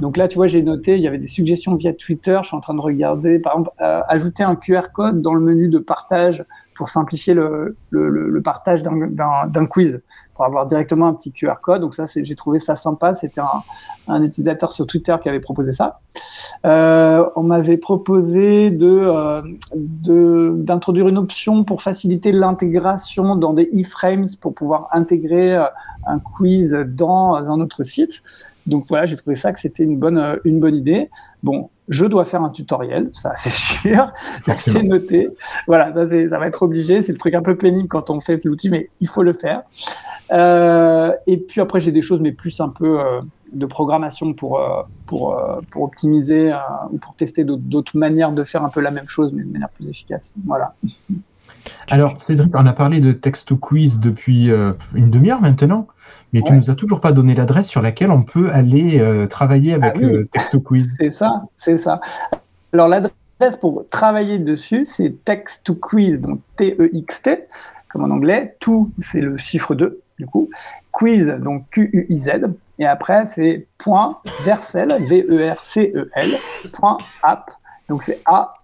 donc 0.00 0.18
là, 0.18 0.28
tu 0.28 0.36
vois, 0.36 0.48
j'ai 0.48 0.62
noté, 0.62 0.96
il 0.96 1.02
y 1.02 1.08
avait 1.08 1.18
des 1.18 1.28
suggestions 1.28 1.74
via 1.76 1.94
Twitter. 1.94 2.38
Je 2.42 2.48
suis 2.48 2.56
en 2.56 2.60
train 2.60 2.74
de 2.74 2.80
regarder, 2.80 3.38
par 3.38 3.54
exemple, 3.54 3.70
ajouter 3.78 4.42
un 4.42 4.54
QR 4.54 4.88
code 4.92 5.22
dans 5.22 5.32
le 5.32 5.40
menu 5.40 5.68
de 5.68 5.78
partage 5.78 6.44
pour 6.74 6.88
simplifier 6.88 7.34
le, 7.34 7.76
le, 7.90 8.42
partage 8.42 8.82
d'un 8.82 9.66
quiz, 9.66 10.02
pour 10.34 10.44
avoir 10.44 10.66
directement 10.66 11.06
un 11.06 11.14
petit 11.14 11.32
QR 11.32 11.54
code. 11.62 11.80
Donc 11.80 11.94
ça, 11.94 12.04
j'ai 12.06 12.34
trouvé 12.34 12.58
ça 12.58 12.76
sympa. 12.76 13.14
C'était 13.14 13.40
un, 13.40 13.62
un, 14.08 14.22
utilisateur 14.22 14.72
sur 14.72 14.86
Twitter 14.86 15.16
qui 15.22 15.28
avait 15.28 15.40
proposé 15.40 15.72
ça. 15.72 16.00
Euh, 16.64 17.24
on 17.36 17.42
m'avait 17.42 17.76
proposé 17.76 18.76
euh, 18.80 19.42
d'introduire 19.74 21.08
une 21.08 21.18
option 21.18 21.64
pour 21.64 21.82
faciliter 21.82 22.32
l'intégration 22.32 23.36
dans 23.36 23.52
des 23.52 23.68
iframes 23.72 24.26
pour 24.40 24.54
pouvoir 24.54 24.88
intégrer 24.92 25.56
euh, 25.56 25.64
un 26.06 26.18
quiz 26.18 26.72
dans 26.86 27.34
un 27.34 27.60
autre 27.60 27.82
site. 27.82 28.22
Donc 28.66 28.86
voilà, 28.88 29.04
j'ai 29.04 29.16
trouvé 29.16 29.36
ça 29.36 29.52
que 29.52 29.60
c'était 29.60 29.82
une 29.82 29.98
bonne, 29.98 30.38
une 30.44 30.58
bonne 30.58 30.74
idée. 30.74 31.10
Bon, 31.42 31.68
je 31.88 32.06
dois 32.06 32.24
faire 32.24 32.42
un 32.42 32.50
tutoriel, 32.50 33.10
ça 33.12 33.32
c'est 33.36 33.52
sûr, 33.52 34.12
c'est 34.56 34.82
noté. 34.82 35.28
Voilà, 35.66 35.92
ça, 35.92 36.08
ça 36.08 36.38
va 36.38 36.46
être 36.46 36.62
obligé, 36.62 37.02
c'est 37.02 37.12
le 37.12 37.18
truc 37.18 37.34
un 37.34 37.42
peu 37.42 37.56
pénible 37.56 37.88
quand 37.88 38.10
on 38.10 38.20
fait 38.20 38.42
l'outil, 38.44 38.70
mais 38.70 38.90
il 39.00 39.08
faut 39.08 39.22
le 39.22 39.32
faire. 39.32 39.62
Euh, 40.32 41.12
et 41.26 41.36
puis 41.36 41.60
après, 41.60 41.80
j'ai 41.80 41.92
des 41.92 42.02
choses, 42.02 42.20
mais 42.20 42.32
plus 42.32 42.60
un 42.60 42.68
peu 42.68 43.00
euh, 43.00 43.20
de 43.52 43.66
programmation 43.66 44.32
pour, 44.32 44.58
euh, 44.58 44.82
pour, 45.06 45.40
pour 45.70 45.82
optimiser 45.82 46.54
ou 46.90 46.98
pour 46.98 47.14
tester 47.14 47.44
d'autres 47.44 47.96
manières 47.96 48.32
de 48.32 48.42
faire 48.44 48.64
un 48.64 48.70
peu 48.70 48.80
la 48.80 48.90
même 48.90 49.08
chose, 49.08 49.32
mais 49.32 49.44
de 49.44 49.50
manière 49.50 49.68
plus 49.70 49.88
efficace. 49.88 50.34
Voilà. 50.46 50.74
Alors, 51.90 52.20
Cédric, 52.20 52.54
on 52.54 52.66
a 52.66 52.72
parlé 52.72 53.00
de 53.00 53.12
text 53.12 53.54
quiz 53.54 54.00
depuis 54.00 54.50
une 54.94 55.10
demi-heure 55.10 55.40
maintenant. 55.40 55.86
Mais 56.34 56.42
tu 56.42 56.52
nous 56.52 56.68
as 56.68 56.74
toujours 56.74 57.00
pas 57.00 57.12
donné 57.12 57.34
l'adresse 57.34 57.68
sur 57.68 57.80
laquelle 57.80 58.10
on 58.10 58.22
peut 58.22 58.50
aller 58.50 59.26
travailler 59.30 59.72
avec 59.72 59.94
ah 59.96 60.00
le 60.00 60.26
text 60.26 60.62
quiz. 60.62 60.92
C'est 60.98 61.08
ça, 61.10 61.40
c'est 61.54 61.78
ça. 61.78 62.00
Alors 62.72 62.88
l'adresse 62.88 63.56
pour 63.60 63.88
travailler 63.88 64.40
dessus, 64.40 64.84
c'est 64.84 65.14
text 65.24 65.62
to 65.64 65.76
quiz, 65.76 66.20
donc 66.20 66.40
T-E-X-T, 66.56 67.44
comme 67.88 68.02
en 68.02 68.10
anglais. 68.10 68.52
To, 68.60 68.90
c'est 69.00 69.20
le 69.20 69.36
chiffre 69.36 69.76
2, 69.76 70.00
du 70.18 70.26
coup. 70.26 70.50
Quiz, 70.90 71.28
donc 71.40 71.70
Q-U-I-Z. 71.70 72.48
Et 72.80 72.86
après, 72.86 73.26
c'est 73.26 73.68
point 73.78 74.18
versel, 74.44 74.92
V-E-R-C-E-L, 75.08 76.30
point 76.72 76.98
app. 77.22 77.52
Donc 77.88 78.02
c'est 78.04 78.20
A, 78.26 78.54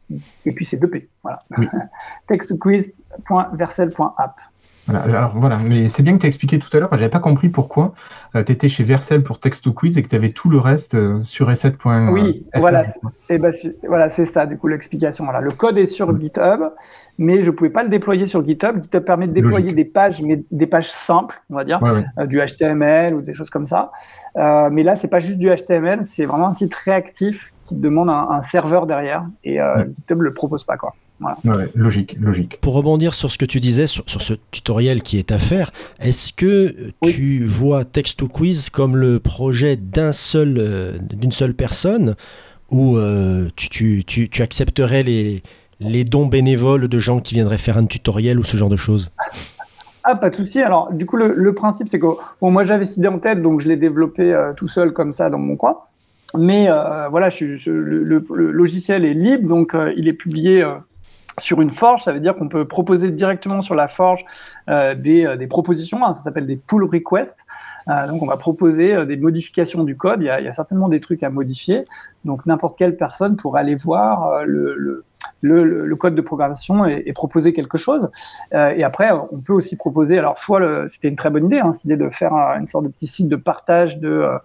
et 0.45 0.51
puis 0.53 0.65
c'est 0.65 0.77
2P. 0.77 1.07
Voilà. 1.23 1.45
Oui. 1.57 1.69
textquiz.versel.app. 2.27 4.41
Voilà, 4.87 5.19
alors 5.19 5.33
voilà, 5.37 5.59
mais 5.59 5.89
c'est 5.89 6.03
bien 6.03 6.15
que 6.15 6.21
tu 6.21 6.27
as 6.27 6.29
expliqué 6.29 6.59
tout 6.59 6.69
à 6.77 6.81
l'heure, 6.81 6.89
j'avais 6.93 7.09
pas 7.11 7.21
compris 7.21 7.49
pourquoi 7.49 7.95
tu 8.35 8.41
étais 8.53 8.69
chez 8.69 8.83
Vercel 8.83 9.23
pour 9.23 9.39
Text 9.39 9.73
Quiz 9.73 9.97
et 9.99 10.03
que 10.03 10.09
tu 10.09 10.17
avais 10.17 10.31
tout 10.31 10.49
le 10.49 10.59
reste 10.59 10.95
euh, 10.95 11.21
sur 11.23 11.49
s7.fr. 11.51 12.11
Oui, 12.13 12.45
voilà, 12.57 12.85
et 13.29 13.39
ben, 13.39 13.53
c'est- 13.53 13.77
voilà, 13.87 14.09
c'est 14.09 14.25
ça, 14.25 14.47
du 14.47 14.57
coup, 14.57 14.67
l'explication. 14.69 15.25
Voilà, 15.25 15.41
le 15.41 15.51
code 15.51 15.79
est 15.79 15.87
sur 15.87 16.19
GitHub, 16.19 16.61
mais 17.19 17.43
je 17.43 17.51
pouvais 17.51 17.71
pas 17.71 17.83
le 17.83 17.89
déployer 17.89 18.27
sur 18.27 18.45
GitHub. 18.45 18.81
GitHub 18.83 19.05
permet 19.05 19.27
de 19.29 19.33
déployer 19.33 19.65
Logique. 19.71 19.77
des 19.77 19.85
pages, 19.85 20.23
mais 20.23 20.43
des 20.51 20.67
pages 20.67 20.91
simples, 20.91 21.41
on 21.51 21.57
va 21.57 21.65
dire, 21.65 21.81
Ouais, 21.83 21.91
ouais. 21.91 22.05
euh, 22.19 22.27
du 22.27 22.39
HTML 22.41 23.15
ou 23.15 23.21
des 23.23 23.35
choses 23.35 23.51
comme 23.51 23.67
ça. 23.67 23.93
Euh, 24.37 24.71
mais 24.73 24.83
là, 24.83 24.97
c'est 24.97 25.09
pas 25.09 25.19
juste 25.21 25.39
du 25.39 25.49
HTML, 25.49 26.05
c'est 26.05 26.25
vraiment 26.25 26.49
un 26.49 26.55
site 26.55 26.75
réactif 26.75 27.53
qui 27.65 27.77
demande 27.77 28.11
un, 28.11 28.29
un 28.31 28.41
serveur 28.41 28.87
derrière, 28.87 29.25
et 29.45 29.61
euh, 29.61 29.77
Ouais. 29.77 29.89
GitHub 29.95 30.21
le 30.23 30.33
propose 30.35 30.65
pas, 30.65 30.77
quoi. 30.77 30.95
Ouais, 31.21 31.71
logique, 31.75 32.17
logique. 32.19 32.59
Pour 32.61 32.75
rebondir 32.75 33.13
sur 33.15 33.31
ce 33.31 33.37
que 33.37 33.45
tu 33.45 33.61
disais, 33.61 33.87
sur, 33.87 34.05
sur 34.07 34.23
ce 34.23 34.35
tutoriel 34.51 35.03
qui 35.03 35.19
est 35.19 35.33
à 35.33 35.39
faire, 35.39 35.71
est-ce 36.01 36.33
que 36.33 36.75
Oui. 37.03 37.13
tu 37.13 37.45
vois 37.45 37.85
Text 37.85 38.19
to 38.19 38.27
Quiz 38.29 38.71
comme 38.71 38.97
le 38.97 39.21
projet 39.21 39.77
d'un 39.77 40.13
seul, 40.13 40.57
euh, 40.59 40.93
d'une 41.13 41.33
seule 41.33 41.53
personne 41.55 42.17
ou 42.71 42.97
euh, 42.97 43.49
tu, 43.57 43.69
tu- 43.69 44.05
tu- 44.05 44.29
tu 44.31 44.43
accepterais 44.43 45.03
les, 45.03 45.43
les 45.81 46.05
dons 46.05 46.27
bénévoles 46.27 46.89
de 46.89 46.99
gens 46.99 47.21
qui 47.21 47.35
viendraient 47.35 47.59
faire 47.59 47.77
un 47.77 47.87
tutoriel 47.87 48.39
ou 48.39 48.45
ce 48.45 48.57
genre 48.57 48.71
de 48.71 48.77
choses? 48.77 49.11
Ah, 50.05 50.15
pas 50.17 50.31
de 50.31 50.37
souci. 50.37 50.61
Alors, 50.63 50.91
du 50.93 51.05
coup, 51.05 51.17
le, 51.17 51.35
le 51.37 51.53
principe, 51.55 51.89
c'est 51.91 51.99
que 51.99 52.07
bon, 52.41 52.51
moi, 52.51 52.65
j'avais 52.65 52.87
cette 52.87 52.97
idée 52.99 53.09
en 53.09 53.19
tête, 53.19 53.43
donc 53.43 53.61
je 53.61 53.69
l'ai 53.69 53.77
développé 53.77 54.33
euh, 54.33 54.53
tout 54.55 54.69
seul 54.69 54.93
comme 54.95 55.13
ça 55.13 55.29
dans 55.29 55.39
mon 55.39 55.57
coin. 55.57 55.77
Mais 56.39 56.67
euh, 56.71 57.09
voilà, 57.09 57.29
je, 57.29 57.35
suis- 57.37 57.59
je- 57.59 57.71
le, 57.71 58.03
le- 58.05 58.25
le 58.35 58.51
logiciel 58.53 59.05
est 59.05 59.13
libre, 59.15 59.47
donc 59.49 59.75
euh, 59.75 59.93
il 59.97 60.09
est 60.09 60.13
publié 60.15 60.63
euh, 60.63 60.75
sur 61.41 61.61
une 61.61 61.71
forge. 61.71 62.05
Ça 62.05 62.13
veut 62.13 62.21
dire 62.21 62.35
qu'on 62.35 62.49
peut 62.49 62.67
proposer 62.67 63.11
directement 63.11 63.63
sur 63.63 63.75
la 63.75 63.89
forge 63.89 64.25
euh, 64.69 64.95
des, 64.95 65.27
euh, 65.27 65.37
des 65.37 65.47
propositions. 65.47 66.05
hein, 66.05 66.15
ça 66.15 66.23
s'appelle 66.23 66.47
des 66.47 66.57
pull 66.57 66.85
requests. 66.85 67.41
Euh, 67.89 68.07
donc, 68.07 68.23
on 68.23 68.27
va 68.27 68.37
proposer 68.37 69.05
des 69.07 69.17
modifications 69.17 69.85
du 69.85 69.97
code. 69.97 70.21
Il 70.21 70.27
y, 70.27 70.31
a, 70.31 70.53
certainement 70.53 70.89
des 70.89 71.01
trucs 71.01 71.23
à 71.23 71.31
modifier. 71.31 71.85
Donc, 72.25 72.47
n'importe 72.47 72.79
quelle 72.79 72.97
personne 72.97 73.37
pourrait 73.37 73.61
aller 73.61 73.75
voir 73.75 74.43
le, 74.47 75.05
code 75.97 76.15
de 76.15 76.21
programmation 76.21 76.85
et, 76.85 77.13
proposer 77.13 77.53
quelque 77.53 77.79
chose. 77.79 78.11
Et 78.53 78.85
après, 78.85 79.11
on 79.33 79.41
peut 79.41 79.53
aussi 79.53 79.77
proposer, 79.77 80.19
alors 80.19 80.39
soit 80.39 80.61
c'était 80.89 81.09
une 81.09 81.17
très 81.17 81.31
bonne 81.31 81.47
idée, 81.47 81.59
hein, 81.59 81.73
cette 81.73 81.87
idée 81.87 81.97
de 81.97 82.09
faire 82.11 82.35
un- 82.35 82.61
une 82.61 82.67
sorte 82.67 82.85
de 82.85 82.91
petit 82.91 83.07
site 83.07 83.29
de 83.29 83.37
partage 83.37 83.99
de 83.99 84.41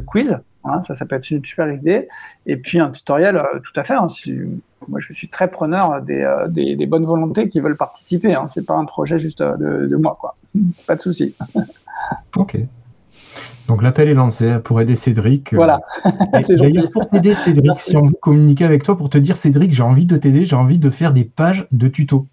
quiz. 0.00 0.38
Hein, 0.68 0.82
ça, 0.82 0.94
ça 0.94 1.06
peut 1.06 1.16
être 1.16 1.30
une 1.30 1.44
super 1.44 1.70
idée. 1.72 2.08
Et 2.46 2.56
puis 2.56 2.78
un 2.80 2.90
tutoriel, 2.90 3.36
euh, 3.36 3.60
tout 3.62 3.78
à 3.78 3.82
fait. 3.82 3.94
hein, 3.94 4.08
si- 4.08 4.34
moi, 4.88 5.00
je 5.00 5.12
suis 5.12 5.28
très 5.28 5.48
preneur 5.50 6.00
des, 6.02 6.20
euh, 6.22 6.46
des, 6.48 6.76
des 6.76 6.86
bonnes 6.86 7.06
volontés 7.06 7.48
qui 7.48 7.60
veulent 7.60 7.76
participer. 7.76 8.34
Hein, 8.34 8.46
c'est 8.48 8.64
pas 8.66 8.74
un 8.74 8.84
projet 8.84 9.18
juste 9.18 9.40
euh, 9.40 9.56
de, 9.56 9.86
de 9.86 9.96
moi, 9.96 10.12
quoi. 10.20 10.34
Pas 10.86 10.96
de 10.96 11.02
souci. 11.02 11.34
Ok. 12.36 12.56
Donc 13.66 13.82
l'appel 13.82 14.08
est 14.08 14.14
lancé 14.14 14.58
pour 14.62 14.80
aider 14.80 14.94
Cédric. 14.94 15.54
Voilà. 15.54 15.80
D'ailleurs, 16.48 16.90
pour 16.92 17.08
t'aider, 17.08 17.34
Cédric, 17.34 17.64
Merci. 17.66 17.90
si 17.90 17.96
on 17.96 18.04
veut 18.06 18.14
communiquer 18.20 18.64
avec 18.64 18.84
toi 18.84 18.96
pour 18.96 19.10
te 19.10 19.18
dire, 19.18 19.36
Cédric, 19.36 19.72
j'ai 19.72 19.82
envie 19.82 20.06
de 20.06 20.16
t'aider, 20.16 20.46
j'ai 20.46 20.54
envie 20.54 20.78
de 20.78 20.90
faire 20.90 21.12
des 21.12 21.24
pages 21.24 21.66
de 21.72 21.88
tutos. 21.88 22.28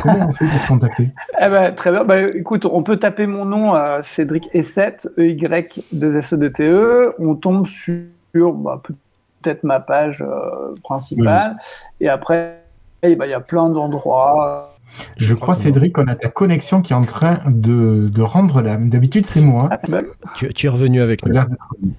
Comment 0.00 0.28
on 0.28 0.32
fait 0.32 0.46
pour 0.46 0.60
te 0.60 0.68
contacter? 0.68 1.10
Eh 1.40 1.48
ben, 1.48 1.74
très 1.74 1.90
bien. 1.90 2.04
Bah, 2.04 2.22
écoute, 2.22 2.66
on 2.66 2.82
peut 2.82 2.96
taper 2.96 3.26
mon 3.26 3.44
nom, 3.44 3.74
euh, 3.74 4.00
Cédric 4.02 4.52
E7, 4.54 5.08
E-Y-2-S-E-D-T-E. 5.18 6.64
E. 6.64 7.14
On 7.18 7.34
tombe 7.34 7.66
sur 7.66 8.52
bah, 8.54 8.80
peut-être 8.82 9.64
ma 9.64 9.80
page 9.80 10.22
euh, 10.22 10.74
principale. 10.82 11.56
Et 12.00 12.08
après, 12.08 12.62
eh 13.02 13.16
ben, 13.16 13.26
il 13.26 13.30
y 13.30 13.34
a 13.34 13.40
plein 13.40 13.68
d'endroits. 13.68 14.74
Je 15.16 15.34
crois, 15.34 15.54
Cédric, 15.54 15.94
qu'on 15.94 16.06
a 16.08 16.14
ta 16.14 16.28
connexion 16.28 16.82
qui 16.82 16.92
est 16.92 16.96
en 16.96 17.04
train 17.04 17.40
de, 17.46 18.10
de 18.12 18.22
rendre 18.22 18.60
l'âme. 18.60 18.88
D'habitude, 18.90 19.26
c'est 19.26 19.40
moi. 19.40 19.68
Ah, 19.70 19.78
bug. 19.88 20.06
tu, 20.36 20.52
tu 20.52 20.66
es 20.66 20.68
revenu 20.68 21.00
avec 21.00 21.24
nous. 21.26 21.34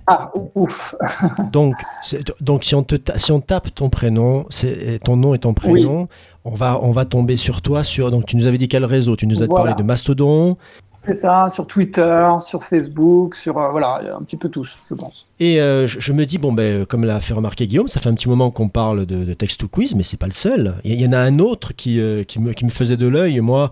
Ah, 0.07 0.31
ouf. 0.55 0.95
Donc, 1.51 1.75
c'est- 2.03 2.33
donc 2.41 2.63
si, 2.65 2.75
on 2.75 2.83
te 2.83 2.95
si 3.17 3.31
on 3.31 3.39
tape 3.39 3.73
ton 3.73 3.89
prénom, 3.89 4.45
c'est 4.49 4.99
ton 5.03 5.15
nom 5.17 5.33
et 5.33 5.39
ton 5.39 5.53
prénom, 5.53 6.07
on, 6.45 6.51
va, 6.53 6.79
on 6.81 6.91
va 6.91 7.05
tomber 7.05 7.35
sur 7.35 7.61
toi. 7.61 7.83
Sur, 7.83 8.11
donc, 8.11 8.25
tu 8.25 8.35
nous 8.37 8.47
avais 8.47 8.57
dit 8.57 8.67
quel 8.67 8.85
réseau? 8.85 9.15
Tu 9.15 9.27
nous 9.27 9.41
as 9.43 9.47
Voilà. 9.47 9.65
parlé 9.71 9.81
de 9.81 9.85
Mastodon. 9.87 10.57
C'est 11.05 11.15
ça, 11.15 11.49
sur 11.53 11.67
Twitter, 11.67 12.27
sur 12.45 12.63
Facebook, 12.63 13.35
sur. 13.35 13.57
euh, 13.57 13.69
voilà, 13.71 14.01
un 14.17 14.23
petit 14.23 14.37
peu 14.37 14.47
tous, 14.49 14.79
je 14.89 14.95
pense. 14.95 15.25
Et 15.39 15.59
euh, 15.61 15.85
je, 15.85 15.99
je 15.99 16.13
me 16.13 16.25
dis, 16.25 16.37
bon, 16.37 16.53
ben, 16.53 16.85
comme 16.85 17.03
l'a 17.03 17.19
fait 17.19 17.33
remarquer 17.33 17.67
Guillaume, 17.67 17.89
ça 17.89 17.99
fait 17.99 18.07
un 18.09 18.13
petit 18.13 18.29
moment 18.29 18.51
qu'on 18.51 18.69
parle 18.69 19.05
de, 19.05 19.25
de 19.25 19.33
Text 19.33 19.59
to 19.59 19.67
Quiz, 19.67 19.95
mais 19.95 20.03
c'est 20.03 20.15
pas 20.17 20.27
le 20.27 20.31
seul. 20.31 20.75
Il 20.85 20.99
y, 21.01 21.05
en 21.05 21.11
a 21.11 21.17
un 21.19 21.39
autre 21.39 21.73
qui, 21.75 21.99
euh, 21.99 22.23
qui, 22.23 22.39
me, 22.39 22.53
qui 22.53 22.63
me 22.63 22.69
faisait 22.69 22.95
de 22.97 23.07
l'œil, 23.07 23.39
moi. 23.41 23.71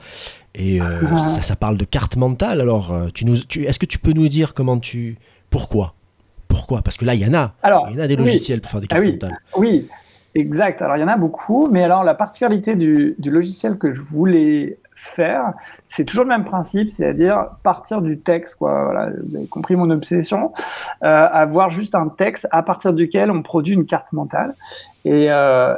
Et 0.55 0.81
euh, 0.81 0.85
Ah. 1.09 1.17
ça, 1.17 1.41
ça 1.41 1.55
parle 1.55 1.77
de 1.77 1.85
carte 1.85 2.17
mentale. 2.17 2.59
Alors, 2.59 2.91
euh, 2.91 3.07
tu 3.13 3.23
nous, 3.25 3.37
tu, 3.37 3.63
est-ce 3.63 3.79
que 3.79 3.85
tu 3.85 3.97
peux 3.99 4.11
nous 4.11 4.27
dire 4.27 4.53
comment 4.53 4.77
tu. 4.77 5.17
Pourquoi? 5.49 5.93
Pourquoi? 6.49 6.81
Parce 6.81 6.97
que 6.97 7.05
là, 7.05 7.13
il 7.15 7.21
y 7.21 7.25
en 7.25 7.33
a. 7.33 7.53
Alors, 7.63 7.87
Il 7.89 7.95
y 7.95 7.99
en 8.01 8.03
a 8.03 8.07
des 8.07 8.15
oui. 8.15 8.25
logiciels 8.25 8.59
pour 8.59 8.69
faire 8.71 8.81
des 8.81 8.87
Ah 8.91 8.95
cartes 8.95 9.05
oui. 9.05 9.11
mentales. 9.13 9.37
Oui, 9.55 9.87
exact. 10.35 10.81
Alors, 10.81 10.97
il 10.97 10.99
y 10.99 11.03
en 11.03 11.07
a 11.07 11.15
beaucoup, 11.15 11.69
mais 11.71 11.83
alors 11.83 12.03
la 12.03 12.13
particularité 12.13 12.75
du, 12.75 13.15
du 13.19 13.31
logiciel 13.31 13.77
que 13.77 13.93
je 13.93 14.01
voulais 14.01 14.77
faire, 15.01 15.53
c'est 15.89 16.05
toujours 16.05 16.25
le 16.25 16.29
même 16.29 16.43
principe, 16.43 16.91
c'est-à-dire 16.91 17.47
partir 17.63 18.01
du 18.01 18.19
texte, 18.19 18.55
quoi. 18.55 19.09
Vous 19.23 19.35
avez 19.35 19.47
compris 19.47 19.75
mon 19.75 19.89
obsession, 19.89 20.53
euh, 21.03 21.27
avoir 21.31 21.71
juste 21.71 21.95
un 21.95 22.07
texte 22.07 22.47
à 22.51 22.61
partir 22.61 22.93
duquel 22.93 23.31
on 23.31 23.41
produit 23.41 23.73
une 23.73 23.85
carte 23.85 24.13
mentale. 24.13 24.53
Et, 25.03 25.31
euh, 25.31 25.75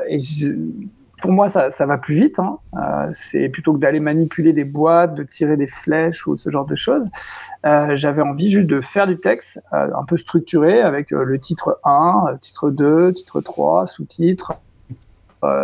pour 1.21 1.31
moi, 1.31 1.47
ça, 1.47 1.85
va 1.85 1.97
plus 1.97 2.15
vite. 2.15 2.37
Hein. 2.37 2.57
Euh, 2.77 3.09
c'est 3.15 3.47
plutôt 3.47 3.71
que 3.71 3.77
d'aller 3.77 4.01
manipuler 4.01 4.51
des 4.51 4.65
boîtes, 4.65 5.15
de 5.15 5.23
tirer 5.23 5.55
des 5.55 5.67
flèches 5.67 6.27
ou 6.27 6.35
ce 6.35 6.49
genre 6.49 6.65
de 6.65 6.75
choses. 6.75 7.09
J'avais 7.63 8.21
envie 8.21 8.51
juste 8.51 8.67
de 8.67 8.81
faire 8.81 9.07
du 9.07 9.17
texte 9.17 9.61
un 9.71 10.03
peu 10.05 10.17
structuré 10.17 10.81
avec 10.81 11.11
le 11.11 11.39
titre 11.39 11.79
1, 11.85 12.25
euh, 12.27 12.37
titre 12.41 12.69
2, 12.71 13.13
titre 13.13 13.39
3, 13.39 13.85
sous-titre, 13.85 14.51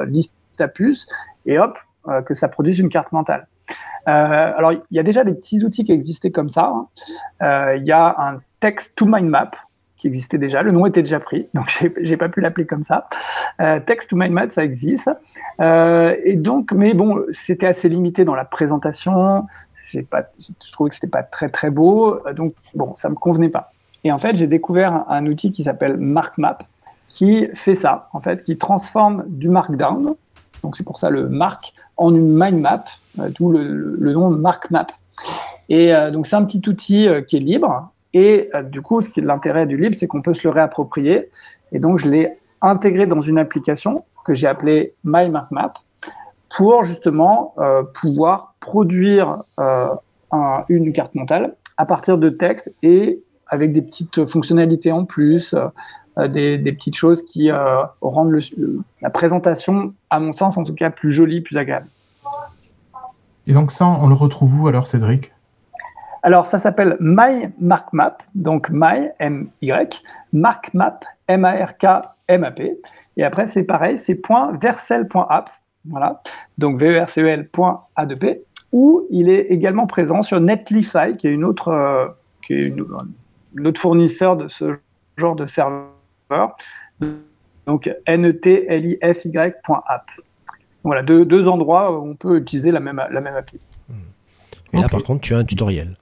liste 0.07 0.33
à 0.59 0.69
puce, 0.69 1.07
et 1.45 1.59
hop, 1.59 1.77
que 2.25 2.33
ça 2.33 2.47
produise 2.47 2.79
une 2.79 2.89
carte 2.89 3.11
mentale. 3.11 3.47
Euh, 4.07 4.11
alors, 4.57 4.71
il 4.71 4.81
y 4.91 4.99
a 4.99 5.03
déjà 5.03 5.23
des 5.23 5.33
petits 5.33 5.63
outils 5.63 5.83
qui 5.83 5.91
existaient 5.91 6.31
comme 6.31 6.49
ça. 6.49 6.71
hein. 6.73 6.87
Euh, 7.43 7.75
Il 7.77 7.85
y 7.85 7.91
a 7.91 8.15
un 8.19 8.39
text 8.59 8.93
to 8.95 9.05
mind 9.05 9.29
map 9.29 9.51
qui 9.97 10.07
existait 10.07 10.37
déjà. 10.37 10.61
Le 10.63 10.71
nom 10.71 10.85
était 10.85 11.03
déjà 11.03 11.19
pris, 11.19 11.49
donc 11.53 11.69
j'ai- 12.01 12.17
pas 12.17 12.29
pu 12.29 12.39
l'appeler 12.41 12.65
comme 12.65 12.83
ça. 12.83 13.07
Euh, 13.61 13.79
text 13.81 14.09
to 14.09 14.15
mind 14.15 14.31
map, 14.33 14.49
ça 14.49 14.63
existe. 14.63 15.11
Euh, 15.59 16.15
et 16.23 16.35
donc, 16.35 16.71
mais 16.71 16.93
bon, 16.93 17.21
c'était 17.33 17.67
assez 17.67 17.89
limité 17.89 18.23
dans 18.25 18.35
la 18.35 18.45
présentation. 18.45 19.45
Pas, 20.09 20.23
je 20.39 20.71
trouvais 20.71 20.89
que 20.89 20.95
c'était 20.95 21.07
pas 21.07 21.23
très 21.23 21.49
très 21.49 21.69
beau, 21.71 22.19
euh, 22.27 22.33
donc 22.33 22.53
bon, 22.75 22.95
ça 22.95 23.09
me 23.09 23.15
convenait 23.15 23.49
pas. 23.49 23.71
Et 24.03 24.11
en 24.11 24.17
fait, 24.19 24.35
j'ai 24.35 24.47
découvert 24.47 25.03
un 25.09 25.25
outil 25.25 25.51
qui 25.51 25.63
s'appelle 25.63 25.97
MarkMap, 25.97 26.63
qui 27.07 27.49
fait 27.55 27.75
ça, 27.75 28.07
en 28.13 28.19
fait, 28.19 28.43
qui 28.43 28.57
transforme 28.57 29.25
du 29.27 29.49
Markdown, 29.49 30.15
donc 30.63 30.77
c'est 30.77 30.83
pour 30.83 30.99
ça 30.99 31.09
le 31.09 31.29
Mark, 31.29 31.73
en 31.97 32.13
une 32.13 32.27
mind 32.37 32.59
map, 32.59 32.83
euh, 33.19 33.29
d'où 33.37 33.51
le, 33.51 33.63
le- 33.99 34.13
nom 34.13 34.29
MarkMap. 34.29 34.91
Et 35.69 35.93
euh, 35.93 36.11
donc 36.11 36.27
c'est 36.27 36.35
un 36.35 36.45
petit 36.45 36.61
outil 36.67 37.07
euh, 37.07 37.21
qui 37.21 37.37
est 37.37 37.39
libre. 37.41 37.91
Et 38.13 38.49
du 38.71 38.81
coup, 38.81 39.01
ce 39.01 39.09
qui 39.09 39.19
est 39.19 39.23
l'intérêt 39.23 39.67
du 39.67 39.77
libre, 39.77 39.95
c'est 39.95 40.07
qu'on 40.07 40.23
peut 40.23 40.33
se 40.33 40.47
le 40.47 40.51
réapproprier. 40.51 41.29
Et 41.71 41.77
donc 41.77 41.99
je 41.99 42.09
l'ai 42.09 42.39
intégré 42.59 43.05
dans 43.05 43.21
une 43.21 43.37
application 43.37 44.03
que 44.25 44.33
j'ai 44.33 44.47
appelée 44.47 44.93
MyMarkMap 45.03 45.77
pour 46.57 46.81
justement 46.81 47.53
pouvoir 48.01 48.55
produire 48.59 49.43
un- 49.59 50.63
une 50.69 50.91
carte 50.91 51.13
mentale 51.13 51.53
à 51.77 51.85
partir 51.85 52.17
de 52.17 52.29
textes 52.29 52.73
et 52.81 53.21
avec 53.45 53.73
des 53.73 53.83
petites 53.83 54.25
fonctionnalités 54.25 54.91
en 54.91 55.05
plus, 55.05 55.53
des, 56.27 56.57
des 56.57 56.73
petites 56.73 56.95
choses 56.95 57.23
qui 57.23 57.49
euh, 57.51 57.83
rendent 58.01 58.31
le- 58.31 58.41
le- 58.57 58.79
la 59.01 59.09
présentation, 59.09 59.93
à 60.09 60.19
mon 60.19 60.33
sens 60.33 60.57
en 60.57 60.63
tout 60.63 60.75
cas, 60.75 60.89
plus 60.89 61.11
jolie, 61.11 61.41
plus 61.41 61.57
agréable. 61.57 61.87
Et 63.47 63.53
donc 63.53 63.71
ça, 63.71 63.87
on 63.87 64.07
le 64.07 64.13
retrouve 64.15 64.61
où 64.61 64.67
alors, 64.67 64.85
Cédric? 64.87 65.31
Alors, 66.21 66.45
ça 66.47 66.57
s'appelle 66.57 66.97
My 66.99 67.49
Mark 67.59 67.93
Map, 67.93 68.17
donc 68.35 68.69
My, 68.71 69.09
M-Y, 69.19 70.03
Mark 70.33 70.73
Map, 70.73 70.99
M-A-R-K-M-A-P. 71.27 72.77
Et 73.17 73.23
après, 73.23 73.47
c'est 73.47 73.63
pareil, 73.63 73.97
c'est 73.97 74.19
.versel.app, 74.61 75.49
voilà, 75.85 76.21
donc 76.57 76.77
v 76.77 76.97
e 76.97 77.03
r 77.03 77.09
c 77.09 77.21
e 77.21 77.27
l.a2p, 77.27 78.41
où 78.73 79.07
il 79.09 79.29
est 79.29 79.47
également 79.49 79.87
présent 79.87 80.21
sur 80.21 80.41
Netlify, 80.41 81.15
qui 81.17 81.27
est 81.27 81.31
une 81.31 81.45
autre, 81.45 81.69
euh, 81.69 82.07
qui 82.45 82.53
est 82.53 82.67
une, 82.67 82.85
une 83.55 83.67
autre 83.67 83.79
fournisseur 83.79 84.35
de 84.35 84.49
ce 84.49 84.77
genre 85.15 85.35
de 85.35 85.47
serveur. 86.29 86.55
donc 87.65 87.89
netlify.app. 88.07 90.11
Voilà, 90.83 91.03
deux, 91.03 91.25
deux, 91.25 91.47
endroits 91.47 91.91
où 91.91 92.09
on 92.09 92.15
peut 92.15 92.37
utiliser 92.37 92.71
la 92.71 92.79
même, 92.79 93.03
la 93.11 93.21
même 93.21 93.35
appli. 93.35 93.59
Et 94.73 94.77
là, 94.77 94.87
par 94.87 95.03
contre, 95.03 95.21
tu 95.21 95.33
as 95.33 95.39
un 95.39 95.43
tutoriel. 95.43 95.95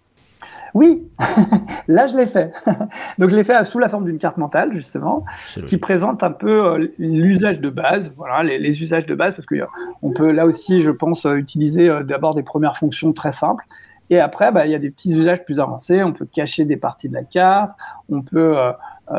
Oui, 0.74 1.08
là 1.88 2.08
je 2.08 2.16
l'ai 2.16 2.26
fait. 2.26 2.54
Donc 3.18 3.30
je 3.30 3.36
l'ai 3.36 3.44
fait 3.44 3.62
sous 3.64 3.80
la 3.80 3.90
forme 3.90 4.06
d'une 4.06 4.20
carte 4.20 4.38
mentale 4.38 4.76
justement, 4.76 5.26
qui 5.68 5.78
présente 5.78 6.24
un 6.24 6.32
peu 6.32 6.66
euh, 6.66 6.88
l'usage 7.00 7.60
de 7.60 7.70
base, 7.70 8.12
voilà 8.16 8.44
les, 8.44 8.82
usages 8.82 9.06
de 9.06 9.16
base, 9.16 9.34
parce 9.36 9.48
qu'on 9.48 10.12
peut 10.12 10.32
là 10.32 10.46
aussi, 10.46 10.82
je 10.82 10.92
pense, 10.92 11.26
euh, 11.26 11.36
utiliser 11.36 11.90
euh, 11.90 12.04
d'abord 12.04 12.36
des 12.36 12.44
premières 12.44 12.78
fonctions 12.78 13.14
très 13.14 13.32
simples, 13.32 13.66
et 14.10 14.20
après 14.20 14.52
bah, 14.52 14.66
il 14.66 14.72
y 14.72 14.76
a 14.76 14.80
des 14.80 14.90
petits 14.90 15.14
usages 15.14 15.44
plus 15.44 15.60
avancés. 15.60 16.04
On 16.04 16.14
peut 16.14 16.26
cacher 16.26 16.66
des 16.66 16.78
parties 16.78 17.10
de 17.10 17.14
la 17.14 17.24
carte, 17.24 17.78
on 18.10 18.22
peut 18.22 18.56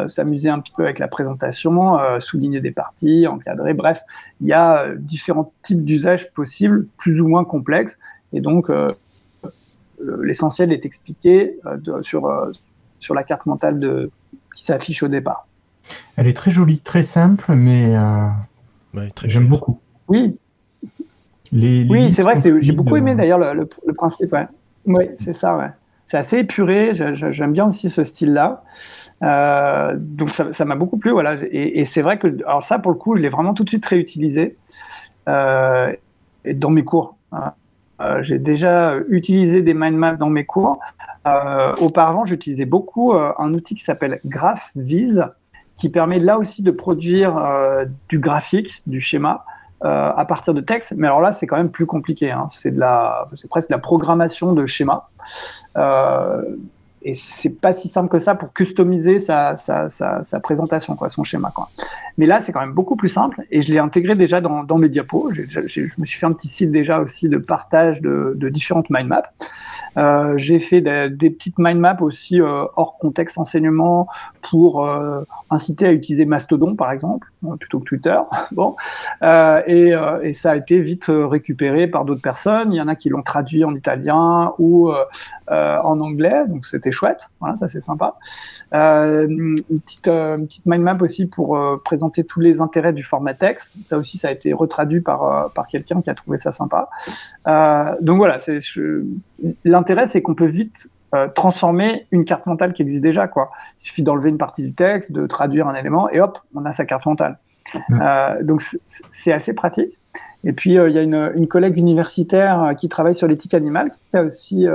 s'amuser 0.07 0.51
un 0.51 0.61
petit 0.61 0.73
peu 0.77 0.85
avec 0.85 0.99
la 0.99 1.09
présentation, 1.09 1.99
souligner 2.21 2.61
des 2.61 2.71
parties, 2.71 3.27
encadrer. 3.27 3.73
Bref, 3.73 4.03
il 4.41 4.47
y 4.47 4.53
a 4.53 4.95
différents 4.97 5.53
types 5.63 5.83
d'usages 5.83 6.31
possibles, 6.33 6.87
plus 6.99 7.21
ou 7.21 7.29
moins 7.29 7.45
complexes, 7.45 7.99
et 8.33 8.41
donc 8.41 8.71
l'essentiel 10.23 10.73
est 10.73 10.85
expliqué 10.87 11.59
euh, 11.67 12.03
sur, 12.03 12.27
euh, 12.27 12.51
sur 12.99 13.15
la 13.15 13.23
carte 13.23 13.47
mentale 13.47 13.79
de, 13.79 14.11
qui 14.55 14.65
s'affiche 14.65 15.03
au 15.03 15.09
départ. 15.09 15.47
Elle 16.17 16.27
est 16.27 16.37
très 16.37 16.51
jolie, 16.51 16.81
très 16.81 17.03
simple, 17.03 17.55
mais 17.55 17.97
euh, 17.97 18.29
j'aime 19.25 19.47
beaucoup. 19.47 19.81
Oui. 20.09 20.39
oui, 21.53 22.13
c'est 22.13 22.23
vrai, 22.23 22.35
j'ai 22.61 22.73
beaucoup 22.73 22.97
aimé 22.97 23.15
d'ailleurs 23.15 23.39
le, 23.39 23.67
principe. 23.95 24.35
Oui, 24.87 25.11
c'est 25.19 25.33
ça. 25.33 25.75
C'est 26.07 26.17
assez 26.17 26.39
épuré, 26.39 26.93
j'aime 26.95 27.53
bien 27.53 27.67
aussi 27.67 27.91
ce 27.91 28.05
style-là. 28.05 28.63
donc 29.97 30.31
ça 30.31 30.65
m'a 30.65 30.77
beaucoup 30.77 30.97
plu, 30.99 31.11
voilà. 31.11 31.37
Et, 31.51 31.85
c'est 31.85 32.03
vrai 32.03 32.19
que, 32.19 32.29
alors 32.45 32.63
ça 32.63 32.79
pour 32.79 32.93
le 32.93 32.99
coup, 32.99 33.15
je 33.17 33.23
l'ai 33.23 33.29
vraiment 33.29 33.55
tout 33.55 33.65
de 33.65 33.69
suite 33.69 33.87
réutilisé 33.87 34.57
dans 35.27 36.71
mes 36.71 36.85
cours. 36.85 37.17
Hein. 37.33 37.53
Euh, 38.01 38.23
j'ai 38.23 38.39
déjà 38.39 38.97
utilisé 39.09 39.63
des 39.63 39.75
mind 39.75 39.97
maps 39.97 40.17
dans 40.17 40.31
mes 40.31 40.45
cours. 40.45 40.79
Euh, 41.27 41.75
auparavant, 41.81 42.25
j'utilisais 42.25 42.65
beaucoup 42.65 43.13
euh, 43.13 43.33
un 43.39 43.53
outil 43.55 43.75
qui 43.75 43.83
s'appelle 43.83 44.21
GraphViz, 44.25 45.25
qui 45.77 45.89
permet 45.89 46.19
là 46.19 46.39
aussi 46.39 46.63
de 46.63 46.71
produire 46.71 47.41
du 48.09 48.19
graphique, 48.19 48.83
du 48.89 49.01
schéma, 49.01 49.45
à 49.81 50.25
partir 50.27 50.55
de 50.55 50.61
texte. 50.61 50.95
Mais 50.97 51.07
alors 51.07 51.21
là, 51.21 51.33
c'est 51.33 51.47
quand 51.47 51.57
même 51.57 51.71
plus 51.71 51.87
compliqué. 51.87 52.31
Hein. 52.31 52.47
C'est 52.51 52.75
presque 53.49 53.71
de 53.71 53.75
la 53.75 53.79
programmation 53.79 54.53
de 54.53 54.67
schéma 54.67 55.09
et 57.03 57.15
c'est 57.15 57.51
pas 57.51 57.73
si 57.73 57.89
simple 57.89 58.09
que 58.09 58.19
ça 58.19 58.35
pour 58.35 58.53
customiser 58.53 59.19
sa, 59.19 59.57
sa, 59.57 59.91
sa, 59.91 60.41
présentation, 60.41 60.97
quoi, 60.97 61.11
son 61.11 61.25
schéma. 61.25 61.51
Quoi. 61.55 61.69
Mais 62.17 62.27
là, 62.27 62.41
c'est 62.41 62.53
quand 62.53 62.61
même 62.61 62.73
beaucoup 62.73 62.97
plus 62.97 63.09
simple 63.09 63.43
et 63.51 63.63
je 63.63 63.73
l'ai 63.73 63.79
intégré 63.79 64.15
déjà 64.15 64.41
dans, 64.41 64.79
mes 64.79 64.89
diapos. 64.89 65.33
je 65.33 65.61
me 65.99 66.05
suis 66.05 66.19
fait 66.19 66.27
un 66.27 66.33
petit 66.33 66.49
site 66.49 66.71
déjà 66.71 67.01
aussi 67.01 67.29
de 67.29 67.39
partage 67.39 68.01
de, 68.01 68.35
de 68.37 68.49
différentes 68.49 68.91
mind 68.91 69.09
maps. 69.09 69.23
Euh, 69.99 70.39
j'ai 70.39 70.59
fait 70.59 70.81
des, 70.81 71.31
petites 71.31 71.59
mind 71.59 71.81
maps 71.81 71.97
aussi 72.01 72.41
euh, 72.41 72.65
hors 72.77 72.99
contexte 72.99 73.39
enseignement 73.39 74.07
pour 74.43 74.87
euh, 74.87 75.23
inciter 75.51 75.87
à 75.87 75.93
utiliser 75.93 76.25
Mastodon, 76.25 76.77
par 76.77 76.93
exemple, 76.93 77.29
plutôt 77.59 77.81
que 77.81 77.85
Twitter. 77.85 78.19
bon, 78.53 78.77
et, 79.23 79.93
et, 80.23 80.33
ça 80.33 80.53
a 80.53 80.57
été 80.57 80.81
vite 80.81 81.07
récupéré 81.09 81.89
par 81.89 82.05
d'autres 82.05 82.23
personnes. 82.23 82.73
Il 82.73 82.77
y 82.77 82.81
en 82.81 82.89
a 82.89 82.95
qui 82.95 83.09
l'ont 83.09 83.23
traduit 83.23 83.65
en 83.65 83.75
italien 83.75 84.53
ou 84.59 84.91
en 85.49 86.01
anglais, 86.01 86.45
donc 86.49 86.67
c'était 86.67 86.88
chouette. 86.91 87.31
Voilà, 87.41 87.57
ça 87.57 87.69
c'est 87.69 87.81
sympa. 87.81 88.17
une, 88.73 89.57
petite, 89.85 90.09
une 90.09 90.47
petite 90.47 90.67
mind 90.67 90.83
map 90.83 90.99
aussi 91.01 91.27
pour 91.27 91.59
présenter 91.85 92.25
tous 92.25 92.41
les 92.41 92.61
intérêts 92.61 92.93
du 92.93 93.03
format 93.03 93.35
texte. 93.35 93.75
Ça 93.85 93.99
aussi, 93.99 94.19
ça 94.19 94.29
a 94.29 94.31
été 94.31 94.53
retraduit 94.53 95.01
par, 95.01 95.53
par 95.53 95.67
quelqu'un 95.69 96.03
qui 96.03 96.11
a 96.11 96.15
trouvé 96.15 96.39
ça 96.39 96.53
sympa. 96.53 96.89
donc 98.01 98.17
voilà, 98.17 98.39
l'intérêt, 99.65 100.07
c'est 100.07 100.23
qu'on 100.23 100.35
peut 100.35 100.47
vite 100.47 100.91
euh, 101.15 101.27
transformer 101.29 102.07
une 102.11 102.27
carte 102.27 102.45
mentale 102.45 102.75
qui 102.75 102.83
existe 102.83 103.01
déjà. 103.01 103.31
Il 103.35 103.43
suffit 103.79 104.03
d'enlever 104.03 104.29
une 104.29 104.37
partie 104.37 104.63
du 104.63 104.75
texte, 104.75 105.11
de 105.11 105.27
traduire 105.27 105.67
un 105.67 105.75
élément, 105.75 106.11
et 106.11 106.21
hop, 106.21 106.39
on 106.55 106.67
a 106.67 106.73
sa 106.73 106.85
carte 106.85 107.07
mentale. 107.07 107.39
Mm. 107.89 108.01
Euh, 108.03 108.43
donc 108.43 108.63
c'est 109.11 109.33
assez 109.33 109.55
pratique. 109.55 109.99
Et 110.45 110.53
puis 110.53 110.79
euh, 110.79 110.89
il 110.89 110.95
y 110.95 110.99
a 110.99 111.03
une, 111.03 111.49
collègue 111.49 111.77
universitaire 111.77 112.75
qui 112.79 112.89
travaille 112.89 113.15
sur 113.15 113.27
l'éthique 113.27 113.55
animale, 113.55 113.91
qui 113.91 114.17
a 114.17 114.23
aussi 114.23 114.67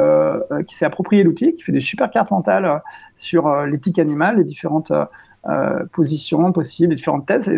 qui 0.67 0.75
s'est 0.75 0.85
approprié 0.85 1.23
l'outil, 1.23 1.53
qui 1.53 1.63
fait 1.63 1.71
des 1.71 1.81
super 1.81 2.11
cartes 2.11 2.31
mentales 2.31 2.81
sur 3.15 3.65
l'éthique 3.65 3.99
animale, 3.99 4.37
les 4.37 4.43
différentes 4.43 4.91
positions 5.91 6.51
possibles, 6.51 6.91
les 6.91 6.95
différentes 6.95 7.25
thèses. 7.25 7.49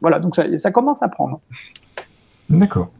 voilà, 0.00 0.18
donc 0.18 0.36
ça, 0.36 0.46
ça 0.58 0.70
commence 0.70 1.02
à 1.02 1.08
prendre. 1.08 1.40
D'accord. 2.50 2.90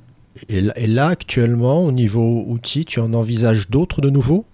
Et 0.49 0.87
là, 0.87 1.09
actuellement, 1.09 1.85
au 1.85 1.93
niveau 1.93 2.45
outils, 2.47 2.85
tu 2.85 3.01
en 3.01 3.13
envisages 3.13 3.69
d'autres 3.69 4.01
de 4.01 4.11
nouveaux? 4.11 4.45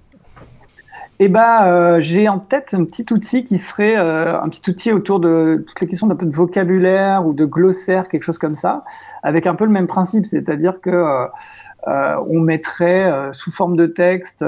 Eh 1.20 1.28
ben, 1.28 1.64
euh, 1.64 2.00
j'ai 2.00 2.28
en 2.28 2.38
tête 2.38 2.74
un 2.74 2.84
petit 2.84 3.12
outil 3.12 3.44
qui 3.44 3.58
serait 3.58 3.96
euh, 3.96 4.40
un 4.40 4.48
petit 4.48 4.70
outil 4.70 4.92
autour 4.92 5.18
de 5.18 5.64
toutes 5.66 5.80
les 5.80 5.88
questions 5.88 6.06
d'un 6.06 6.14
peu 6.14 6.26
de 6.26 6.34
vocabulaire 6.34 7.26
ou 7.26 7.32
de 7.32 7.44
glossaire, 7.44 8.08
quelque 8.08 8.22
chose 8.22 8.38
comme 8.38 8.54
ça, 8.54 8.84
avec 9.24 9.48
un 9.48 9.56
peu 9.56 9.64
le 9.64 9.72
même 9.72 9.88
principe, 9.88 10.26
c'est-à-dire 10.26 10.80
que 10.80 10.90
euh, 10.90 12.16
on 12.28 12.38
mettrait 12.40 13.12
sous 13.32 13.50
forme 13.50 13.76
de 13.76 13.86
texte 13.86 14.44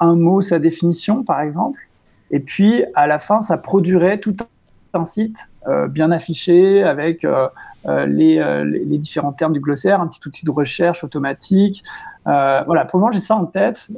un 0.00 0.14
mot, 0.14 0.40
sa 0.40 0.60
définition, 0.60 1.24
par 1.24 1.40
exemple, 1.40 1.80
et 2.30 2.40
puis 2.40 2.84
à 2.94 3.08
la 3.08 3.18
fin, 3.18 3.40
ça 3.40 3.58
produirait 3.58 4.18
tout 4.18 4.36
un 4.94 5.04
site 5.04 5.50
bien 5.88 6.10
affiché 6.12 6.82
avec 6.84 7.26
les, 7.86 8.98
différents 8.98 9.32
termes 9.32 9.52
du 9.52 9.60
glossaire, 9.60 10.00
un 10.00 10.06
petit 10.06 10.20
outil 10.26 10.44
de 10.44 10.50
recherche 10.50 11.02
automatique. 11.02 11.82
Voilà, 12.24 12.84
pour 12.84 13.00
moment, 13.00 13.12
j'ai 13.12 13.20
ça 13.20 13.34
en 13.34 13.46
tête. 13.46 13.88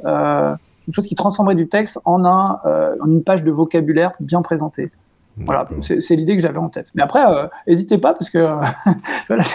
Quelque 0.91 0.95
chose 0.95 1.07
qui 1.07 1.15
transformerait 1.15 1.55
du 1.55 1.67
texte 1.67 1.99
en, 2.05 2.25
un, 2.25 2.59
en 3.01 3.07
une 3.07 3.23
page 3.23 3.43
de 3.43 3.51
vocabulaire 3.51 4.13
bien 4.19 4.41
présentée. 4.41 4.91
Voilà, 5.37 5.65
c'est 5.81 6.15
l'idée 6.15 6.35
que 6.35 6.41
j'avais 6.41 6.57
en 6.57 6.69
tête. 6.69 6.91
Mais 6.93 7.01
après, 7.01 7.21
n'hésitez 7.65 7.97
pas 7.97 8.13
parce 8.13 8.29
que 8.29 8.45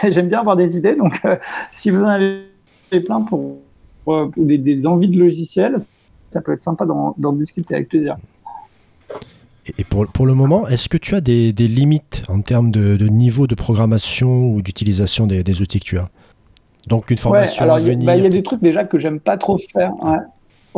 j'aime 0.09 0.29
bien 0.29 0.41
avoir 0.41 0.57
des 0.57 0.77
idées. 0.77 0.97
Donc, 0.97 1.21
si 1.71 1.91
vous 1.91 2.03
en 2.03 2.09
avez 2.09 2.47
plein 3.05 3.21
pour, 3.21 3.59
des, 4.37 4.59
des, 4.59 4.87
envies 4.87 5.09
de 5.09 5.19
logiciels, 5.19 5.77
ça 6.31 6.41
peut 6.41 6.53
être 6.53 6.63
sympa 6.63 6.87
d'en 6.87 7.33
discuter 7.33 7.75
avec 7.75 7.89
plaisir. 7.89 8.17
Et 9.79 9.85
pour, 9.85 10.07
pour 10.07 10.27
le 10.27 10.35
moment, 10.35 10.69
est-ce 10.69 10.89
que 10.89 10.97
tu 10.97 11.15
as 11.15 11.21
des, 11.21 11.53
des, 11.53 11.69
limites 11.69 12.23
en 12.29 12.41
termes 12.41 12.71
de, 12.71 12.97
de, 12.97 13.07
niveau 13.09 13.47
de 13.47 13.55
programmation 13.55 14.49
ou 14.49 14.63
d'utilisation 14.63 15.27
des, 15.27 15.43
des, 15.43 15.61
outils 15.61 15.81
que 15.81 15.85
tu 15.85 15.99
as? 15.99 16.09
Donc 16.87 17.11
une 17.11 17.17
formation 17.17 17.65
alors, 17.65 17.77
à 17.77 17.81
venir. 17.81 18.07
Bah, 18.07 18.17
il 18.17 18.23
y 18.23 18.27
a 18.27 18.31
des 18.31 18.45
trucs 18.45 18.63
déjà 18.63 18.85
que 18.85 18.97
j'aime 18.97 19.19
pas 19.19 19.37
trop 19.37 19.59
faire. 19.59 19.93
Ouais. 20.05 20.19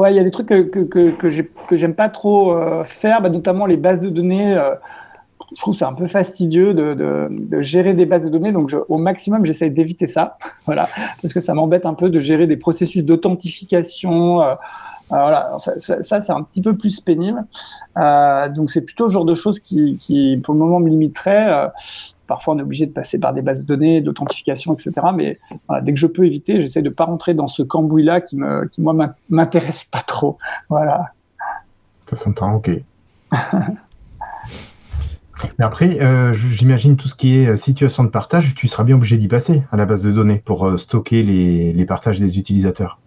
Il 0.07 0.17
y 0.17 0.19
a 0.19 0.25
des 0.25 0.31
trucs 0.31 0.49
que, 0.49 0.63
que, 0.63 1.11
que, 1.11 1.43
que 1.69 1.77
j'aime 1.77 1.95
pas 1.95 2.09
trop 2.09 2.53
euh, 2.53 2.85
faire, 2.85 3.21
bah, 3.21 3.31
notamment 3.31 3.67
les 3.67 3.77
bases 3.77 4.01
de 4.01 4.09
données. 4.09 4.55
Euh, 4.55 4.75
je 5.57 5.61
trouve 5.61 5.75
c'est 5.75 5.85
un 5.85 5.95
peu 5.95 6.07
fastidieux 6.07 6.75
de, 6.75 6.95
de, 6.95 7.61
gérer 7.63 7.95
des 7.95 8.07
bases 8.07 8.25
de 8.25 8.29
données, 8.29 8.53
donc 8.53 8.75
au 8.89 8.99
maximum 8.99 9.47
j'essaie 9.47 9.71
d'éviter 9.71 10.07
ça, 10.07 10.37
voilà, 10.67 10.89
parce 11.23 11.33
que 11.33 11.41
ça 11.41 11.55
m'embête 11.55 11.87
un 11.87 11.95
peu 11.95 12.11
de 12.11 12.21
gérer 12.21 12.47
des 12.47 12.57
processus 12.57 13.03
d'authentification. 13.03 14.43
Euh, 14.43 14.55
voilà, 15.09 15.57
ça, 15.59 16.21
c'est 16.21 16.33
un 16.33 16.43
petit 16.43 16.61
peu 16.61 16.77
plus 16.77 17.01
pénible. 17.01 17.43
Donc 17.97 18.71
c'est 18.71 18.83
plutôt 18.83 19.07
le 19.07 19.11
genre 19.11 19.25
de 19.25 19.35
choses 19.35 19.59
qui, 19.59 19.97
qui 19.97 20.39
pour 20.45 20.53
le 20.53 20.61
moment, 20.61 20.81
me 20.81 20.91
limiterait. 20.91 21.71
Euh, 22.29 22.35
parfois, 22.39 22.55
on 22.55 22.59
est 22.59 22.63
obligé 22.63 22.87
de 22.87 22.93
passer 22.93 23.19
par 23.19 23.33
des 23.33 23.43
bases 23.43 23.61
de 23.61 23.67
données, 23.67 24.01
d'authentification, 24.01 24.75
etc. 24.75 24.93
Mais 25.15 25.39
voilà, 25.67 25.83
dès 25.83 25.93
que 25.93 25.99
je 25.99 26.07
peux 26.07 26.25
éviter, 26.25 26.61
j'essaie 26.61 26.83
de 26.83 26.91
pas 26.91 27.05
rentrer 27.05 27.35
dans 27.35 27.49
ce 27.49 27.63
cambouis-là 27.63 28.21
qui, 28.21 28.37
me, 28.37 28.67
qui 28.67 28.81
moi, 28.81 28.95
m'intéresse 29.29 29.85
pas 29.85 30.03
trop. 30.03 30.39
Voilà. 30.69 31.13
Ça 32.09 32.17
s'entend, 32.17 32.55
ok. 32.55 32.71
Mais 35.59 35.65
après, 35.65 36.01
euh, 36.01 36.33
j'imagine 36.33 36.97
tout 36.97 37.07
ce 37.07 37.15
qui 37.15 37.37
est 37.37 37.57
situation 37.57 38.03
de 38.03 38.09
partage, 38.09 38.55
tu 38.57 38.67
seras 38.67 38.83
bien 38.83 38.97
obligé 38.97 39.17
d'y 39.17 39.29
passer 39.29 39.63
à 39.71 39.77
la 39.77 39.87
base 39.87 40.03
de 40.03 40.11
données 40.11 40.43
pour 40.45 40.79
stocker 40.79 41.23
les, 41.23 41.73
les 41.73 41.85
partages 41.85 42.19
des 42.19 42.39
utilisateurs. 42.39 42.99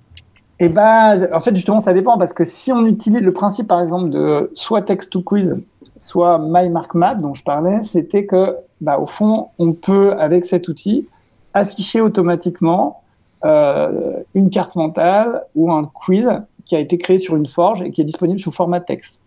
Et 0.59 0.65
eh 0.65 0.69
ben, 0.69 1.27
en 1.33 1.39
fait, 1.39 1.55
justement, 1.55 1.79
ça 1.79 1.91
dépend 1.91 2.19
parce 2.19 2.33
que 2.33 2.43
si 2.43 2.71
on 2.71 2.85
utilise 2.85 3.21
le 3.21 3.33
principe, 3.33 3.67
par 3.67 3.81
exemple, 3.81 4.11
de 4.11 4.51
soit 4.53 4.83
text 4.83 5.09
to 5.09 5.23
quiz, 5.23 5.55
soit 6.01 6.39
MyMarkMap 6.39 7.21
dont 7.21 7.35
je 7.35 7.43
parlais, 7.43 7.83
c'était 7.83 8.25
que, 8.25 8.57
bah, 8.81 8.97
au 8.97 9.05
fond, 9.05 9.49
on 9.59 9.73
peut, 9.73 10.13
avec 10.13 10.45
cet 10.45 10.67
outil, 10.67 11.07
afficher 11.53 12.01
automatiquement 12.01 13.03
euh, 13.45 14.19
une 14.33 14.49
carte 14.49 14.75
mentale 14.75 15.43
ou 15.53 15.71
un 15.71 15.85
quiz 15.85 16.27
qui 16.65 16.75
a 16.75 16.79
été 16.79 16.97
créé 16.97 17.19
sur 17.19 17.35
une 17.35 17.45
forge 17.45 17.83
et 17.83 17.91
qui 17.91 18.01
est 18.01 18.05
disponible 18.05 18.39
sous 18.39 18.49
format 18.49 18.79
texte. 18.79 19.19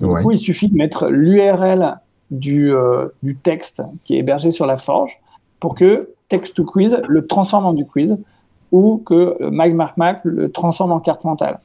Du 0.00 0.08
coup, 0.08 0.32
il 0.32 0.38
suffit 0.38 0.68
de 0.68 0.76
mettre 0.76 1.06
l'URL 1.06 1.96
du, 2.32 2.72
euh, 2.72 3.06
du 3.22 3.36
texte 3.36 3.82
qui 4.04 4.16
est 4.16 4.18
hébergé 4.18 4.50
sur 4.50 4.66
la 4.66 4.76
forge 4.76 5.20
pour 5.60 5.76
que 5.76 6.10
text 6.28 6.56
to 6.56 6.64
quiz 6.64 6.98
le 7.06 7.26
transforme 7.26 7.66
en 7.66 7.72
du 7.72 7.86
quiz 7.86 8.16
ou 8.72 9.00
que 9.06 9.48
Mike 9.48 9.74
Mark 9.74 10.20
le 10.24 10.50
transforme 10.50 10.90
en 10.90 10.98
carte 10.98 11.22
mentale. 11.22 11.60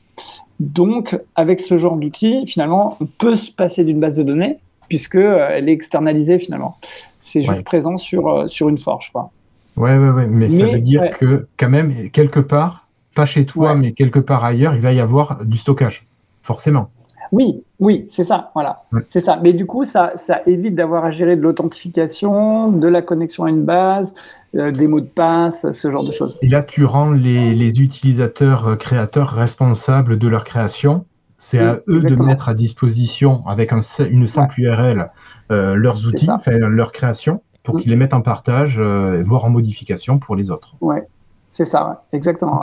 Donc, 0.61 1.19
avec 1.35 1.59
ce 1.59 1.77
genre 1.79 1.97
d'outil, 1.97 2.45
finalement, 2.45 2.95
on 3.01 3.05
peut 3.07 3.33
se 3.35 3.51
passer 3.51 3.83
d'une 3.83 3.99
base 3.99 4.15
de 4.15 4.23
données 4.23 4.59
puisqu'elle 4.89 5.21
euh, 5.23 5.57
est 5.57 5.67
externalisée 5.71 6.37
finalement. 6.37 6.77
c'est 7.19 7.41
juste 7.41 7.57
Ouais. 7.57 7.63
présent 7.63 7.97
sur, 7.97 8.27
euh, 8.27 8.47
sur 8.47 8.69
une 8.69 8.77
forge. 8.77 9.09
Quoi. 9.11 9.31
Ouais, 9.75 9.97
ouais, 9.97 10.09
ouais. 10.09 10.27
Mais, 10.27 10.49
ça 10.49 10.65
Mais, 10.65 10.73
veut 10.73 10.81
dire 10.81 11.01
ouais. 11.01 11.09
que, 11.17 11.47
quand 11.57 11.69
même, 11.69 12.09
quelque 12.11 12.39
part, 12.41 12.85
pas 13.15 13.25
chez 13.25 13.45
toi, 13.45 13.71
Ouais. 13.71 13.77
mais 13.77 13.91
quelque 13.93 14.19
part 14.19 14.43
ailleurs, 14.43 14.75
il 14.75 14.81
va 14.81 14.93
y 14.93 14.99
avoir 14.99 15.43
du 15.45 15.57
stockage. 15.57 16.05
Forcément. 16.43 16.89
Oui, 17.31 17.63
oui, 17.79 18.05
c'est 18.09 18.23
ça, 18.25 18.51
voilà. 18.53 18.83
Ouais. 18.91 19.01
C'est 19.07 19.21
ça. 19.21 19.39
Mais 19.41 19.53
du 19.53 19.65
coup, 19.65 19.85
ça, 19.85 20.11
ça 20.15 20.41
évite 20.45 20.75
d'avoir 20.75 21.05
à 21.05 21.11
gérer 21.11 21.35
de 21.37 21.41
l'authentification, 21.41 22.71
de 22.71 22.87
la 22.87 23.01
connexion 23.01 23.45
à 23.45 23.49
une 23.49 23.63
base, 23.63 24.13
euh, 24.55 24.71
des 24.71 24.87
mots 24.87 24.99
de 24.99 25.05
passe, 25.05 25.71
ce 25.71 25.89
genre 25.91 26.03
de 26.03 26.11
choses. 26.11 26.37
Et 26.41 26.49
là, 26.49 26.61
tu 26.61 26.83
rends 26.85 27.11
les, 27.11 27.55
les 27.55 27.81
utilisateurs 27.81 28.67
euh, 28.67 28.75
créateurs 28.75 29.29
responsables 29.29 30.17
de 30.17 30.27
leur 30.27 30.43
création. 30.43 31.05
C'est 31.37 31.59
à 31.59 31.79
eux 31.87 32.01
de 32.01 32.15
mettre 32.21 32.49
à 32.49 32.53
disposition, 32.53 33.41
avec 33.47 33.73
un, 33.73 33.79
une 34.09 34.27
simple 34.27 34.59
URL, 34.61 35.09
euh, 35.51 35.73
leurs 35.73 36.05
outils, 36.05 36.27
leur 36.47 36.91
création, 36.91 37.41
pour 37.63 37.75
Mm. 37.75 37.79
qu'ils 37.79 37.89
les 37.91 37.95
mettent 37.95 38.13
en 38.13 38.21
partage, 38.21 38.79
voire 38.79 39.45
en 39.45 39.49
modification 39.49 40.19
pour 40.19 40.35
les 40.35 40.51
autres. 40.51 40.75
Ouais, 40.81 41.03
c'est 41.49 41.65
ça, 41.65 41.87
ouais. 41.87 42.17
exactement. 42.17 42.61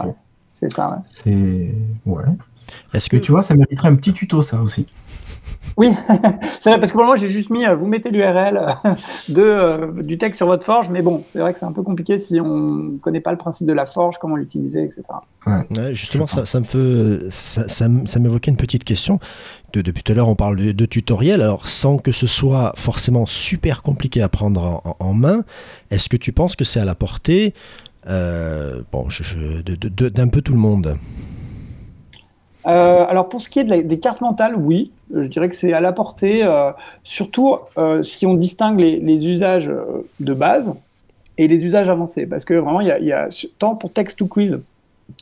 C'est 0.54 0.70
ça, 0.70 0.90
ouais. 0.90 0.96
C'est. 1.02 1.74
Ouais. 2.06 2.24
Est-ce 2.94 3.08
que 3.08 3.16
Et 3.16 3.20
tu 3.20 3.32
vois, 3.32 3.42
ça 3.42 3.54
mériterait 3.54 3.88
un 3.88 3.96
petit 3.96 4.12
tuto, 4.12 4.42
ça 4.42 4.60
aussi. 4.62 4.86
Oui, 5.76 5.90
c'est 6.60 6.70
vrai, 6.70 6.80
parce 6.80 6.90
que 6.90 6.92
pour 6.92 7.02
le 7.02 7.06
moment, 7.06 7.16
j'ai 7.16 7.28
juste 7.28 7.50
mis, 7.50 7.64
euh, 7.64 7.76
vous 7.76 7.86
mettez 7.86 8.10
l'URL 8.10 8.56
euh, 8.56 8.90
de, 9.28 9.42
euh, 9.42 10.02
du 10.02 10.18
texte 10.18 10.38
sur 10.38 10.46
votre 10.46 10.64
forge, 10.64 10.88
mais 10.88 11.02
bon, 11.02 11.22
c'est 11.24 11.38
vrai 11.38 11.52
que 11.52 11.58
c'est 11.60 11.66
un 11.66 11.72
peu 11.72 11.82
compliqué 11.82 12.18
si 12.18 12.40
on 12.40 12.56
ne 12.58 12.98
connaît 12.98 13.20
pas 13.20 13.30
le 13.30 13.38
principe 13.38 13.66
de 13.68 13.72
la 13.72 13.86
forge, 13.86 14.16
comment 14.18 14.34
l'utiliser, 14.34 14.82
etc. 14.84 15.02
Ouais, 15.46 15.94
justement, 15.94 16.26
ça, 16.26 16.44
ça 16.46 16.58
me 16.58 16.64
fait, 16.64 17.30
ça, 17.30 17.68
ça, 17.68 17.88
m'évoquait 18.18 18.50
une 18.50 18.56
petite 18.56 18.82
question. 18.84 19.20
De- 19.72 19.82
depuis 19.82 20.02
tout 20.02 20.12
à 20.12 20.14
l'heure, 20.16 20.28
on 20.28 20.34
parle 20.34 20.56
de, 20.56 20.72
de 20.72 20.84
tutoriel. 20.86 21.42
Alors, 21.42 21.68
sans 21.68 21.98
que 21.98 22.12
ce 22.12 22.26
soit 22.26 22.72
forcément 22.76 23.24
super 23.24 23.82
compliqué 23.82 24.20
à 24.20 24.28
prendre 24.28 24.60
en, 24.62 24.82
en- 24.84 24.96
en 25.06 25.12
main, 25.14 25.44
est-ce 25.90 26.08
que 26.08 26.16
tu 26.16 26.32
penses 26.32 26.56
que 26.56 26.64
c'est 26.64 26.80
à 26.80 26.84
la 26.84 26.94
portée 26.96 27.54
euh, 28.08 28.80
bon, 28.90 29.08
je- 29.10 29.22
je- 29.22 29.62
de- 29.62 29.76
de- 29.76 29.88
de- 29.88 30.08
d'un 30.08 30.28
peu 30.28 30.40
tout 30.40 30.52
le 30.54 30.58
monde? 30.58 30.96
Euh, 32.68 33.06
alors 33.08 33.28
pour 33.28 33.40
ce 33.40 33.48
qui 33.48 33.60
est 33.60 33.64
de 33.64 33.76
des 33.80 33.98
cartes 33.98 34.20
mentales, 34.20 34.54
oui, 34.56 34.92
je 35.14 35.26
dirais 35.28 35.48
que 35.48 35.56
c'est 35.56 35.72
à 35.72 35.80
la 35.80 35.92
portée, 35.92 36.44
euh, 36.44 36.70
surtout 37.02 37.56
euh, 37.78 38.02
si 38.02 38.26
on 38.26 38.34
distingue 38.34 38.78
les, 38.78 39.26
usages 39.26 39.68
euh, 39.70 40.06
de 40.20 40.34
base 40.34 40.74
et 41.38 41.48
les 41.48 41.64
usages 41.64 41.88
avancés, 41.88 42.26
parce 42.26 42.44
que 42.44 42.54
vraiment, 42.54 42.80
il 42.80 42.88
y 42.88 43.12
a, 43.12 43.28
tant 43.58 43.74
pour 43.74 43.92
text 43.92 44.18
to 44.18 44.26
quiz 44.26 44.60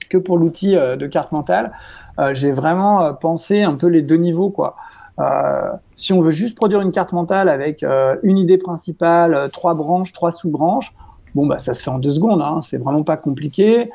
que 0.08 0.18
pour 0.18 0.38
l'outil 0.38 0.76
euh, 0.76 0.96
de 0.96 1.06
carte 1.06 1.32
mentale, 1.32 1.72
euh, 2.18 2.34
j'ai 2.34 2.52
vraiment 2.52 3.02
euh, 3.02 3.12
pensé 3.12 3.62
un 3.62 3.74
peu 3.74 3.86
les 3.86 4.02
deux 4.02 4.16
niveaux, 4.16 4.50
quoi. 4.50 4.76
Euh, 5.18 5.72
si 5.94 6.12
on 6.12 6.20
veut 6.20 6.30
juste 6.30 6.56
produire 6.56 6.80
une 6.80 6.92
carte 6.92 7.12
mentale 7.12 7.48
avec 7.48 7.82
euh, 7.82 8.16
une 8.22 8.38
idée 8.38 8.58
principale, 8.58 9.34
euh, 9.34 9.48
trois 9.48 9.74
branches, 9.74 10.12
trois 10.12 10.30
sous-branches, 10.30 10.92
bon 11.34 11.46
bah 11.46 11.58
ça 11.58 11.74
se 11.74 11.82
fait 11.82 11.90
en 11.90 11.98
deux 11.98 12.10
secondes, 12.10 12.42
hein, 12.42 12.60
c'est 12.60 12.76
vraiment 12.76 13.02
pas 13.02 13.16
compliqué. 13.16 13.90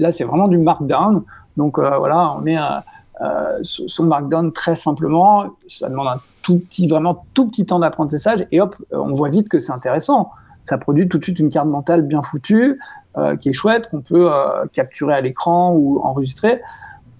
Là 0.00 0.10
c'est 0.10 0.24
vraiment 0.24 0.48
du 0.48 0.58
markdown, 0.58 1.22
donc 1.58 1.78
euh, 1.78 1.98
voilà, 1.98 2.34
on 2.40 2.46
à, 2.56 2.84
euh, 3.20 3.58
sur 3.62 3.90
sur 3.90 4.04
Markdown 4.04 4.52
très 4.52 4.76
simplement. 4.76 5.44
Ça 5.68 5.90
demande 5.90 6.06
un 6.06 6.20
tout 6.42 6.60
petit, 6.60 6.88
vraiment 6.88 7.26
tout 7.34 7.46
petit 7.48 7.66
temps 7.66 7.80
d'apprentissage 7.80 8.46
et 8.52 8.60
hop, 8.60 8.76
euh, 8.92 8.98
on 8.98 9.14
voit 9.14 9.28
vite 9.28 9.50
que 9.50 9.58
c'est 9.58 9.72
intéressant. 9.72 10.30
Ça 10.62 10.78
produit 10.78 11.08
tout 11.08 11.18
de 11.18 11.24
suite 11.24 11.40
une 11.40 11.50
carte 11.50 11.68
mentale 11.68 12.02
bien 12.02 12.22
foutue, 12.22 12.78
euh, 13.16 13.36
qui 13.36 13.48
est 13.50 13.52
chouette, 13.52 13.88
qu'on 13.90 14.00
peut 14.00 14.32
euh, 14.32 14.66
capturer 14.72 15.14
à 15.14 15.20
l'écran 15.20 15.72
ou 15.74 16.00
enregistrer. 16.02 16.62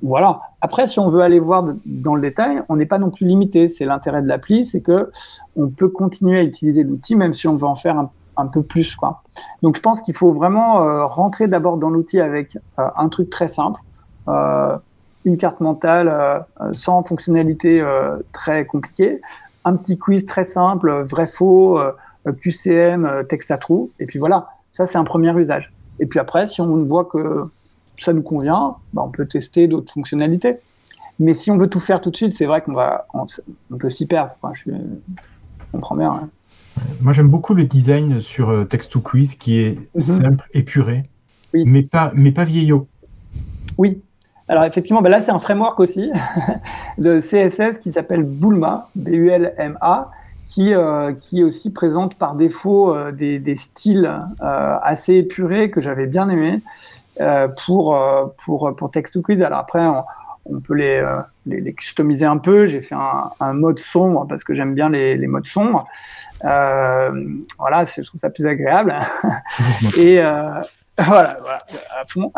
Voilà. 0.03 0.41
Après, 0.61 0.87
si 0.87 1.01
on 1.01 1.11
veut 1.11 1.23
aller 1.23 1.41
voir 1.41 1.65
dans 1.85 2.15
le 2.15 2.21
détail, 2.21 2.63
on 2.69 2.77
n'est 2.77 2.87
pas 2.87 2.99
non 2.99 3.11
plus 3.11 3.27
limité. 3.27 3.69
C'est 3.69 3.85
l'intérêt 3.85 4.23
de 4.23 4.29
l'appli, 4.29 4.67
c'est 4.67 4.81
que 4.81 5.11
on 5.57 5.69
peut 5.69 5.89
continuer 5.89 6.39
à 6.39 6.43
utiliser 6.43 6.85
l'outil 6.85 7.17
même 7.17 7.35
si 7.35 7.49
on 7.49 7.57
veut 7.57 7.67
en 7.67 7.75
faire 7.75 7.99
un, 7.99 8.09
un 8.37 8.47
peu 8.47 8.63
plus. 8.63 8.97
Donc, 9.63 9.77
je 9.77 9.81
pense 9.81 10.01
qu'il 10.01 10.15
faut 10.15 10.33
vraiment 10.33 10.83
euh, 10.83 11.07
rentrer 11.07 11.49
d'abord 11.49 11.77
dans 11.77 11.91
l'outil 11.91 12.21
avec 12.21 12.57
euh, 12.79 12.89
un 12.97 13.09
truc 13.09 13.29
très 13.31 13.49
simple. 13.49 13.81
Euh, 14.29 14.77
une 15.25 15.37
carte 15.37 15.61
mentale 15.61 16.09
euh, 16.09 16.39
sans 16.73 17.03
fonctionnalité 17.03 17.81
euh, 17.81 18.17
très 18.33 18.65
compliquée, 18.65 19.21
un 19.65 19.75
petit 19.77 19.99
quiz 19.99 20.25
très 20.25 20.45
simple, 20.45 21.03
vrai-faux, 21.03 21.79
QCM, 22.41 23.25
texte 23.29 23.51
à 23.51 23.59
trous, 23.59 23.91
et 23.99 24.07
puis 24.07 24.19
voilà, 24.19 24.49
ça 24.71 24.87
c'est 24.87 24.97
un 24.97 25.05
premier 25.05 25.37
usage. 25.39 25.73
Et 25.99 26.07
puis 26.07 26.19
après, 26.21 26.47
si 26.47 26.61
on 26.61 26.85
voit 26.85 27.05
que 27.05 27.45
ça 28.01 28.13
nous 28.13 28.23
convient, 28.23 28.77
bah, 28.93 29.03
on 29.05 29.11
peut 29.11 29.27
tester 29.27 29.67
d'autres 29.67 29.93
fonctionnalités. 29.93 30.57
Mais 31.19 31.35
si 31.35 31.51
on 31.51 31.59
veut 31.59 31.67
tout 31.67 31.81
faire 31.81 32.01
tout 32.01 32.11
de 32.11 32.17
suite, 32.17 32.33
c'est 32.33 32.47
vrai 32.47 32.63
qu'on 32.63 32.73
va, 32.75 33.07
on, 33.13 33.27
on 33.73 33.77
peut 33.77 33.91
s'y 33.91 34.07
perdre. 34.07 34.35
Enfin, 34.41 34.55
je, 34.55 34.71
comprends 35.73 35.97
bien. 35.97 36.13
hein. 36.13 36.29
Moi, 37.01 37.13
j'aime 37.13 37.29
beaucoup 37.29 37.55
le 37.55 37.65
design 37.65 38.21
sur 38.21 38.67
Text 38.69 38.93
to 38.93 39.01
Quiz 39.01 39.35
qui 39.35 39.59
est 39.59 39.77
Mhm. 39.97 40.01
simple, 40.03 40.49
épuré, 40.55 41.05
Oui. 41.53 41.65
mais, 41.67 41.83
pas, 41.83 42.13
mais 42.15 42.31
pas 42.31 42.45
vieillot. 42.45 42.87
Oui. 43.77 44.01
Alors 44.49 44.65
effectivement, 44.65 45.03
ben 45.03 45.11
là 45.11 45.21
c'est 45.21 45.31
un 45.31 45.39
framework 45.39 45.79
aussi 45.79 46.11
de 46.99 47.21
CSS 47.21 47.79
qui 47.79 47.93
s'appelle 47.93 48.23
Bulma, 48.23 48.89
B-U-L-M-A, 48.95 50.11
qui, 50.49 50.73
euh, 50.73 51.13
qui 51.13 51.45
aussi 51.45 51.71
présente 51.73 52.15
par 52.15 52.35
défaut 52.35 52.95
euh, 52.95 53.13
des, 53.13 53.57
styles 53.57 54.11
euh, 54.41 54.77
assez 54.83 55.15
épurés 55.17 55.71
que 55.71 55.83
j'avais 55.83 56.07
bien 56.07 56.31
aimés 56.31 56.61
euh, 57.21 57.49
pour, 57.67 57.99
pour, 58.45 58.75
pour 58.75 58.91
Text 58.91 59.13
to 59.13 59.23
Quiz. 59.23 59.43
Alors 59.43 59.59
après, 59.59 59.87
on, 60.47 60.61
peut 60.61 60.75
les, 60.75 61.07
les, 61.45 61.75
customiser 61.75 62.25
un 62.25 62.39
peu. 62.39 62.65
J'ai 62.65 62.81
fait 62.81 62.95
un, 62.95 63.53
mode 63.53 63.81
sombre 63.81 64.27
parce 64.27 64.45
que 64.45 64.55
j'aime 64.55 64.75
bien 64.75 64.89
les, 64.89 65.19
les 65.19 65.27
modes 65.27 65.47
sombres. 65.47 65.85
Voilà, 66.41 67.85
je 67.85 68.01
trouve 68.03 68.21
ça 68.21 68.31
plus 68.31 68.47
agréable. 68.47 68.95
Et 69.99 70.23
voilà, 71.07 71.37
voilà, 71.41 71.65
à 72.01 72.05
fond. 72.07 72.33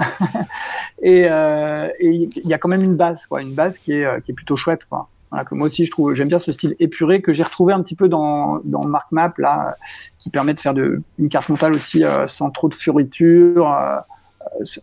et 1.02 1.26
euh, 1.30 1.88
et 1.98 2.28
il 2.36 2.46
y 2.46 2.52
a 2.52 2.58
quand 2.58 2.68
même 2.68 2.82
une 2.82 2.96
base, 2.96 3.24
quoi, 3.26 3.40
une 3.40 3.54
base 3.54 3.78
qui 3.78 3.92
est, 3.94 4.04
euh, 4.04 4.20
qui 4.20 4.32
est 4.32 4.34
plutôt 4.34 4.56
chouette, 4.56 4.84
quoi. 4.84 5.08
Voilà, 5.30 5.44
moi 5.52 5.68
aussi, 5.68 5.84
je 5.84 5.90
trouve, 5.90 6.14
j'aime 6.14 6.28
bien 6.28 6.40
ce 6.40 6.50
style 6.50 6.74
épuré 6.80 7.22
que 7.22 7.32
j'ai 7.32 7.44
retrouvé 7.44 7.72
un 7.72 7.82
petit 7.82 7.94
peu 7.94 8.08
dans, 8.08 8.60
dans 8.64 8.84
MarkMap, 8.84 9.38
là, 9.38 9.68
euh, 9.68 9.72
qui 10.18 10.28
permet 10.28 10.54
de 10.54 10.60
faire 10.60 10.74
une 11.18 11.28
carte 11.28 11.48
mentale 11.48 11.74
aussi 11.74 12.04
euh, 12.04 12.26
sans 12.26 12.50
trop 12.50 12.68
de 12.68 12.74
euh, 12.76 14.00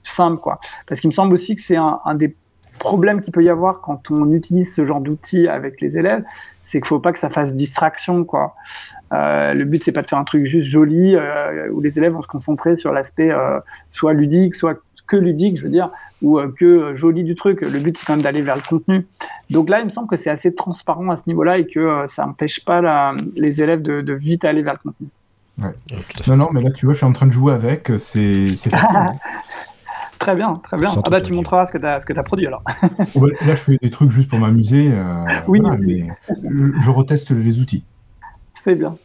simple, 0.06 0.42
quoi. 0.42 0.60
Parce 0.88 1.02
qu'il 1.02 1.10
me 1.10 1.14
semble 1.14 1.34
aussi 1.34 1.56
que 1.56 1.62
c'est 1.62 1.76
un, 1.76 2.00
un 2.06 2.16
des 2.16 2.34
problèmes 2.80 3.22
qu'il 3.22 3.34
peut 3.34 3.44
y 3.44 3.50
avoir 3.50 3.82
quand 3.82 4.10
on 4.10 4.32
utilise 4.32 4.74
ce 4.74 4.86
genre 4.86 5.02
d'outils 5.02 5.50
avec 5.50 5.82
les 5.82 5.98
élèves, 5.98 6.24
c'est 6.64 6.80
qu'il 6.80 6.88
faut 6.88 7.00
pas 7.00 7.12
que 7.12 7.20
ça 7.20 7.30
fasse 7.30 7.54
distraction, 7.54 8.24
quoi. 8.24 8.56
Euh, 9.14 9.54
le 9.54 9.64
but 9.66 9.84
c'est 9.84 9.92
pas 9.94 10.02
de 10.02 10.08
faire 10.08 10.20
un 10.20 10.24
truc 10.26 10.46
juste 10.46 10.68
joli 10.68 11.16
euh, 11.16 11.70
où 11.72 11.80
les 11.82 11.98
élèves 11.98 12.12
vont 12.14 12.22
se 12.22 12.28
concentrer 12.28 12.76
sur 12.76 12.92
l'aspect 12.92 13.32
euh, 13.32 13.60
soit 13.90 14.14
ludique, 14.14 14.54
soit 14.56 14.78
que 15.08 15.16
ludique, 15.16 15.58
je 15.58 15.64
veux 15.64 15.70
dire, 15.70 15.90
ou 16.22 16.38
euh, 16.38 16.54
que 16.60 16.66
euh, 16.66 16.96
joli 16.98 17.24
du 17.24 17.34
truc. 17.36 17.62
Le 17.62 17.80
but 17.80 17.98
c'est 17.98 18.06
quand 18.06 18.14
même 18.14 18.22
d'aller 18.22 18.42
vers 18.42 18.56
le 18.58 18.62
contenu. 18.62 19.08
Donc 19.50 19.70
là, 19.70 19.80
il 19.80 19.86
me 19.86 19.90
semble 19.90 20.10
que 20.10 20.18
c'est 20.18 20.30
assez 20.30 20.54
transparent 20.54 21.10
à 21.10 21.16
ce 21.16 21.24
niveau-là 21.28 21.58
et 21.60 21.66
que 21.68 21.80
euh, 21.80 22.08
ça 22.08 22.26
n'empêche 22.26 22.66
pas 22.66 22.82
la- 22.82 23.16
les 23.38 23.62
élèves 23.62 23.82
de, 23.82 24.02
de 24.02 24.14
vite 24.14 24.44
aller 24.44 24.62
vers 24.64 24.74
le 24.74 24.80
contenu. 24.92 25.08
Non, 26.28 26.36
non, 26.36 26.50
mais 26.52 26.62
là, 26.62 26.72
tu 26.72 26.86
vois, 26.86 26.94
je 26.94 26.98
suis 26.98 27.06
en 27.06 27.14
train 27.14 27.26
de 27.28 27.32
jouer 27.32 27.54
avec. 27.54 27.90
C'est 28.00 28.46
hein. 28.74 29.14
Très 30.20 30.36
bien, 30.36 30.54
très 30.54 30.78
bien. 30.78 30.90
Ah 31.06 31.10
bah 31.12 31.22
tu 31.22 31.32
montreras 31.32 31.68
ce 31.68 31.72
que 31.72 31.78
tu 31.78 31.86
as, 31.86 32.02
ce 32.02 32.06
que 32.06 32.18
as 32.20 32.24
produit 32.24 32.48
alors. 32.48 32.64
Bon, 33.16 33.22
bah, 33.22 33.28
là, 33.46 33.56
je 33.56 33.62
fais 33.62 33.78
des 33.82 33.92
trucs 33.92 34.10
juste 34.10 34.28
pour 34.30 34.40
m'amuser. 34.40 34.90
euh, 34.92 35.24
Oui, 35.48 35.60
voilà, 35.62 35.78
oui. 35.80 36.04
mais 36.04 36.40
je, 36.50 36.82
je 36.82 36.90
reteste 36.90 37.30
les 37.32 37.60
outils. 37.60 37.84
C'est 38.58 38.74
bien. 38.74 38.98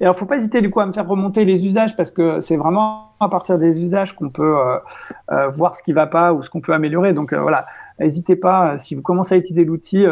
Et 0.00 0.04
alors, 0.04 0.18
faut 0.18 0.26
pas 0.26 0.36
hésiter 0.36 0.60
du 0.60 0.70
coup 0.70 0.80
à 0.80 0.86
me 0.86 0.92
faire 0.92 1.06
remonter 1.06 1.44
les 1.44 1.64
usages 1.64 1.96
parce 1.96 2.10
que 2.10 2.40
c'est 2.40 2.56
vraiment 2.56 3.12
à 3.20 3.28
partir 3.28 3.58
des 3.58 3.80
usages 3.80 4.16
qu'on 4.16 4.28
peut 4.28 4.58
euh, 4.58 4.78
euh, 5.30 5.48
voir 5.48 5.76
ce 5.76 5.84
qui 5.84 5.92
va 5.92 6.08
pas 6.08 6.32
ou 6.32 6.42
ce 6.42 6.50
qu'on 6.50 6.60
peut 6.60 6.72
améliorer. 6.72 7.12
Donc 7.12 7.32
euh, 7.32 7.40
voilà, 7.40 7.66
n'hésitez 8.00 8.34
pas 8.34 8.76
si 8.76 8.96
vous 8.96 9.02
commencez 9.02 9.36
à 9.36 9.38
utiliser 9.38 9.64
l'outil. 9.64 10.04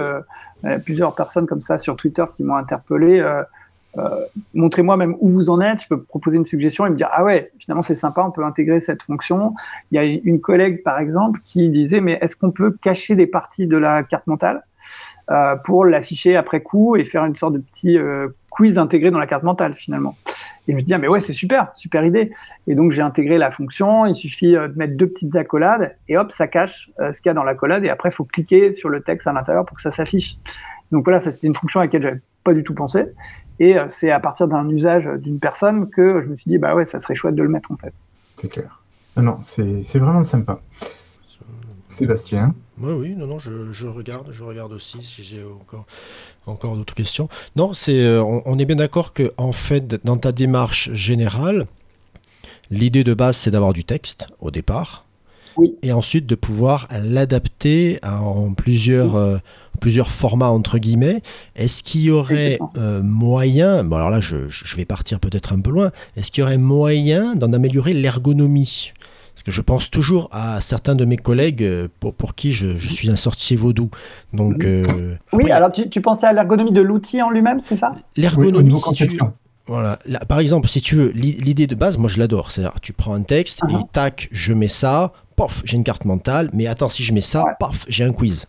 plusieurs 0.85 1.17
personnes 1.17 1.47
comme 1.47 1.61
ça 1.61 1.79
sur 1.79 1.97
Twitter 1.97 2.25
qui 2.33 2.45
m'ont 2.45 2.57
interpellé. 2.57 3.25
montrez-moi 4.55 4.97
même 4.97 5.17
où 5.19 5.29
vous 5.29 5.51
en 5.51 5.61
êtes. 5.61 5.83
Je 5.83 5.89
peux 5.89 6.01
proposer 6.01 6.37
une 6.37 6.47
suggestion 6.47 6.87
et 6.87 6.91
me 6.91 6.97
dire 6.97 7.11
ah 7.13 7.25
ouais, 7.25 7.51
finalement 7.59 7.83
c'est 7.83 7.97
sympa, 7.97 8.23
on 8.23 8.31
peut 8.31 8.45
intégrer 8.45 8.79
cette 8.79 9.03
fonction. 9.03 9.55
Il 9.91 9.97
y 9.97 9.99
a 9.99 10.05
une 10.05 10.41
collègue 10.41 10.85
par 10.85 11.01
exemple 11.01 11.41
qui 11.45 11.69
disait 11.71 12.01
mais 12.01 12.19
est-ce 12.21 12.37
qu'on 12.37 12.53
peut 12.53 12.71
cacher 12.81 13.17
des 13.17 13.27
parties 13.27 13.67
de 13.67 13.77
la 13.77 14.05
carte 14.05 14.29
mentale? 14.29 14.63
Euh, 15.31 15.57
pour 15.57 15.85
l'afficher 15.85 16.37
après 16.37 16.63
coup 16.63 16.97
et 16.97 17.05
faire 17.05 17.25
une 17.25 17.37
sorte 17.37 17.53
de 17.53 17.59
petit 17.59 17.99
euh, 17.99 18.29
quiz 18.49 18.79
intégré 18.79 19.11
dans 19.11 19.19
la 19.19 19.27
carte 19.27 19.43
mentale 19.43 19.75
finalement. 19.75 20.17
Et 20.67 20.73
je 20.73 20.77
me 20.77 20.81
dis, 20.81 20.95
ah, 20.95 20.99
mais 20.99 21.09
ouais, 21.09 21.21
c'est 21.21 21.35
super, 21.35 21.75
super 21.75 22.05
idée. 22.05 22.33
Et 22.67 22.75
donc 22.75 22.93
j'ai 22.93 23.03
intégré 23.03 23.37
la 23.37 23.51
fonction, 23.51 24.07
il 24.07 24.15
suffit 24.15 24.57
euh, 24.57 24.69
de 24.69 24.79
mettre 24.79 24.97
deux 24.97 25.07
petites 25.07 25.37
accolades 25.37 25.95
et 26.09 26.17
hop, 26.17 26.33
ça 26.33 26.47
cache 26.47 26.91
ce 26.99 27.21
qu'il 27.21 27.29
y 27.29 27.31
a 27.31 27.35
dans 27.35 27.45
l'accolade 27.45 27.85
et 27.85 27.91
après 27.91 28.09
il 28.09 28.13
faut 28.13 28.25
cliquer 28.25 28.73
sur 28.73 28.89
le 28.89 29.03
texte 29.03 29.27
à 29.27 29.33
l'intérieur 29.33 29.67
pour 29.67 29.77
que 29.77 29.83
ça 29.83 29.91
s'affiche. 29.91 30.39
Donc 30.93 31.05
voilà, 31.05 31.21
ça 31.21 31.31
c'était 31.31 31.47
une 31.47 31.55
fonction 31.55 31.81
à 31.81 31.85
laquelle 31.85 32.03
j'avais 32.03 32.21
pas 32.43 32.55
du 32.55 32.63
tout 32.63 32.75
pensé. 32.75 33.05
Et 33.61 33.77
c'est 33.89 34.11
à 34.11 34.21
partir 34.21 34.49
d'un 34.49 34.67
usage 34.71 35.11
d'une 35.19 35.41
personne 35.41 35.91
que 35.91 36.23
je 36.23 36.29
me 36.29 36.37
suis 36.37 36.51
dit, 36.51 36.57
bah 36.57 36.75
ouais, 36.75 36.87
ça 36.87 37.01
serait 37.01 37.15
chouette 37.15 37.35
de 37.35 37.43
le 37.43 37.51
mettre 37.51 37.71
en 37.71 37.77
fait. 37.77 37.93
C'est 38.41 38.49
clair. 38.49 38.83
Non, 39.17 39.23
non, 39.23 39.39
c'est 39.43 39.99
vraiment 39.99 40.25
sympa. 40.25 40.61
Sébastien. 41.99 42.55
Oui, 42.81 42.93
oui, 42.93 43.15
non, 43.17 43.27
non, 43.27 43.39
je, 43.39 43.73
je 43.73 43.87
regarde, 43.87 44.29
je 44.31 44.43
regarde 44.45 44.73
aussi 44.73 44.99
si 45.03 45.23
j'ai 45.25 45.43
encore, 45.45 45.85
encore 46.47 46.77
d'autres 46.77 46.95
questions. 46.95 47.29
Non, 47.57 47.73
c'est, 47.75 48.01
euh, 48.01 48.23
on, 48.23 48.43
on 48.47 48.59
est 48.59 48.65
bien 48.65 48.77
d'accord 48.77 49.13
que 49.13 49.33
en 49.37 49.53
fait, 49.53 50.05
dans 50.05 50.17
ta 50.17 50.33
démarche 50.33 50.93
générale, 50.93 51.67
l'idée 52.71 53.05
de 53.05 53.15
base, 53.15 53.37
c'est 53.37 53.51
d'avoir 53.51 53.73
du 53.73 53.85
texte 53.85 54.27
au 54.41 54.51
départ, 54.51 55.07
Oui. 55.57 55.75
et 55.83 55.93
ensuite 55.93 56.27
de 56.27 56.35
pouvoir 56.35 56.87
l'adapter 57.03 57.99
en 58.05 58.53
plusieurs, 58.55 59.17
euh, 59.17 59.39
plusieurs 59.81 60.11
formats 60.11 60.51
entre 60.51 60.79
guillemets. 60.79 61.23
Est-ce 61.57 61.83
qu'il 61.83 62.03
y 62.03 62.11
aurait 62.11 62.59
euh, 62.77 63.03
moyen, 63.03 63.83
bon 63.85 63.97
alors 63.97 64.11
là, 64.11 64.21
je, 64.21 64.49
je 64.51 64.77
vais 64.77 64.85
partir 64.85 65.19
peut-être 65.19 65.53
un 65.53 65.61
peu 65.61 65.71
loin, 65.71 65.91
est-ce 66.17 66.31
qu'il 66.31 66.43
y 66.43 66.45
aurait 66.45 66.59
moyen 66.59 67.35
d'en 67.35 67.53
améliorer 67.53 67.93
l'ergonomie? 67.95 68.93
Parce 69.39 69.45
que 69.45 69.53
je 69.53 69.63
pense 69.63 69.89
toujours 69.89 70.29
à 70.33 70.61
certains 70.61 70.97
de 70.97 71.05
mes 71.05 71.17
collègues 71.17 71.63
euh, 71.63 71.87
pour, 72.01 72.13
pour 72.13 72.35
qui 72.35 72.51
je, 72.51 72.77
je 72.77 72.89
suis 72.89 73.09
un 73.09 73.15
sorcier 73.15 73.57
vaudou. 73.57 73.89
Donc, 74.33 74.65
euh, 74.65 75.15
Oui, 75.33 75.43
après, 75.45 75.53
alors 75.53 75.71
tu, 75.71 75.89
tu 75.89 76.01
pensais 76.01 76.27
à 76.27 76.33
l'ergonomie 76.33 76.73
de 76.73 76.81
l'outil 76.81 77.23
en 77.23 77.31
lui-même, 77.31 77.61
c'est 77.61 77.77
ça? 77.77 77.95
L'ergonomie, 78.17 78.77
si 78.81 78.93
tu, 78.95 79.21
voilà, 79.67 80.01
là, 80.07 80.19
par 80.27 80.41
exemple, 80.41 80.67
si 80.67 80.81
tu 80.81 80.97
veux, 80.97 81.13
l'i- 81.15 81.37
l'idée 81.39 81.69
de 81.69 81.77
base, 81.77 81.99
moi 81.99 82.09
je 82.11 82.19
l'adore. 82.19 82.51
C'est-à-dire, 82.51 82.81
tu 82.81 82.93
prends 82.93 83.15
un 83.15 83.23
texte 83.23 83.63
et 83.69 83.75
Uh-huh. 83.75 83.87
tac, 83.93 84.29
je 84.33 84.53
mets 84.55 84.67
ça, 84.67 85.13
pof, 85.37 85.63
j'ai 85.65 85.77
une 85.77 85.85
carte 85.85 86.05
mentale. 86.05 86.51
Mais 86.53 86.67
attends, 86.67 86.89
si 86.89 87.05
je 87.05 87.15
mets 87.15 87.21
ça, 87.21 87.45
Ouais. 87.45 87.53
paf, 87.61 87.85
j'ai 87.89 88.03
un 88.03 88.13
quiz. 88.13 88.47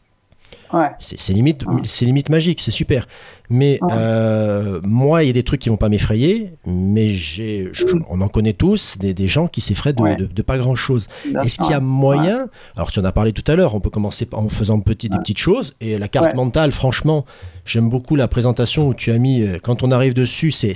Ouais. 0.74 0.90
C'est 1.00 1.34
limite, 1.34 1.66
Ouais. 1.66 1.82
c'est 1.84 2.06
limite 2.06 2.30
magique, 2.30 2.62
c'est 2.62 2.72
super. 2.72 3.08
Mais 3.50 3.80
Ouais. 3.82 3.90
euh, 3.92 4.80
moi, 4.84 5.24
il 5.24 5.28
y 5.28 5.30
a 5.30 5.34
des 5.34 5.42
trucs 5.44 5.60
qui 5.62 5.70
vont 5.70 5.78
pas 5.78 5.90
m'effrayer, 5.90 6.54
mais 6.68 7.08
j'ai, 7.10 7.72
on 8.10 8.22
en 8.22 8.28
connaît 8.28 8.54
tous 8.54 8.98
des, 9.00 9.14
des 9.16 9.28
gens 9.28 9.48
qui 9.48 9.62
s'effraient 9.62 9.94
de, 9.94 10.16
de- 10.16 10.26
de 10.28 10.42
pas 10.44 10.58
grand 10.60 10.76
chose. 10.76 11.08
Est-ce 11.44 11.58
qu'il 11.58 11.72
y 11.72 11.74
a 11.74 11.80
moyen 11.80 12.48
Alors, 12.76 12.92
tu 12.92 13.00
en 13.00 13.04
as 13.06 13.12
parlé 13.12 13.34
tout 13.34 13.50
à 13.52 13.56
l'heure, 13.56 13.74
on 13.74 13.80
peut 13.80 13.90
commencer 13.90 14.28
en 14.32 14.48
faisant 14.50 14.80
petit, 14.80 15.10
des 15.10 15.18
petites 15.18 15.40
choses. 15.40 15.74
Et 15.82 15.98
la 15.98 16.08
carte 16.08 16.36
mentale, 16.36 16.72
franchement, 16.72 17.26
j'aime 17.66 17.90
beaucoup 17.90 18.16
la 18.16 18.28
présentation 18.28 18.88
où 18.88 18.94
tu 18.94 19.12
as 19.12 19.18
mis, 19.18 19.42
euh, 19.42 19.58
quand 19.62 19.82
on 19.84 19.90
arrive 19.92 20.14
dessus, 20.14 20.52
c'est. 20.52 20.76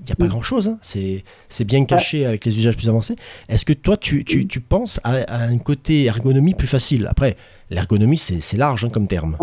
Il 0.00 0.04
n'y 0.06 0.12
a 0.12 0.16
pas 0.16 0.24
Mm. 0.26 0.28
grand 0.28 0.42
chose, 0.42 0.76
c'est 0.80 1.24
c'est 1.48 1.64
bien 1.64 1.84
caché 1.84 2.26
avec 2.26 2.44
les 2.44 2.56
usages 2.58 2.76
plus 2.76 2.88
avancés. 2.88 3.16
Est-ce 3.48 3.64
que 3.64 3.72
toi, 3.72 3.96
tu, 3.96 4.20
Mm. 4.20 4.24
tu, 4.24 4.46
tu 4.46 4.60
penses 4.60 5.00
à, 5.04 5.14
à 5.28 5.42
un 5.44 5.58
côté 5.58 6.04
ergonomie 6.04 6.54
plus 6.54 6.66
facile? 6.68 7.06
Après, 7.10 7.36
l'ergonomie, 7.70 8.16
c'est 8.18 8.56
large 8.56 8.84
hein, 8.84 8.90
comme 8.92 9.06
terme. 9.08 9.36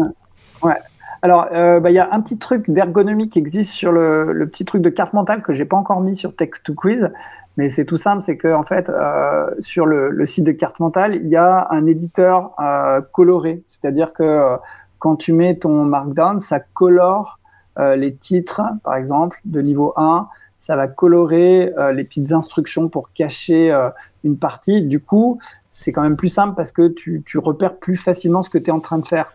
Alors, 1.21 1.47
euh, 1.53 1.79
bah, 1.79 1.89
il 1.89 1.93
y 1.93 1.99
a 1.99 2.09
un 2.11 2.19
petit 2.19 2.37
truc 2.37 2.69
d'ergonomie 2.69 3.29
qui 3.29 3.39
existe 3.39 3.71
sur 3.71 3.93
le, 3.93 4.33
le 4.33 4.47
petit 4.47 4.65
truc 4.65 4.81
de 4.81 4.89
carte 4.89 5.13
mentale 5.13 5.41
que 5.41 5.53
j'ai 5.53 5.63
pas 5.63 5.77
encore 5.77 6.01
mis 6.01 6.17
sur 6.17 6.35
Text 6.35 6.65
to 6.65 6.73
Quiz, 6.73 7.09
mais 7.55 7.69
c'est 7.69 7.85
tout 7.85 7.95
simple, 7.95 8.23
c'est 8.25 8.35
que 8.35 8.53
en 8.53 8.63
fait, 8.65 8.89
euh, 8.89 9.49
sur 9.61 9.85
le, 9.85 10.09
le 10.09 10.25
site 10.27 10.43
de 10.43 10.51
carte 10.51 10.81
mentale, 10.81 11.15
il 11.15 11.29
y 11.29 11.37
a 11.37 11.67
un 11.71 11.85
éditeur 11.85 12.51
euh, 12.61 12.99
coloré, 13.13 13.63
c'est-à-dire 13.65 14.11
que 14.11 14.57
quand 14.99 15.15
tu 15.15 15.31
mets 15.31 15.55
ton 15.55 15.85
Markdown, 15.85 16.39
ça 16.41 16.59
colore 16.59 17.39
les 17.97 18.13
titres, 18.13 18.61
par 18.83 18.95
exemple, 18.95 19.39
de 19.45 19.59
niveau 19.61 19.93
1, 19.97 20.27
ça 20.63 20.77
va 20.77 20.87
colorer 20.87 21.73
euh, 21.77 21.91
les 21.91 22.05
petites 22.05 22.31
instructions 22.31 22.87
pour 22.87 23.11
cacher 23.11 23.69
euh, 23.69 23.89
une 24.23 24.37
partie. 24.37 24.81
Du 24.81 25.01
coup, 25.01 25.37
c'est 25.71 25.91
quand 25.91 26.03
même 26.03 26.15
plus 26.15 26.29
simple 26.29 26.55
parce 26.55 26.71
que 26.71 26.87
tu, 26.87 27.21
repères 27.35 27.75
plus 27.75 27.97
facilement 27.97 28.43
ce 28.43 28.49
que 28.49 28.57
tu 28.57 28.67
es 28.67 28.71
en 28.71 28.79
train 28.79 28.97
de 28.97 29.05
faire. 29.05 29.33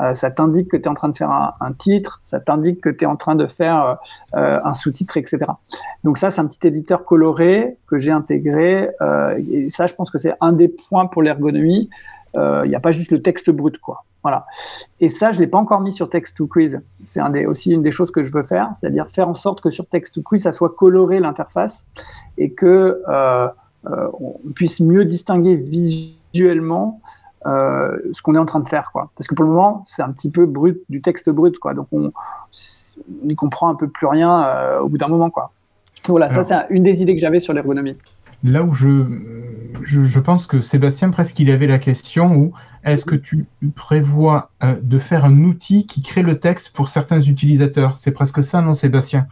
Euh, 0.00 0.14
ça 0.14 0.30
t'indique 0.30 0.70
que 0.70 0.76
tu 0.76 0.84
es 0.84 0.88
en 0.88 0.94
train 0.94 1.08
de 1.08 1.16
faire 1.16 1.32
un, 1.32 1.72
titre, 1.72 2.20
ça 2.22 2.38
t'indique 2.38 2.80
que 2.80 2.90
tu 2.90 3.02
es 3.02 3.08
en 3.08 3.16
train 3.16 3.34
de 3.34 3.48
faire 3.48 3.98
un 4.34 4.74
sous-titre, 4.74 5.16
etc. 5.16 5.38
Donc 6.04 6.18
ça, 6.18 6.30
c'est 6.30 6.40
un 6.40 6.46
petit 6.46 6.64
éditeur 6.64 7.04
coloré 7.04 7.76
que 7.88 7.98
j'ai 7.98 8.12
intégré. 8.12 8.90
et 9.38 9.68
ça, 9.68 9.86
je 9.86 9.94
pense 9.94 10.12
que 10.12 10.18
c'est 10.18 10.34
un 10.40 10.52
des 10.52 10.68
points 10.68 11.06
pour 11.06 11.22
l'ergonomie. 11.22 11.90
Il 12.34 12.68
n'y 12.68 12.74
a 12.74 12.80
pas 12.80 12.92
juste 12.92 13.10
le 13.10 13.20
texte 13.20 13.50
brut, 13.50 13.78
quoi. 13.78 14.04
Voilà. 14.22 14.46
Et 15.00 15.08
ça, 15.08 15.32
je 15.32 15.40
l'ai 15.40 15.46
pas 15.48 15.58
encore 15.58 15.80
mis 15.80 15.92
sur 15.92 16.08
Text 16.08 16.36
to 16.36 16.46
Quiz. 16.46 16.80
C'est 17.04 17.20
un 17.20 17.30
des, 17.30 17.44
aussi 17.46 17.72
une 17.72 17.82
des 17.82 17.90
choses 17.90 18.10
que 18.10 18.22
je 18.22 18.32
veux 18.32 18.44
faire, 18.44 18.70
c'est-à-dire 18.78 19.08
faire 19.08 19.28
en 19.28 19.34
sorte 19.34 19.60
que 19.60 19.70
sur 19.70 19.86
Text 19.86 20.14
to 20.14 20.22
Quiz, 20.22 20.42
ça 20.42 20.52
soit 20.52 20.70
coloré 20.70 21.18
l'interface 21.18 21.84
et 22.38 22.52
que 22.52 23.02
euh, 23.08 23.48
euh, 23.86 24.08
on 24.20 24.52
puisse 24.54 24.80
mieux 24.80 25.04
distinguer 25.04 25.56
visuellement 25.56 27.00
euh, 27.46 27.98
ce 28.12 28.22
qu'on 28.22 28.36
est 28.36 28.38
en 28.38 28.46
train 28.46 28.60
de 28.60 28.68
faire, 28.68 28.90
quoi. 28.92 29.10
Parce 29.16 29.26
que 29.26 29.34
pour 29.34 29.44
le 29.44 29.50
moment, 29.50 29.82
c'est 29.86 30.02
un 30.02 30.12
petit 30.12 30.30
peu 30.30 30.46
brut, 30.46 30.80
du 30.88 31.00
texte 31.00 31.28
brut, 31.28 31.58
quoi. 31.58 31.74
Donc 31.74 31.88
on 31.90 32.12
n'y 33.24 33.34
comprend 33.34 33.68
un 33.68 33.74
peu 33.74 33.88
plus 33.88 34.06
rien 34.06 34.44
euh, 34.44 34.80
au 34.80 34.88
bout 34.88 34.98
d'un 34.98 35.08
moment, 35.08 35.30
quoi. 35.30 35.50
Voilà, 36.06 36.26
Alors- 36.26 36.44
ça 36.44 36.66
c'est 36.68 36.74
une 36.74 36.84
des 36.84 37.02
idées 37.02 37.14
que 37.14 37.20
j'avais 37.20 37.40
sur 37.40 37.52
l'ergonomie. 37.52 37.96
Là 38.42 38.64
où 38.64 38.72
je, 38.72 39.04
je, 39.82 40.02
je 40.04 40.20
pense 40.20 40.46
que 40.46 40.60
Sébastien, 40.60 41.10
presque, 41.10 41.38
il 41.38 41.50
avait 41.50 41.66
la 41.68 41.78
question 41.78 42.34
où 42.34 42.52
est-ce 42.84 43.04
que 43.04 43.14
tu 43.14 43.46
prévois 43.76 44.50
euh, 44.64 44.74
de 44.82 44.98
faire 44.98 45.24
un 45.24 45.44
outil 45.44 45.86
qui 45.86 46.02
crée 46.02 46.22
le 46.22 46.38
texte 46.40 46.70
pour 46.70 46.88
certains 46.88 47.20
utilisateurs? 47.20 47.98
C'est 47.98 48.10
presque 48.12 48.42
ça, 48.42 48.60
non, 48.60 48.74
Sébastien? 48.74 49.28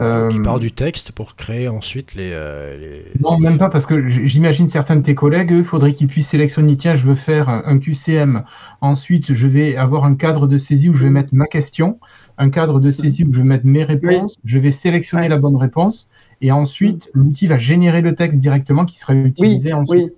Euh, 0.00 0.28
Qui 0.28 0.40
part 0.40 0.58
du 0.58 0.72
texte 0.72 1.12
pour 1.12 1.36
créer 1.36 1.68
ensuite 1.68 2.14
les. 2.14 2.30
euh, 2.32 2.76
les- 2.76 3.12
Non, 3.20 3.38
même 3.38 3.58
pas, 3.58 3.68
parce 3.68 3.86
que 3.86 4.08
j'imagine 4.08 4.66
certains 4.68 4.96
de 4.96 5.02
tes 5.02 5.14
collègues, 5.14 5.52
eux, 5.52 5.58
il 5.58 5.64
faudrait 5.64 5.92
qu'ils 5.92 6.08
puissent 6.08 6.28
sélectionner, 6.30 6.76
tiens, 6.76 6.94
je 6.94 7.04
veux 7.04 7.14
faire 7.14 7.48
un 7.48 7.78
QCM, 7.78 8.44
ensuite 8.80 9.32
je 9.32 9.46
vais 9.46 9.76
avoir 9.76 10.04
un 10.04 10.16
cadre 10.16 10.48
de 10.48 10.58
saisie 10.58 10.88
où 10.88 10.94
je 10.94 11.04
vais 11.04 11.10
mettre 11.10 11.30
ma 11.32 11.46
question, 11.46 12.00
un 12.38 12.50
cadre 12.50 12.80
de 12.80 12.90
saisie 12.90 13.24
où 13.24 13.32
je 13.32 13.38
vais 13.38 13.44
mettre 13.44 13.66
mes 13.66 13.84
réponses, 13.84 14.36
je 14.44 14.58
vais 14.58 14.72
sélectionner 14.72 15.28
la 15.28 15.38
bonne 15.38 15.56
réponse, 15.56 16.08
et 16.44 16.52
ensuite 16.52 17.10
l'outil 17.14 17.46
va 17.46 17.56
générer 17.56 18.02
le 18.02 18.14
texte 18.14 18.38
directement 18.40 18.84
qui 18.84 18.98
sera 18.98 19.14
utilisé 19.14 19.70
oui, 19.70 19.74
ensuite. 19.74 20.04
Oui, 20.04 20.12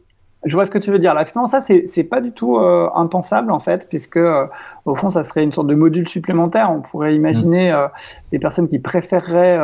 je 0.44 0.54
vois 0.54 0.66
ce 0.66 0.70
que 0.70 0.78
tu 0.78 0.90
veux 0.90 0.98
dire. 0.98 1.14
Là, 1.14 1.24
finalement, 1.24 1.46
ça, 1.46 1.60
c'est 1.60 2.04
pas 2.04 2.20
du 2.20 2.32
tout 2.32 2.56
euh, 2.56 2.88
impensable, 2.94 3.50
en 3.50 3.58
fait, 3.58 3.88
puisque, 3.88 4.16
euh, 4.16 4.46
au 4.84 4.94
fond, 4.94 5.08
ça 5.10 5.24
serait 5.24 5.42
une 5.42 5.52
sorte 5.52 5.66
de 5.66 5.74
module 5.74 6.08
supplémentaire. 6.08 6.70
On 6.70 6.80
pourrait 6.82 7.16
imaginer 7.16 7.72
euh, 7.72 7.88
des 8.30 8.38
personnes 8.38 8.68
qui 8.68 8.78
préféreraient 8.78 9.58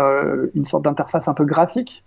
une 0.54 0.64
sorte 0.64 0.84
d'interface 0.84 1.28
un 1.28 1.34
peu 1.34 1.44
graphique, 1.44 2.04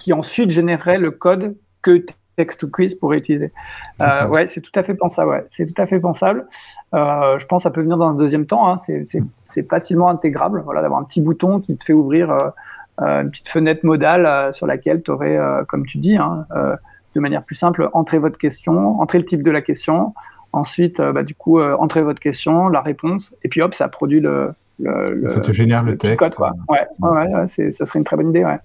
qui 0.00 0.12
ensuite 0.12 0.50
générerait 0.50 0.98
le 0.98 1.10
code 1.10 1.54
que 1.80 2.04
Text 2.36 2.60
to 2.60 2.68
Quiz 2.68 2.96
pourrait 2.96 3.18
utiliser. 3.18 3.52
Euh, 4.02 4.26
ouais, 4.26 4.48
c'est 4.48 4.60
tout 4.60 4.72
à 4.74 4.82
fait 4.82 4.94
pensable. 4.94 5.30
Ouais. 5.30 5.46
C'est 5.50 5.72
tout 5.72 5.80
à 5.80 5.86
fait 5.86 6.00
pensable. 6.00 6.46
Euh, 6.92 7.38
je 7.38 7.46
pense 7.46 7.60
que 7.62 7.68
ça 7.68 7.70
peut 7.70 7.80
venir 7.80 7.96
dans 7.96 8.08
un 8.08 8.14
deuxième 8.14 8.44
temps. 8.44 8.68
Hein. 8.68 8.76
C'est- 8.78 9.04
C'est 9.46 9.68
facilement 9.70 10.08
intégrable. 10.08 10.62
Voilà, 10.64 10.82
d'avoir 10.82 11.00
un 11.00 11.04
petit 11.04 11.20
bouton 11.22 11.60
qui 11.60 11.76
te 11.76 11.84
fait 11.84 11.92
ouvrir 11.92 12.36
une 12.98 13.30
petite 13.30 13.48
fenêtre 13.48 13.84
modale 13.84 14.26
euh, 14.26 14.52
sur 14.52 14.66
laquelle 14.66 15.02
tu 15.02 15.10
aurais, 15.10 15.36
euh, 15.36 15.64
comme 15.64 15.84
tu 15.86 15.98
dis, 15.98 16.16
hein, 16.16 16.46
euh, 16.54 16.76
de 17.14 17.20
manière 17.20 17.42
plus 17.42 17.54
simple, 17.54 17.88
entrez 17.92 18.18
votre 18.18 18.38
question, 18.38 19.00
entrez 19.00 19.18
le 19.18 19.24
type 19.24 19.42
de 19.42 19.50
la 19.50 19.62
question. 19.62 20.14
Ensuite, 20.52 21.00
euh, 21.00 21.12
bah, 21.12 21.24
du 21.24 21.34
coup, 21.34 21.58
euh, 21.58 21.76
entrez 21.78 22.02
votre 22.02 22.20
question, 22.20 22.68
la 22.68 22.80
réponse, 22.80 23.36
et 23.42 23.48
puis 23.48 23.60
hop, 23.62 23.74
ça 23.74 23.88
produit 23.88 24.20
le, 24.20 24.52
le, 24.80 25.28
Ça 25.28 25.40
te 25.40 25.50
génère 25.52 25.82
le, 25.82 25.92
le 25.92 25.98
texte. 25.98 26.18
code. 26.18 26.34
Quoi. 26.34 26.52
Ouais, 26.68 26.86
ouais, 27.00 27.34
ouais, 27.34 27.70
ça 27.72 27.86
serait 27.86 27.98
une 27.98 28.04
très 28.04 28.16
bonne 28.16 28.30
idée. 28.30 28.44
Ouais. 28.44 28.58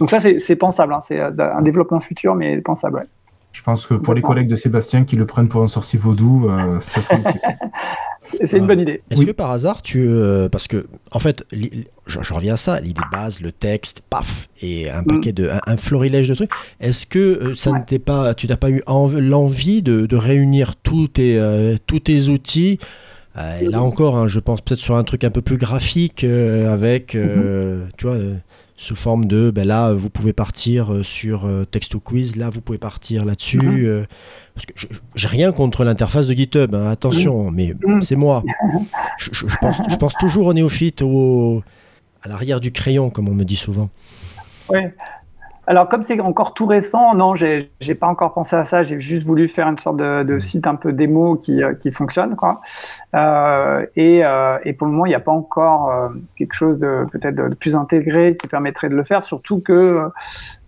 Donc 0.00 0.10
ça, 0.10 0.20
c'est 0.20 0.38
c'est 0.38 0.56
pensable. 0.56 0.92
Hein. 0.92 1.02
C'est 1.06 1.20
euh, 1.20 1.30
un 1.38 1.62
développement 1.62 2.00
futur, 2.00 2.34
mais 2.34 2.60
pensable. 2.60 2.96
Ouais. 2.98 3.04
Je 3.52 3.62
pense 3.62 3.86
que 3.86 3.94
pour 3.94 4.14
les 4.14 4.22
collègues 4.22 4.48
de 4.48 4.56
Sébastien 4.56 5.04
qui 5.04 5.14
le 5.16 5.26
prennent 5.26 5.48
pour 5.48 5.62
un 5.62 5.68
sorcier 5.68 5.98
vaudou, 5.98 6.48
euh, 6.48 6.78
ça 6.80 7.00
serait. 7.02 7.18
C'est 8.44 8.56
une 8.58 8.66
bonne 8.66 8.80
idée. 8.80 9.02
Est-ce 9.10 9.20
Oui. 9.20 9.26
que 9.26 9.32
par 9.32 9.50
hasard, 9.50 9.82
tu. 9.82 10.00
euh, 10.06 10.48
parce 10.48 10.66
que, 10.66 10.86
en 11.12 11.18
fait, 11.18 11.44
li- 11.52 11.86
je, 12.06 12.20
je 12.22 12.32
reviens 12.34 12.54
à 12.54 12.56
ça, 12.56 12.80
l'idée 12.80 13.02
base, 13.12 13.40
le 13.40 13.52
texte, 13.52 14.00
paf, 14.08 14.48
et 14.62 14.90
un 14.90 15.04
paquet 15.04 15.32
de. 15.32 15.48
un, 15.50 15.60
un 15.66 15.76
florilège 15.76 16.28
de 16.28 16.34
trucs. 16.34 16.50
Est-ce 16.80 17.06
que 17.06 17.18
euh, 17.18 17.54
ça 17.54 17.70
Mm. 17.70 17.72
Ouais. 17.74 17.78
n'était 17.80 17.98
pas. 17.98 18.34
Tu 18.34 18.46
n'as 18.46 18.56
pas 18.56 18.70
eu 18.70 18.82
env- 18.86 19.18
l'envie 19.20 19.82
de, 19.82 20.06
de 20.06 20.16
réunir 20.16 20.74
tous 20.76 21.08
tes, 21.08 21.38
euh, 21.38 21.76
tous 21.86 22.00
tes 22.00 22.28
outils? 22.28 22.78
Euh, 23.36 23.60
et 23.60 23.66
là 23.66 23.82
encore, 23.82 24.16
hein, 24.16 24.26
je 24.28 24.38
pense 24.40 24.60
peut-être 24.60 24.78
sur 24.80 24.96
un 24.96 25.04
truc 25.04 25.24
un 25.24 25.30
peu 25.30 25.42
plus 25.42 25.56
graphique, 25.58 26.22
euh, 26.24 26.72
avec, 26.72 27.14
euh, 27.16 27.84
tu 27.98 28.06
vois, 28.06 28.14
euh, 28.14 28.34
sous 28.76 28.96
forme 28.96 29.26
de, 29.26 29.50
ben 29.50 29.66
là, 29.66 29.92
vous 29.94 30.10
pouvez 30.10 30.32
partir 30.32 30.92
euh, 30.92 31.02
sur 31.04 31.44
euh, 31.46 31.64
Text 31.64 31.92
to 31.92 32.00
Quiz, 32.00 32.34
là, 32.36 32.50
vous 32.50 32.60
pouvez 32.60 32.78
partir 32.78 33.24
là-dessus. 33.24 33.58
Mhm. 33.58 33.84
euh, 33.84 34.04
parce 34.54 34.66
que 34.66 34.72
j'ai 35.14 35.28
rien 35.28 35.52
contre 35.52 35.84
l'interface 35.84 36.26
de 36.26 36.34
GitHub, 36.34 36.74
hein, 36.74 36.90
attention, 36.90 37.50
mais 37.50 37.74
Mhm. 37.86 38.02
c'est 38.02 38.16
moi. 38.16 38.42
Je, 39.18 39.30
je- 39.32 39.46
je 39.46 39.56
pense, 39.60 39.76
je 39.88 39.96
pense 39.96 40.14
toujours 40.14 40.46
aux 40.48 40.54
néophytes, 40.54 41.02
au, 41.02 41.62
à 42.22 42.28
l'arrière 42.28 42.58
du 42.60 42.72
crayon, 42.72 43.10
comme 43.10 43.28
on 43.28 43.34
me 43.34 43.44
dit 43.44 43.54
souvent. 43.56 43.90
Ouais. 44.68 44.92
Alors, 45.66 45.88
comme 45.88 46.02
c'est 46.02 46.20
encore 46.20 46.52
tout 46.52 46.66
récent, 46.66 47.14
non, 47.14 47.34
j'ai 47.34 47.70
j'ai 47.80 47.94
pas 47.94 48.06
encore 48.06 48.34
pensé 48.34 48.54
à 48.54 48.64
ça. 48.64 48.82
J'ai 48.82 49.00
juste 49.00 49.26
voulu 49.26 49.48
faire 49.48 49.66
une 49.66 49.78
sorte 49.78 49.96
de, 49.96 50.22
de 50.22 50.38
site 50.38 50.66
un 50.66 50.74
peu 50.74 50.92
démo 50.92 51.36
qui, 51.36 51.62
euh, 51.62 51.74
qui 51.74 51.90
fonctionne, 51.90 52.36
quoi. 52.36 52.60
Euh, 53.14 53.86
et, 53.96 54.24
euh, 54.24 54.58
et 54.64 54.74
pour 54.74 54.86
le 54.86 54.92
moment, 54.92 55.06
il 55.06 55.10
n'y 55.10 55.14
a 55.14 55.20
pas 55.20 55.32
encore 55.32 55.90
euh, 55.90 56.08
quelque 56.36 56.54
chose 56.54 56.78
de 56.78 57.06
peut-être 57.10 57.34
de, 57.34 57.48
de 57.48 57.54
plus 57.54 57.76
intégré 57.76 58.36
qui 58.36 58.46
permettrait 58.46 58.90
de 58.90 58.94
le 58.94 59.04
faire. 59.04 59.24
Surtout 59.24 59.60
que, 59.60 59.72
euh, 59.72 60.08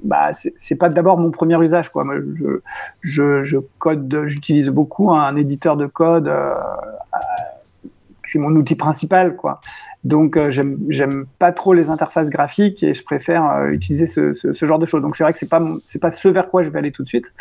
bah, 0.02 0.32
c'est 0.32 0.54
c'est 0.56 0.76
pas 0.76 0.88
d'abord 0.88 1.18
mon 1.18 1.30
premier 1.30 1.62
usage, 1.62 1.90
quoi. 1.90 2.04
Moi, 2.04 2.14
je, 2.38 2.60
je, 3.02 3.42
je 3.42 3.58
code, 3.78 4.22
j'utilise 4.24 4.70
beaucoup 4.70 5.12
un 5.12 5.36
éditeur 5.36 5.76
de 5.76 5.86
code. 5.86 6.32
C'est 8.26 8.38
mon 8.38 8.50
outil 8.50 8.74
principal, 8.74 9.36
quoi. 9.36 9.60
Donc, 10.04 10.36
euh, 10.36 10.50
j'aime 10.50 11.26
pas 11.38 11.52
trop 11.52 11.72
les 11.72 11.90
interfaces 11.90 12.30
graphiques 12.30 12.82
et 12.82 12.94
je 12.94 13.02
préfère 13.02 13.44
euh, 13.46 13.70
utiliser 13.70 14.06
ce, 14.06 14.34
ce, 14.34 14.52
ce 14.52 14.66
genre 14.66 14.78
de 14.78 14.86
choses. 14.86 15.02
Donc, 15.02 15.16
c'est 15.16 15.24
vrai 15.24 15.32
que 15.32 15.38
c'est 15.38 15.48
pas 15.48 15.62
c'est 15.84 15.98
pas 15.98 16.10
ce 16.10 16.28
vers 16.28 16.48
quoi 16.48 16.62
je 16.62 16.70
vais 16.70 16.78
aller 16.78 16.92
tout 16.92 17.02
de 17.02 17.08
suite. 17.08 17.32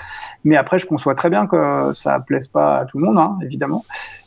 Mais 0.44 0.56
après, 0.58 0.80
je 0.80 0.86
conçois 0.86 1.16
très 1.16 1.30
bien 1.30 1.48
que 1.48 1.92
ça 1.94 2.20
plaise 2.20 2.48
pas 2.48 2.80
à 2.80 2.86
tout 2.86 2.98
le 2.98 3.06
monde, 3.06 3.18
hein, 3.18 3.38
évidemment. 3.42 3.86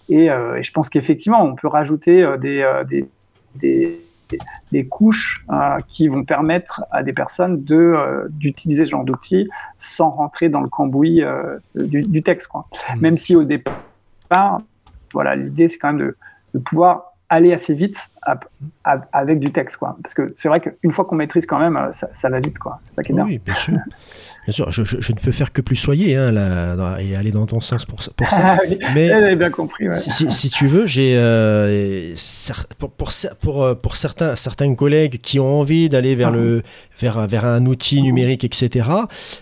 Et, 0.08 0.30
euh, 0.30 0.56
et 0.56 0.62
je 0.62 0.72
pense 0.72 0.88
qu'effectivement, 0.88 1.42
on 1.42 1.54
peut 1.54 1.68
rajouter 1.68 2.26
des, 2.40 2.64
des, 3.56 3.98
des, 4.72 4.86
couches 4.86 5.44
euh, 5.50 5.78
qui 5.88 6.08
vont 6.08 6.24
permettre 6.24 6.84
à 6.90 7.02
des 7.02 7.12
personnes 7.12 7.64
de 7.64 7.76
euh, 7.76 8.26
d'utiliser 8.30 8.84
ce 8.84 8.90
genre 8.90 9.04
d'outils 9.04 9.48
sans 9.78 10.10
rentrer 10.10 10.48
dans 10.48 10.60
le 10.60 10.68
cambouis 10.68 11.22
euh, 11.22 11.58
du, 11.74 12.02
du 12.02 12.22
texte, 12.22 12.48
quoi. 12.48 12.66
Mhm. 12.94 13.00
Même 13.00 13.16
si 13.16 13.36
au 13.36 13.44
départ, 13.44 14.60
voilà, 15.12 15.36
l'idée 15.36 15.68
c'est 15.68 15.78
quand 15.78 15.92
même 15.92 15.98
de, 15.98 16.16
de 16.54 16.58
pouvoir 16.58 17.14
aller 17.28 17.52
assez 17.52 17.74
vite 17.74 18.10
avec 19.12 19.38
du 19.38 19.52
texte, 19.52 19.76
quoi. 19.76 19.96
Parce 20.02 20.14
que 20.14 20.34
c'est 20.36 20.48
vrai 20.48 20.60
qu'une 20.60 20.92
fois 20.92 21.04
qu'on 21.04 21.16
maîtrise 21.16 21.46
quand 21.46 21.58
même, 21.58 21.76
euh, 21.76 21.92
ça, 21.92 22.28
va 22.28 22.40
vite, 22.40 22.58
quoi. 22.58 22.80
Ça 22.96 23.02
qui 23.02 23.12
est. 23.12 23.20
Oui, 23.20 23.38
bien 23.38 23.54
sûr. 23.54 23.76
Bien 24.48 24.54
sûr, 24.54 24.72
je, 24.72 24.82
je- 24.82 24.96
je 24.98 25.12
ne 25.12 25.18
peux 25.18 25.30
faire 25.30 25.52
que 25.52 25.60
plus 25.60 25.76
soyer 25.76 26.16
hein, 26.16 26.32
là, 26.32 26.96
et 27.02 27.14
aller 27.14 27.32
dans 27.32 27.44
ton 27.44 27.60
sens 27.60 27.84
pour, 27.84 28.02
ça- 28.02 28.12
pour 28.16 28.30
ça. 28.30 28.56
Ah 28.58 28.90
Mais 28.94 29.04
Elle 29.08 29.36
bien 29.36 29.50
compris. 29.50 29.90
Ouais. 29.90 29.98
si, 29.98 30.10
si- 30.10 30.30
si 30.30 30.48
tu 30.48 30.66
veux, 30.66 30.86
j'ai 30.86 31.18
euh, 31.18 32.14
cer- 32.14 32.64
pour, 32.78 32.90
pour, 32.90 33.10
cer- 33.10 33.34
pour, 33.38 33.62
euh, 33.62 33.74
pour 33.74 33.96
certains, 33.96 34.36
certains 34.36 34.74
collègues 34.74 35.18
qui 35.20 35.38
ont 35.38 35.60
envie 35.60 35.90
d'aller 35.90 36.14
vers, 36.14 36.30
le, 36.30 36.62
vers, 36.98 37.26
vers 37.26 37.44
un 37.44 37.66
outil 37.66 38.00
numérique, 38.00 38.42
etc., 38.42 38.88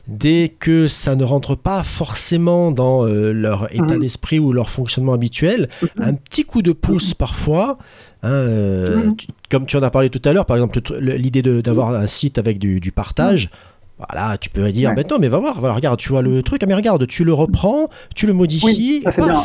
dès 0.08 0.52
que 0.58 0.88
ça 0.88 1.14
ne 1.14 1.22
rentre 1.22 1.54
pas 1.54 1.84
forcément 1.84 2.72
dans 2.72 3.06
euh, 3.06 3.30
leur 3.32 3.72
état 3.72 3.94
Mhm. 3.94 4.00
d'esprit 4.00 4.40
ou 4.40 4.52
leur 4.52 4.70
fonctionnement 4.70 5.12
habituel, 5.12 5.68
un 6.00 6.14
petit 6.14 6.44
coup 6.44 6.62
de 6.62 6.72
pouce 6.72 7.14
parfois. 7.14 7.78
hein, 8.24 8.28
euh, 8.30 9.04
Mhm. 9.06 9.16
tu- 9.16 9.26
comme 9.50 9.66
tu 9.66 9.76
en 9.76 9.82
as 9.84 9.90
parlé 9.90 10.10
tout 10.10 10.22
à 10.28 10.32
l'heure, 10.32 10.46
par 10.46 10.56
exemple, 10.56 10.80
le- 10.98 11.12
l'idée 11.14 11.42
d'avoir 11.62 11.90
un 11.94 12.08
site 12.08 12.38
avec 12.38 12.58
du, 12.58 12.80
du 12.80 12.90
partage, 12.90 13.50
voilà, 13.98 14.36
tu 14.38 14.50
peux 14.50 14.70
dire, 14.72 14.90
Ouais. 14.90 14.94
ben 14.96 15.04
non, 15.10 15.18
mais 15.18 15.28
va 15.28 15.38
voir, 15.38 15.58
voilà, 15.60 15.74
regarde, 15.74 15.98
tu 15.98 16.10
vois 16.10 16.22
le 16.22 16.42
truc, 16.42 16.60
ah, 16.62 16.66
mais 16.66 16.74
regarde, 16.74 17.06
tu 17.06 17.24
le 17.24 17.32
reprends, 17.32 17.88
tu 18.14 18.26
le 18.26 18.32
modifies, 18.34 18.66
Oui, 18.66 19.00
ça, 19.02 19.10
c'est 19.12 19.22
bien. 19.22 19.40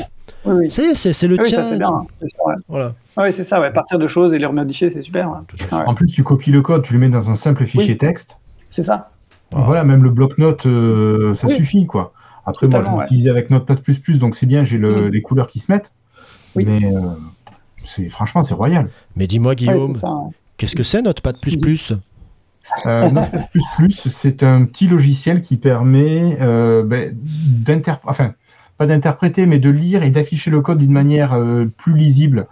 Oui, 0.45 0.53
oui. 0.61 0.69
c'est, 0.69 1.27
le 1.27 1.35
Oui, 1.35 1.41
tien. 1.47 1.57
ça 1.63 1.69
c'est 1.69 1.77
bien. 1.77 1.87
hein. 1.89 2.05
Sûr, 2.19 2.45
ouais. 2.47 2.55
Voilà. 2.67 2.93
Ah 3.15 3.23
oui, 3.23 3.29
c'est 3.33 3.43
ça, 3.43 3.61
ouais. 3.61 3.71
Partir 3.71 3.99
de 3.99 4.07
choses 4.07 4.33
et 4.33 4.39
les 4.39 4.45
remodifier, 4.45 4.89
c'est 4.91 5.01
super. 5.01 5.29
ouais. 5.29 5.77
En 5.85 5.93
plus, 5.93 6.07
tu 6.07 6.23
copies 6.23 6.51
le 6.51 6.61
code, 6.61 6.83
tu 6.83 6.93
le 6.93 6.99
mets 6.99 7.09
dans 7.09 7.29
un 7.29 7.35
simple 7.35 7.65
fichier 7.65 7.91
Oui. 7.91 7.97
texte. 7.97 8.37
C'est 8.69 8.83
ça. 8.83 9.11
Ah. 9.53 9.63
Voilà, 9.65 9.83
même 9.83 10.03
le 10.03 10.09
bloc-notes, 10.09 10.65
euh, 10.65 11.35
ça 11.35 11.47
Oui. 11.47 11.55
suffit, 11.57 11.85
quoi. 11.85 12.13
Après, 12.45 12.67
moi, 12.67 12.81
je 12.83 13.01
l'utilise 13.01 13.27
avec 13.27 13.49
Notepad++, 13.51 13.75
donc 14.17 14.35
c'est 14.35 14.47
bien, 14.47 14.63
j'ai 14.63 14.77
le- 14.79 15.07
Mm. 15.07 15.11
les 15.11 15.21
couleurs 15.21 15.47
qui 15.47 15.59
se 15.59 15.71
mettent. 15.71 15.91
Oui. 16.55 16.65
Mais 16.67 16.85
euh, 16.93 16.99
c'est 17.85 18.09
franchement, 18.09 18.41
c'est 18.43 18.53
royal. 18.55 18.89
Mais 19.15 19.27
dis-moi, 19.27 19.53
Guillaume, 19.55 19.95
qu'est-ce 20.57 20.75
que 20.75 20.83
c'est 20.83 21.01
Notepad++ 21.01 21.35
Euh, 22.85 23.09
Notepad++, 23.09 23.47
c'est 23.89 24.43
un 24.43 24.65
petit 24.65 24.87
logiciel 24.87 25.41
qui 25.41 25.57
permet 25.57 26.37
euh, 26.41 26.83
ben, 26.83 27.15
d'inter- 27.15 27.95
enfin, 28.05 28.33
pas 28.77 28.87
d'interpréter, 28.87 29.45
mais 29.45 29.59
de 29.59 29.69
lire 29.69 30.03
et 30.03 30.09
d'afficher 30.09 30.49
le 30.49 30.61
code 30.61 30.79
d'une 30.79 30.91
manière 30.91 31.33
euh, 31.33 31.65
plus 31.77 31.95
lisible, 31.95 32.47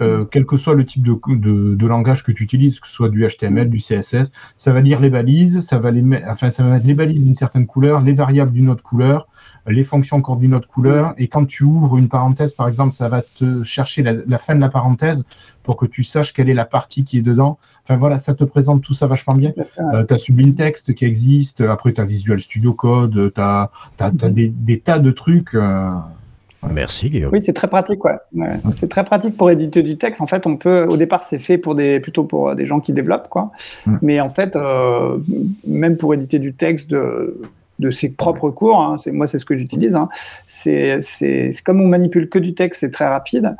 euh, 0.00 0.24
quel 0.24 0.44
que 0.44 0.56
soit 0.56 0.74
le 0.74 0.84
type 0.86 1.02
de, 1.02 1.18
de, 1.28 1.74
de 1.74 1.86
langage 1.86 2.22
que 2.22 2.32
tu 2.32 2.44
utilises, 2.44 2.78
que 2.80 2.86
ce 2.86 2.94
soit 2.94 3.08
du 3.08 3.26
HTML, 3.26 3.68
du 3.68 3.78
CSS. 3.78 4.30
Ça 4.56 4.72
va 4.72 4.80
lire 4.80 5.00
les 5.00 5.10
balises, 5.10 5.60
ça 5.60 5.78
va 5.78 5.90
les 5.90 6.02
mettre, 6.02 6.26
enfin, 6.28 6.50
ça 6.50 6.62
va 6.62 6.70
mettre 6.74 6.86
les 6.86 6.94
balises 6.94 7.24
d'une 7.24 7.34
certaine 7.34 7.66
couleur, 7.66 8.00
les 8.00 8.12
variables 8.12 8.52
d'une 8.52 8.68
autre 8.68 8.82
couleur, 8.82 9.26
les 9.66 9.84
fonctions 9.84 10.16
encore 10.16 10.36
d'une 10.36 10.54
autre 10.54 10.68
couleur. 10.68 11.14
Et 11.18 11.28
quand 11.28 11.44
tu 11.44 11.62
ouvres 11.64 11.96
une 11.96 12.08
parenthèse, 12.08 12.52
par 12.52 12.68
exemple, 12.68 12.92
ça 12.92 13.08
va 13.08 13.22
te 13.22 13.62
chercher 13.62 14.02
la, 14.02 14.14
la 14.26 14.38
fin 14.38 14.54
de 14.54 14.60
la 14.60 14.68
parenthèse 14.68 15.24
pour 15.62 15.76
que 15.76 15.86
tu 15.86 16.02
saches 16.02 16.32
quelle 16.32 16.50
est 16.50 16.54
la 16.54 16.64
partie 16.64 17.04
qui 17.04 17.18
est 17.18 17.22
dedans. 17.22 17.58
Enfin 17.84 17.96
voilà, 17.96 18.18
ça 18.18 18.34
te 18.34 18.44
présente 18.44 18.82
tout 18.82 18.94
ça 18.94 19.06
vachement 19.06 19.34
bien. 19.34 19.52
Euh, 19.78 20.04
tu 20.04 20.14
as 20.14 20.18
Sublime 20.18 20.54
Text 20.54 20.94
qui 20.94 21.04
existe, 21.04 21.60
après 21.60 21.92
tu 21.92 22.00
as 22.00 22.04
Visual 22.04 22.40
Studio 22.40 22.72
Code, 22.72 23.32
tu 23.34 23.40
as, 23.40 23.70
des, 24.30 24.48
des 24.48 24.80
tas 24.80 24.98
de 24.98 25.10
trucs. 25.12 25.54
euh, 25.54 25.90
Merci, 26.70 27.10
Guillaume. 27.10 27.32
Oui, 27.32 27.42
c'est 27.42 27.52
très 27.52 27.66
pratique, 27.68 28.04
ouais. 28.04 28.16
Ouais. 28.34 28.56
C'est 28.76 28.88
très 28.88 29.02
pratique 29.02 29.36
pour 29.36 29.50
éditer 29.50 29.82
du 29.82 29.98
texte. 29.98 30.20
En 30.20 30.28
fait, 30.28 30.46
on 30.46 30.56
peut, 30.56 30.86
au 30.88 30.96
départ, 30.96 31.24
c'est 31.24 31.40
fait 31.40 31.58
pour 31.58 31.74
des, 31.74 31.98
plutôt 31.98 32.22
pour 32.24 32.50
euh, 32.50 32.54
des 32.54 32.66
gens 32.66 32.78
qui 32.78 32.92
développent, 32.92 33.28
quoi. 33.28 33.50
Mm. 33.86 33.96
Mais 34.00 34.20
en 34.20 34.28
fait, 34.28 34.54
euh, 34.54 35.18
même 35.66 35.96
pour 35.96 36.14
éditer 36.14 36.38
du 36.38 36.54
texte 36.54 36.88
de, 36.88 37.40
de 37.82 37.90
ses 37.90 38.10
propres 38.10 38.50
cours, 38.50 38.80
hein, 38.80 38.96
moi, 39.12 39.26
c'est 39.26 39.38
ce 39.38 39.44
que 39.44 39.56
j'utilise. 39.56 39.94
Hein, 39.96 40.08
c'est, 40.48 41.00
comme 41.64 41.80
on 41.80 41.88
manipule 41.88 42.28
que 42.28 42.38
du 42.38 42.54
texte, 42.54 42.80
c'est 42.80 42.90
très 42.90 43.06
rapide. 43.06 43.54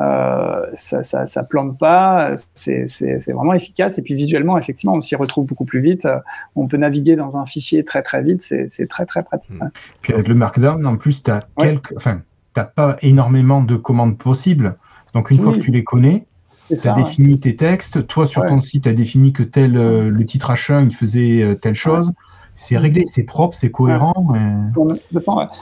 Euh, 0.00 0.66
ça, 0.74 1.04
ça, 1.04 1.26
ça 1.28 1.44
plante 1.44 1.78
pas, 1.78 2.34
c'est, 2.54 2.86
vraiment 3.28 3.54
efficace. 3.54 3.98
Et 3.98 4.02
puis 4.02 4.14
visuellement, 4.14 4.58
effectivement, 4.58 4.94
on 4.94 5.00
s'y 5.00 5.14
retrouve 5.16 5.46
beaucoup 5.46 5.64
plus 5.64 5.80
vite. 5.80 6.08
On 6.56 6.66
peut 6.66 6.76
naviguer 6.76 7.16
dans 7.16 7.36
un 7.36 7.46
fichier 7.46 7.84
très 7.84 8.02
très 8.02 8.22
vite. 8.22 8.40
C'est, 8.40 8.88
très 8.88 9.06
très 9.06 9.22
pratique. 9.22 9.50
Mm. 9.50 9.62
ouais. 9.62 9.68
Puis 10.02 10.14
avec 10.14 10.28
le 10.28 10.34
Markdown, 10.34 10.86
en 10.86 10.96
plus, 10.96 11.22
tu 11.22 11.30
as 11.30 11.46
Ouais. 11.58 11.66
quelques. 11.66 11.92
Enfin, 11.96 12.22
pas 12.62 12.96
énormément 13.02 13.62
de 13.62 13.76
commandes 13.76 14.16
possibles. 14.16 14.76
Donc 15.12 15.30
une 15.30 15.38
fois 15.38 15.52
que 15.52 15.58
tu 15.58 15.70
les 15.70 15.84
connais, 15.84 16.26
tu 16.68 16.88
as 16.88 16.94
ouais. 16.94 17.02
défini 17.02 17.38
tes 17.38 17.56
textes. 17.56 18.06
Toi, 18.06 18.26
sur 18.26 18.42
Ouais. 18.42 18.48
ton 18.48 18.60
site, 18.60 18.84
tu 18.84 18.88
as 18.88 18.92
défini 18.92 19.32
que 19.32 19.42
tel, 19.42 19.76
euh, 19.76 20.08
le 20.08 20.24
titre 20.26 20.50
H1, 20.52 20.86
il 20.86 20.94
faisait 20.94 21.42
euh, 21.42 21.54
telle 21.54 21.74
chose. 21.74 22.12
C'est 22.56 22.76
réglé, 22.78 23.04
c'est 23.06 23.24
propre, 23.24 23.56
c'est 23.56 23.70
cohérent. 23.70 24.12
Ouais. 24.28 24.38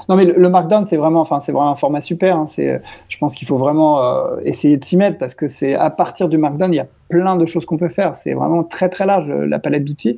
Non 0.08 0.16
mais 0.16 0.26
le, 0.26 0.34
le 0.36 0.48
Markdown 0.50 0.84
c'est 0.86 0.96
vraiment, 0.98 1.20
enfin 1.22 1.40
c'est 1.40 1.52
vraiment 1.52 1.70
un 1.70 1.74
format 1.74 2.00
super. 2.02 2.36
hein. 2.36 2.46
C'est, 2.48 2.82
je 3.08 3.16
pense 3.18 3.34
qu'il 3.34 3.48
faut 3.48 3.56
vraiment 3.56 4.02
euh, 4.02 4.36
essayer 4.44 4.76
de 4.76 4.84
s'y 4.84 4.96
mettre 4.98 5.16
parce 5.16 5.34
que 5.34 5.48
c'est 5.48 5.74
à 5.74 5.88
partir 5.90 6.28
du 6.28 6.36
Markdown 6.36 6.72
il 6.72 6.76
y 6.76 6.80
a 6.80 6.86
plein 7.08 7.36
de 7.36 7.46
choses 7.46 7.64
qu'on 7.64 7.78
peut 7.78 7.88
faire. 7.88 8.14
C'est 8.16 8.34
vraiment 8.34 8.62
très 8.62 8.88
très 8.90 9.06
large 9.06 9.30
euh, 9.30 9.46
la 9.46 9.58
palette 9.58 9.84
d'outils 9.84 10.16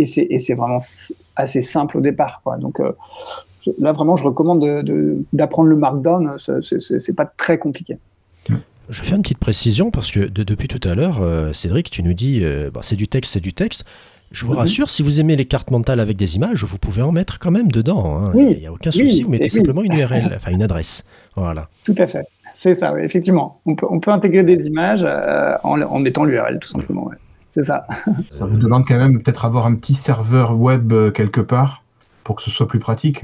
et 0.00 0.04
c'est 0.06 0.26
et 0.28 0.40
c'est 0.40 0.54
vraiment 0.54 0.78
assez 1.36 1.62
simple 1.62 1.98
au 1.98 2.00
départ. 2.00 2.40
Quoi. 2.42 2.56
Donc 2.56 2.80
euh, 2.80 2.92
là 3.78 3.92
vraiment 3.92 4.16
je 4.16 4.24
recommande 4.24 4.60
de- 4.62 4.82
de- 4.82 5.18
d'apprendre 5.32 5.68
le 5.68 5.76
Markdown. 5.76 6.36
C'est- 6.38 7.14
pas 7.16 7.26
très 7.26 7.58
compliqué. 7.58 7.98
Je 8.88 9.02
fais 9.02 9.16
une 9.16 9.22
petite 9.22 9.38
précision 9.38 9.90
parce 9.90 10.10
que 10.12 10.20
de- 10.20 10.44
depuis 10.44 10.68
tout 10.68 10.86
à 10.88 10.94
l'heure, 10.94 11.20
euh, 11.20 11.52
Cédric, 11.52 11.90
tu 11.90 12.02
nous 12.04 12.14
dis 12.14 12.40
euh, 12.42 12.70
bah, 12.72 12.80
c'est 12.84 12.94
du 12.96 13.08
texte, 13.08 13.32
c'est 13.32 13.40
du 13.40 13.52
texte. 13.52 13.84
Je 14.32 14.44
vous 14.44 14.52
rassure, 14.54 14.90
si 14.90 15.02
vous 15.02 15.20
aimez 15.20 15.36
les 15.36 15.44
cartes 15.44 15.70
mentales 15.70 16.00
avec 16.00 16.16
des 16.16 16.36
images, 16.36 16.64
vous 16.64 16.78
pouvez 16.78 17.02
en 17.02 17.12
mettre 17.12 17.38
quand 17.38 17.50
même 17.50 17.70
dedans. 17.70 18.24
hein. 18.26 18.32
Oui, 18.34 18.48
Il 18.52 18.58
n'y 18.58 18.66
a 18.66 18.72
aucun 18.72 18.90
oui, 18.90 19.08
souci, 19.08 19.22
vous 19.22 19.30
mettez 19.30 19.44
oui. 19.44 19.50
simplement 19.50 19.82
une 19.82 19.92
URL, 19.98 20.32
enfin 20.34 20.50
une 20.50 20.62
adresse. 20.62 21.04
Voilà. 21.36 21.68
Tout 21.84 21.94
à 21.98 22.06
fait. 22.06 22.26
C'est 22.52 22.74
ça, 22.74 22.92
oui, 22.92 23.02
effectivement. 23.02 23.60
On 23.66 23.74
peut, 23.76 23.86
on 23.88 24.00
peut 24.00 24.10
intégrer 24.10 24.42
des 24.42 24.66
images 24.66 25.04
euh, 25.06 25.54
en, 25.62 25.80
en 25.82 25.98
mettant 26.00 26.24
l'URL 26.24 26.58
tout 26.58 26.68
simplement. 26.68 27.06
ouais. 27.06 27.16
C'est 27.48 27.62
ça. 27.62 27.86
Ça 28.30 28.44
vous 28.46 28.56
demande 28.58 28.84
quand 28.86 28.96
même 28.98 29.22
peut-être 29.22 29.44
avoir 29.44 29.66
un 29.66 29.74
petit 29.74 29.94
serveur 29.94 30.56
web 30.58 30.92
euh, 30.92 31.10
quelque 31.10 31.40
part 31.40 31.82
pour 32.24 32.36
que 32.36 32.42
ce 32.42 32.50
soit 32.50 32.66
plus 32.66 32.80
pratique. 32.80 33.22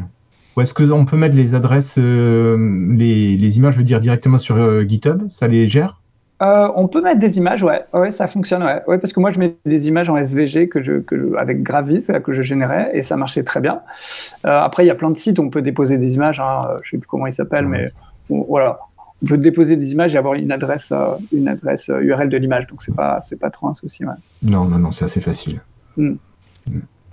Ou 0.57 0.61
est-ce 0.61 0.75
qu'on 0.75 1.05
peut 1.07 1.17
mettre 1.17 1.35
les 1.37 1.55
adresses, 1.55 1.97
euh, 1.99 2.95
les, 2.95 3.37
les 3.39 3.57
images, 3.57 3.75
je 3.75 3.79
veux 3.79 3.85
dire, 3.85 4.01
directement 4.01 4.37
sur 4.39 4.57
euh, 4.57 4.85
GitHub? 4.85 5.23
Ça 5.29 5.49
les 5.49 5.67
gère? 5.67 6.02
Euh, 6.43 6.69
on 6.75 6.89
peut 6.89 7.01
mettre 7.01 7.21
des 7.21 7.39
images, 7.39 7.63
ouais, 7.63 7.85
ouais, 7.93 8.11
ça 8.11 8.27
fonctionne, 8.27 8.65
ouais. 8.65 8.83
ouais, 8.89 8.99
parce 8.99 9.13
que 9.13 9.21
moi 9.21 9.31
je 9.31 9.39
mets 9.39 9.55
des 9.65 9.87
images 9.87 10.11
en 10.11 10.17
SVG 10.17 10.69
que 10.69 10.83
je, 10.83 10.95
que 10.99 11.17
je- 11.17 11.37
avec 11.37 11.63
Gravis 11.63 12.05
que 12.25 12.33
je 12.33 12.43
générais 12.43 12.91
et 12.95 13.03
ça 13.05 13.17
marchait 13.17 13.45
très 13.45 13.61
bien. 13.61 13.81
Euh, 14.45 14.59
après, 14.59 14.85
il 14.85 14.89
y 14.89 14.91
a 14.91 14.97
plein 14.97 15.11
de 15.11 15.17
sites 15.17 15.39
où 15.39 15.43
on 15.43 15.51
peut 15.51 15.63
déposer 15.63 15.99
des 15.99 16.15
images, 16.15 16.41
hein, 16.41 16.67
euh, 16.69 16.79
je 16.83 16.91
sais 16.91 16.99
plus 16.99 17.07
comment 17.07 17.27
ils 17.29 17.33
s'appellent, 17.33 17.69
mais 17.69 17.91
bon, 18.29 18.45
voilà, 18.49 18.81
on 19.23 19.27
peut 19.27 19.39
déposer 19.39 19.77
des 19.77 19.93
images 19.93 20.15
et 20.17 20.19
avoir 20.19 20.35
une 20.35 20.51
adresse, 20.51 20.91
euh, 20.91 21.15
une 21.33 21.47
adresse 21.47 21.87
URL 21.89 22.29
de 22.29 22.37
l'image, 22.39 22.67
donc 22.67 22.83
c'est 22.83 22.95
pas, 22.97 23.21
c'est 23.23 23.39
pas 23.39 23.51
trop 23.51 23.69
un 23.69 23.75
souci. 23.75 24.05
Ouais. 24.05 24.15
Non, 24.43 24.65
non, 24.65 24.79
non, 24.79 24.91
c'est 24.91 25.05
assez 25.05 25.21
facile. 25.21 25.61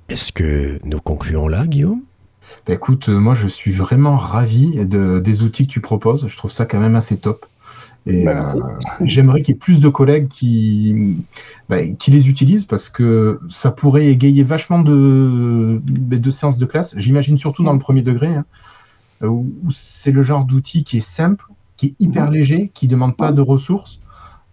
Est-ce 0.09 0.31
que 0.31 0.79
nous 0.85 0.99
concluons 0.99 1.47
là, 1.47 1.67
Guillaume? 1.67 2.01
Bah, 2.65 2.73
écoute, 2.73 3.09
moi 3.09 3.35
je 3.35 3.47
suis 3.47 3.71
vraiment 3.71 4.17
ravi 4.17 4.83
de, 4.85 5.19
des 5.19 5.43
outils 5.43 5.67
que 5.67 5.71
tu 5.71 5.81
proposes. 5.81 6.27
Je 6.27 6.35
trouve 6.35 6.51
ça 6.51 6.65
quand 6.65 6.79
même 6.79 6.95
assez 6.95 7.17
top. 7.17 7.45
Et 8.09 8.23
Bah, 8.23 8.47
euh, 8.55 8.59
j'aimerais 9.01 9.41
qu'il 9.41 9.53
y 9.53 9.55
ait 9.55 9.59
plus 9.59 9.79
de 9.79 9.89
collègues 9.89 10.27
qui, 10.27 11.17
bah, 11.69 11.85
qui 11.85 12.11
les 12.11 12.27
utilisent 12.27 12.65
parce 12.65 12.89
que 12.89 13.39
ça 13.49 13.71
pourrait 13.71 14.07
égayer 14.07 14.43
vachement 14.43 14.79
de, 14.79 15.81
bah, 15.83 16.17
de 16.17 16.31
séances 16.31 16.57
de 16.57 16.65
classe. 16.65 16.93
J'imagine 16.97 17.37
surtout 17.37 17.63
dans 17.63 17.73
le 17.73 17.79
premier 17.79 18.01
degré, 18.01 18.27
hein, 18.27 18.45
où 19.21 19.45
c'est 19.71 20.11
le 20.11 20.23
genre 20.23 20.45
d'outil 20.45 20.83
qui 20.83 20.97
est 20.97 21.01
simple, 21.01 21.45
qui 21.77 21.87
est 21.87 21.95
hyper 21.99 22.31
léger, 22.31 22.71
qui 22.73 22.87
ne 22.87 22.91
demande 22.91 23.15
pas 23.15 23.31
de 23.31 23.41
ressources. 23.41 23.99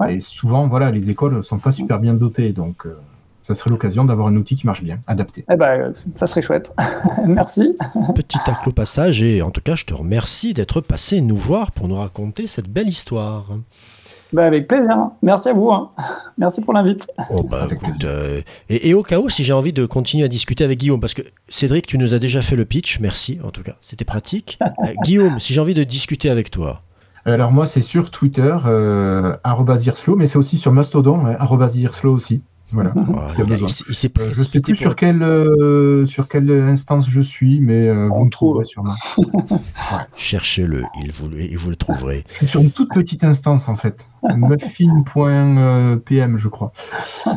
Et 0.08 0.20
souvent, 0.20 0.68
voilà, 0.68 0.90
les 0.90 1.08
écoles 1.08 1.36
ne 1.36 1.42
sont 1.42 1.58
pas 1.58 1.72
super 1.72 1.98
bien 1.98 2.14
dotées. 2.14 2.52
Donc, 2.52 2.86
euh, 2.86 2.98
ça 3.46 3.54
serait 3.54 3.70
l'occasion 3.70 4.04
d'avoir 4.04 4.26
un 4.26 4.34
outil 4.34 4.56
qui 4.56 4.66
marche 4.66 4.82
bien, 4.82 4.98
adapté. 5.06 5.44
Eh 5.48 5.54
ben, 5.54 5.80
euh, 5.80 5.92
ça 6.16 6.26
serait 6.26 6.42
chouette. 6.42 6.72
Merci. 7.28 7.76
Petit 8.16 8.38
acte 8.44 8.66
au 8.66 8.72
passage, 8.72 9.22
et 9.22 9.40
en 9.40 9.52
tout 9.52 9.60
cas, 9.60 9.76
je 9.76 9.84
te 9.84 9.94
remercie 9.94 10.52
d'être 10.52 10.80
passé 10.80 11.20
nous 11.20 11.36
voir 11.36 11.70
pour 11.70 11.86
nous 11.86 11.94
raconter 11.94 12.48
cette 12.48 12.68
belle 12.68 12.88
histoire. 12.88 13.46
Bah, 14.32 14.46
avec 14.46 14.66
plaisir. 14.66 15.10
Merci 15.22 15.50
à 15.50 15.52
vous. 15.52 15.70
hein. 15.70 15.92
Merci 16.38 16.60
pour 16.60 16.74
l'invite. 16.74 17.06
Oh 17.30 17.44
bah 17.44 17.68
euh, 18.02 18.40
et, 18.68 18.88
et 18.88 18.94
au 18.94 19.04
cas 19.04 19.20
où, 19.20 19.28
si 19.28 19.44
j'ai 19.44 19.52
envie 19.52 19.72
de 19.72 19.86
continuer 19.86 20.24
à 20.24 20.28
discuter 20.28 20.64
avec 20.64 20.80
Guillaume, 20.80 21.00
parce 21.00 21.14
que 21.14 21.22
Cédric, 21.48 21.86
tu 21.86 21.98
nous 21.98 22.14
as 22.14 22.18
déjà 22.18 22.42
fait 22.42 22.56
le 22.56 22.64
pitch, 22.64 22.98
merci 22.98 23.38
en 23.44 23.50
tout 23.50 23.62
cas, 23.62 23.76
c'était 23.80 24.04
pratique. 24.04 24.58
Euh, 24.84 24.92
Guillaume, 25.04 25.38
si 25.38 25.54
j'ai 25.54 25.60
envie 25.60 25.72
de 25.74 25.84
discuter 25.84 26.30
avec 26.30 26.50
toi, 26.50 26.82
Alors 27.24 27.52
moi, 27.52 27.66
c'est 27.66 27.80
sur 27.82 28.10
Twitter, 28.10 28.54
euh, 28.66 29.36
mais 30.16 30.26
c'est 30.26 30.36
aussi 30.36 30.58
sur 30.58 30.72
Mastodon, 30.72 31.26
hein, 31.26 31.36
arobase 31.38 31.76
Irslo 31.76 32.12
aussi. 32.12 32.42
Voilà. 32.72 32.92
Oh, 32.96 33.02
il, 33.38 33.52
a- 33.52 33.56
il 33.58 33.68
s'est- 33.70 34.10
Euh, 34.18 34.30
je 34.32 34.42
sais 34.42 34.60
plus 34.60 34.72
pour- 34.72 34.80
sur 34.80 34.96
quelle, 34.96 35.22
euh, 35.22 36.04
sur 36.06 36.26
quelle 36.28 36.50
instance 36.50 37.08
je 37.08 37.20
suis, 37.20 37.60
mais 37.60 37.86
euh, 37.88 38.08
vous 38.08 38.24
me 38.24 38.30
trouve. 38.30 38.62
trouverez 38.62 38.64
sûrement. 38.64 38.94
Cherchez-le, 40.16 40.82
il 41.02 41.12
vous, 41.12 41.28
vous 41.58 41.70
le 41.70 41.76
trouverez. 41.76 42.24
Je 42.30 42.34
suis 42.36 42.46
sur 42.48 42.60
une 42.60 42.70
toute 42.72 42.90
petite 42.92 43.22
instance 43.24 43.68
en 43.68 43.76
fait. 43.76 44.06
Muffin.pm, 44.34 46.38
je 46.38 46.48
crois. 46.48 46.72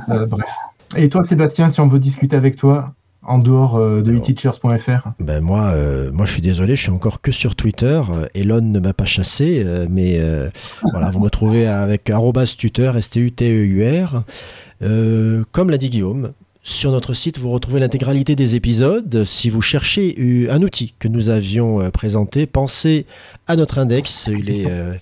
Euh, 0.10 0.26
bref. 0.26 0.50
Et 0.96 1.10
toi, 1.10 1.22
Sébastien, 1.24 1.70
si 1.70 1.80
on 1.82 1.88
veut 1.88 2.00
discuter 2.00 2.36
avec 2.36 2.56
toi, 2.56 2.94
en 3.30 3.38
dehors 3.38 3.78
euh, 3.78 4.02
de 4.02 4.16
eteachers.fr, 4.16 5.10
Ben 5.20 5.40
moi, 5.42 5.68
euh, 5.68 6.12
moi, 6.12 6.26
je 6.26 6.32
suis 6.34 6.42
désolé, 6.42 6.76
je 6.76 6.82
suis 6.82 6.92
encore 6.92 7.22
que 7.22 7.32
sur 7.32 7.56
Twitter. 7.56 8.02
Euh, 8.10 8.26
Elon 8.34 8.62
ne 8.62 8.80
m'a 8.80 8.94
pas 8.94 9.06
chassé, 9.06 9.64
mais 9.90 10.18
euh, 10.20 10.50
voilà, 10.92 11.12
vous 11.12 11.20
me 11.20 11.30
trouvez 11.30 11.68
avec 11.68 12.10
arrobas 12.10 12.56
tuteur, 12.58 12.98
S-T-U-T-E-U-R. 12.98 14.24
Euh, 14.82 15.44
comme 15.52 15.70
l'a 15.70 15.78
dit 15.78 15.90
Guillaume, 15.90 16.32
sur 16.62 16.91
notre 16.91 17.14
site, 17.14 17.39
vous 17.39 17.49
retrouvez 17.49 17.80
l'intégralité 17.80 18.36
des 18.36 18.55
épisodes. 18.55 19.24
Si 19.24 19.49
vous 19.49 19.62
cherchez 19.62 20.47
un 20.49 20.62
outil 20.62 20.93
que 20.99 21.07
nous 21.07 21.30
avions 21.30 21.82
euh, 21.82 21.89
présenté, 21.89 22.47
pensez 22.47 23.05
à 23.47 23.55
notre 23.55 23.80
index. 23.80 24.30
Il 24.32 24.49
est, 24.49 24.70
euh, 24.70 24.93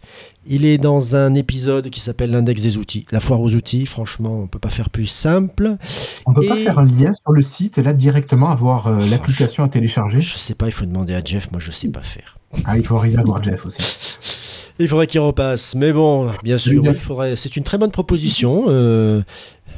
il 0.45 0.66
est 0.66 0.78
dans 0.78 1.16
un 1.16 1.34
épisode 1.34 1.89
qui 1.89 1.99
s'appelle 1.99 2.32
l'index 2.32 2.62
des 2.62 2.78
outils. 2.78 3.05
La 3.12 3.20
foire 3.20 3.41
aux 3.41 3.55
outils, 3.55 3.86
franchement, 3.86 4.38
on 4.38 4.41
ne 4.43 4.47
peut 4.47 4.60
pas 4.60 4.70
faire 4.70 4.89
plus 4.89 5.08
simple. 5.08 5.78
on 6.26 6.34
peut 6.34 6.47
pas 6.47 6.58
faire 6.58 6.80
un 6.80 6.86
lien 6.86 7.12
sur 7.14 7.32
le 7.32 7.41
site 7.41 7.78
et 7.80 7.84
là 7.84 7.93
directement 7.93 8.49
avoir 8.49 8.88
euh, 8.88 9.05
l'application 9.10 9.64
à 9.64 9.70
télécharger. 9.70 10.20
Je 10.20 10.38
sais 10.38 10.55
pas, 10.55 10.68
il 10.68 10.72
faut 10.72 10.86
demander 10.86 11.16
à 11.16 11.24
Jeff, 11.24 11.51
moi 11.51 11.60
je 11.60 11.72
sais 11.72 11.89
pas 11.89 12.03
faire. 12.03 12.38
Ah, 12.66 12.78
il 12.78 12.84
faut 12.86 12.95
arriver 12.97 13.18
à 13.18 13.24
voir 13.24 13.43
Jeff 13.43 13.66
aussi. 13.66 13.82
Il 14.80 14.88
faudrait 14.88 15.08
qu'il 15.08 15.20
repasse, 15.20 15.74
mais 15.74 15.91
bon, 15.91 16.30
bien 16.43 16.58
sûr, 16.58 16.84
Oui, 16.84 16.89
il 16.93 16.99
faudrait. 16.99 17.36
C'est 17.36 17.58
une 17.58 17.64
très 17.64 17.80
bonne 17.80 17.91
proposition, 17.91 18.66
euh, 18.68 19.24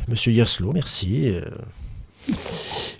Monsieur 0.10 0.32
Yerslo, 0.32 0.72
merci. 0.74 1.30
Euh, 1.30 1.41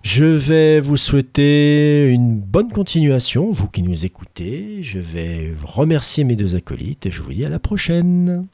je 0.04 0.26
vais 0.26 0.80
vous 0.80 0.96
souhaiter 0.96 2.08
une 2.12 2.40
bonne 2.40 2.70
continuation, 2.70 3.52
vous 3.52 3.68
qui 3.68 3.82
nous 3.82 4.06
écoutez. 4.06 4.84
Je 4.84 5.00
vais 5.00 5.56
remercier 5.64 6.24
mes 6.24 6.36
deux 6.36 6.56
acolytes 6.56 7.08
et 7.08 7.12
je 7.12 7.24
vous 7.24 7.34
dis 7.34 7.46
à 7.46 7.50
la 7.50 7.58
prochaine. 7.58 8.46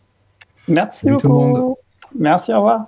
Merci 0.69 1.09
beaucoup. 1.09 1.77
Merci, 2.17 2.53
au 2.53 2.57
revoir. 2.57 2.87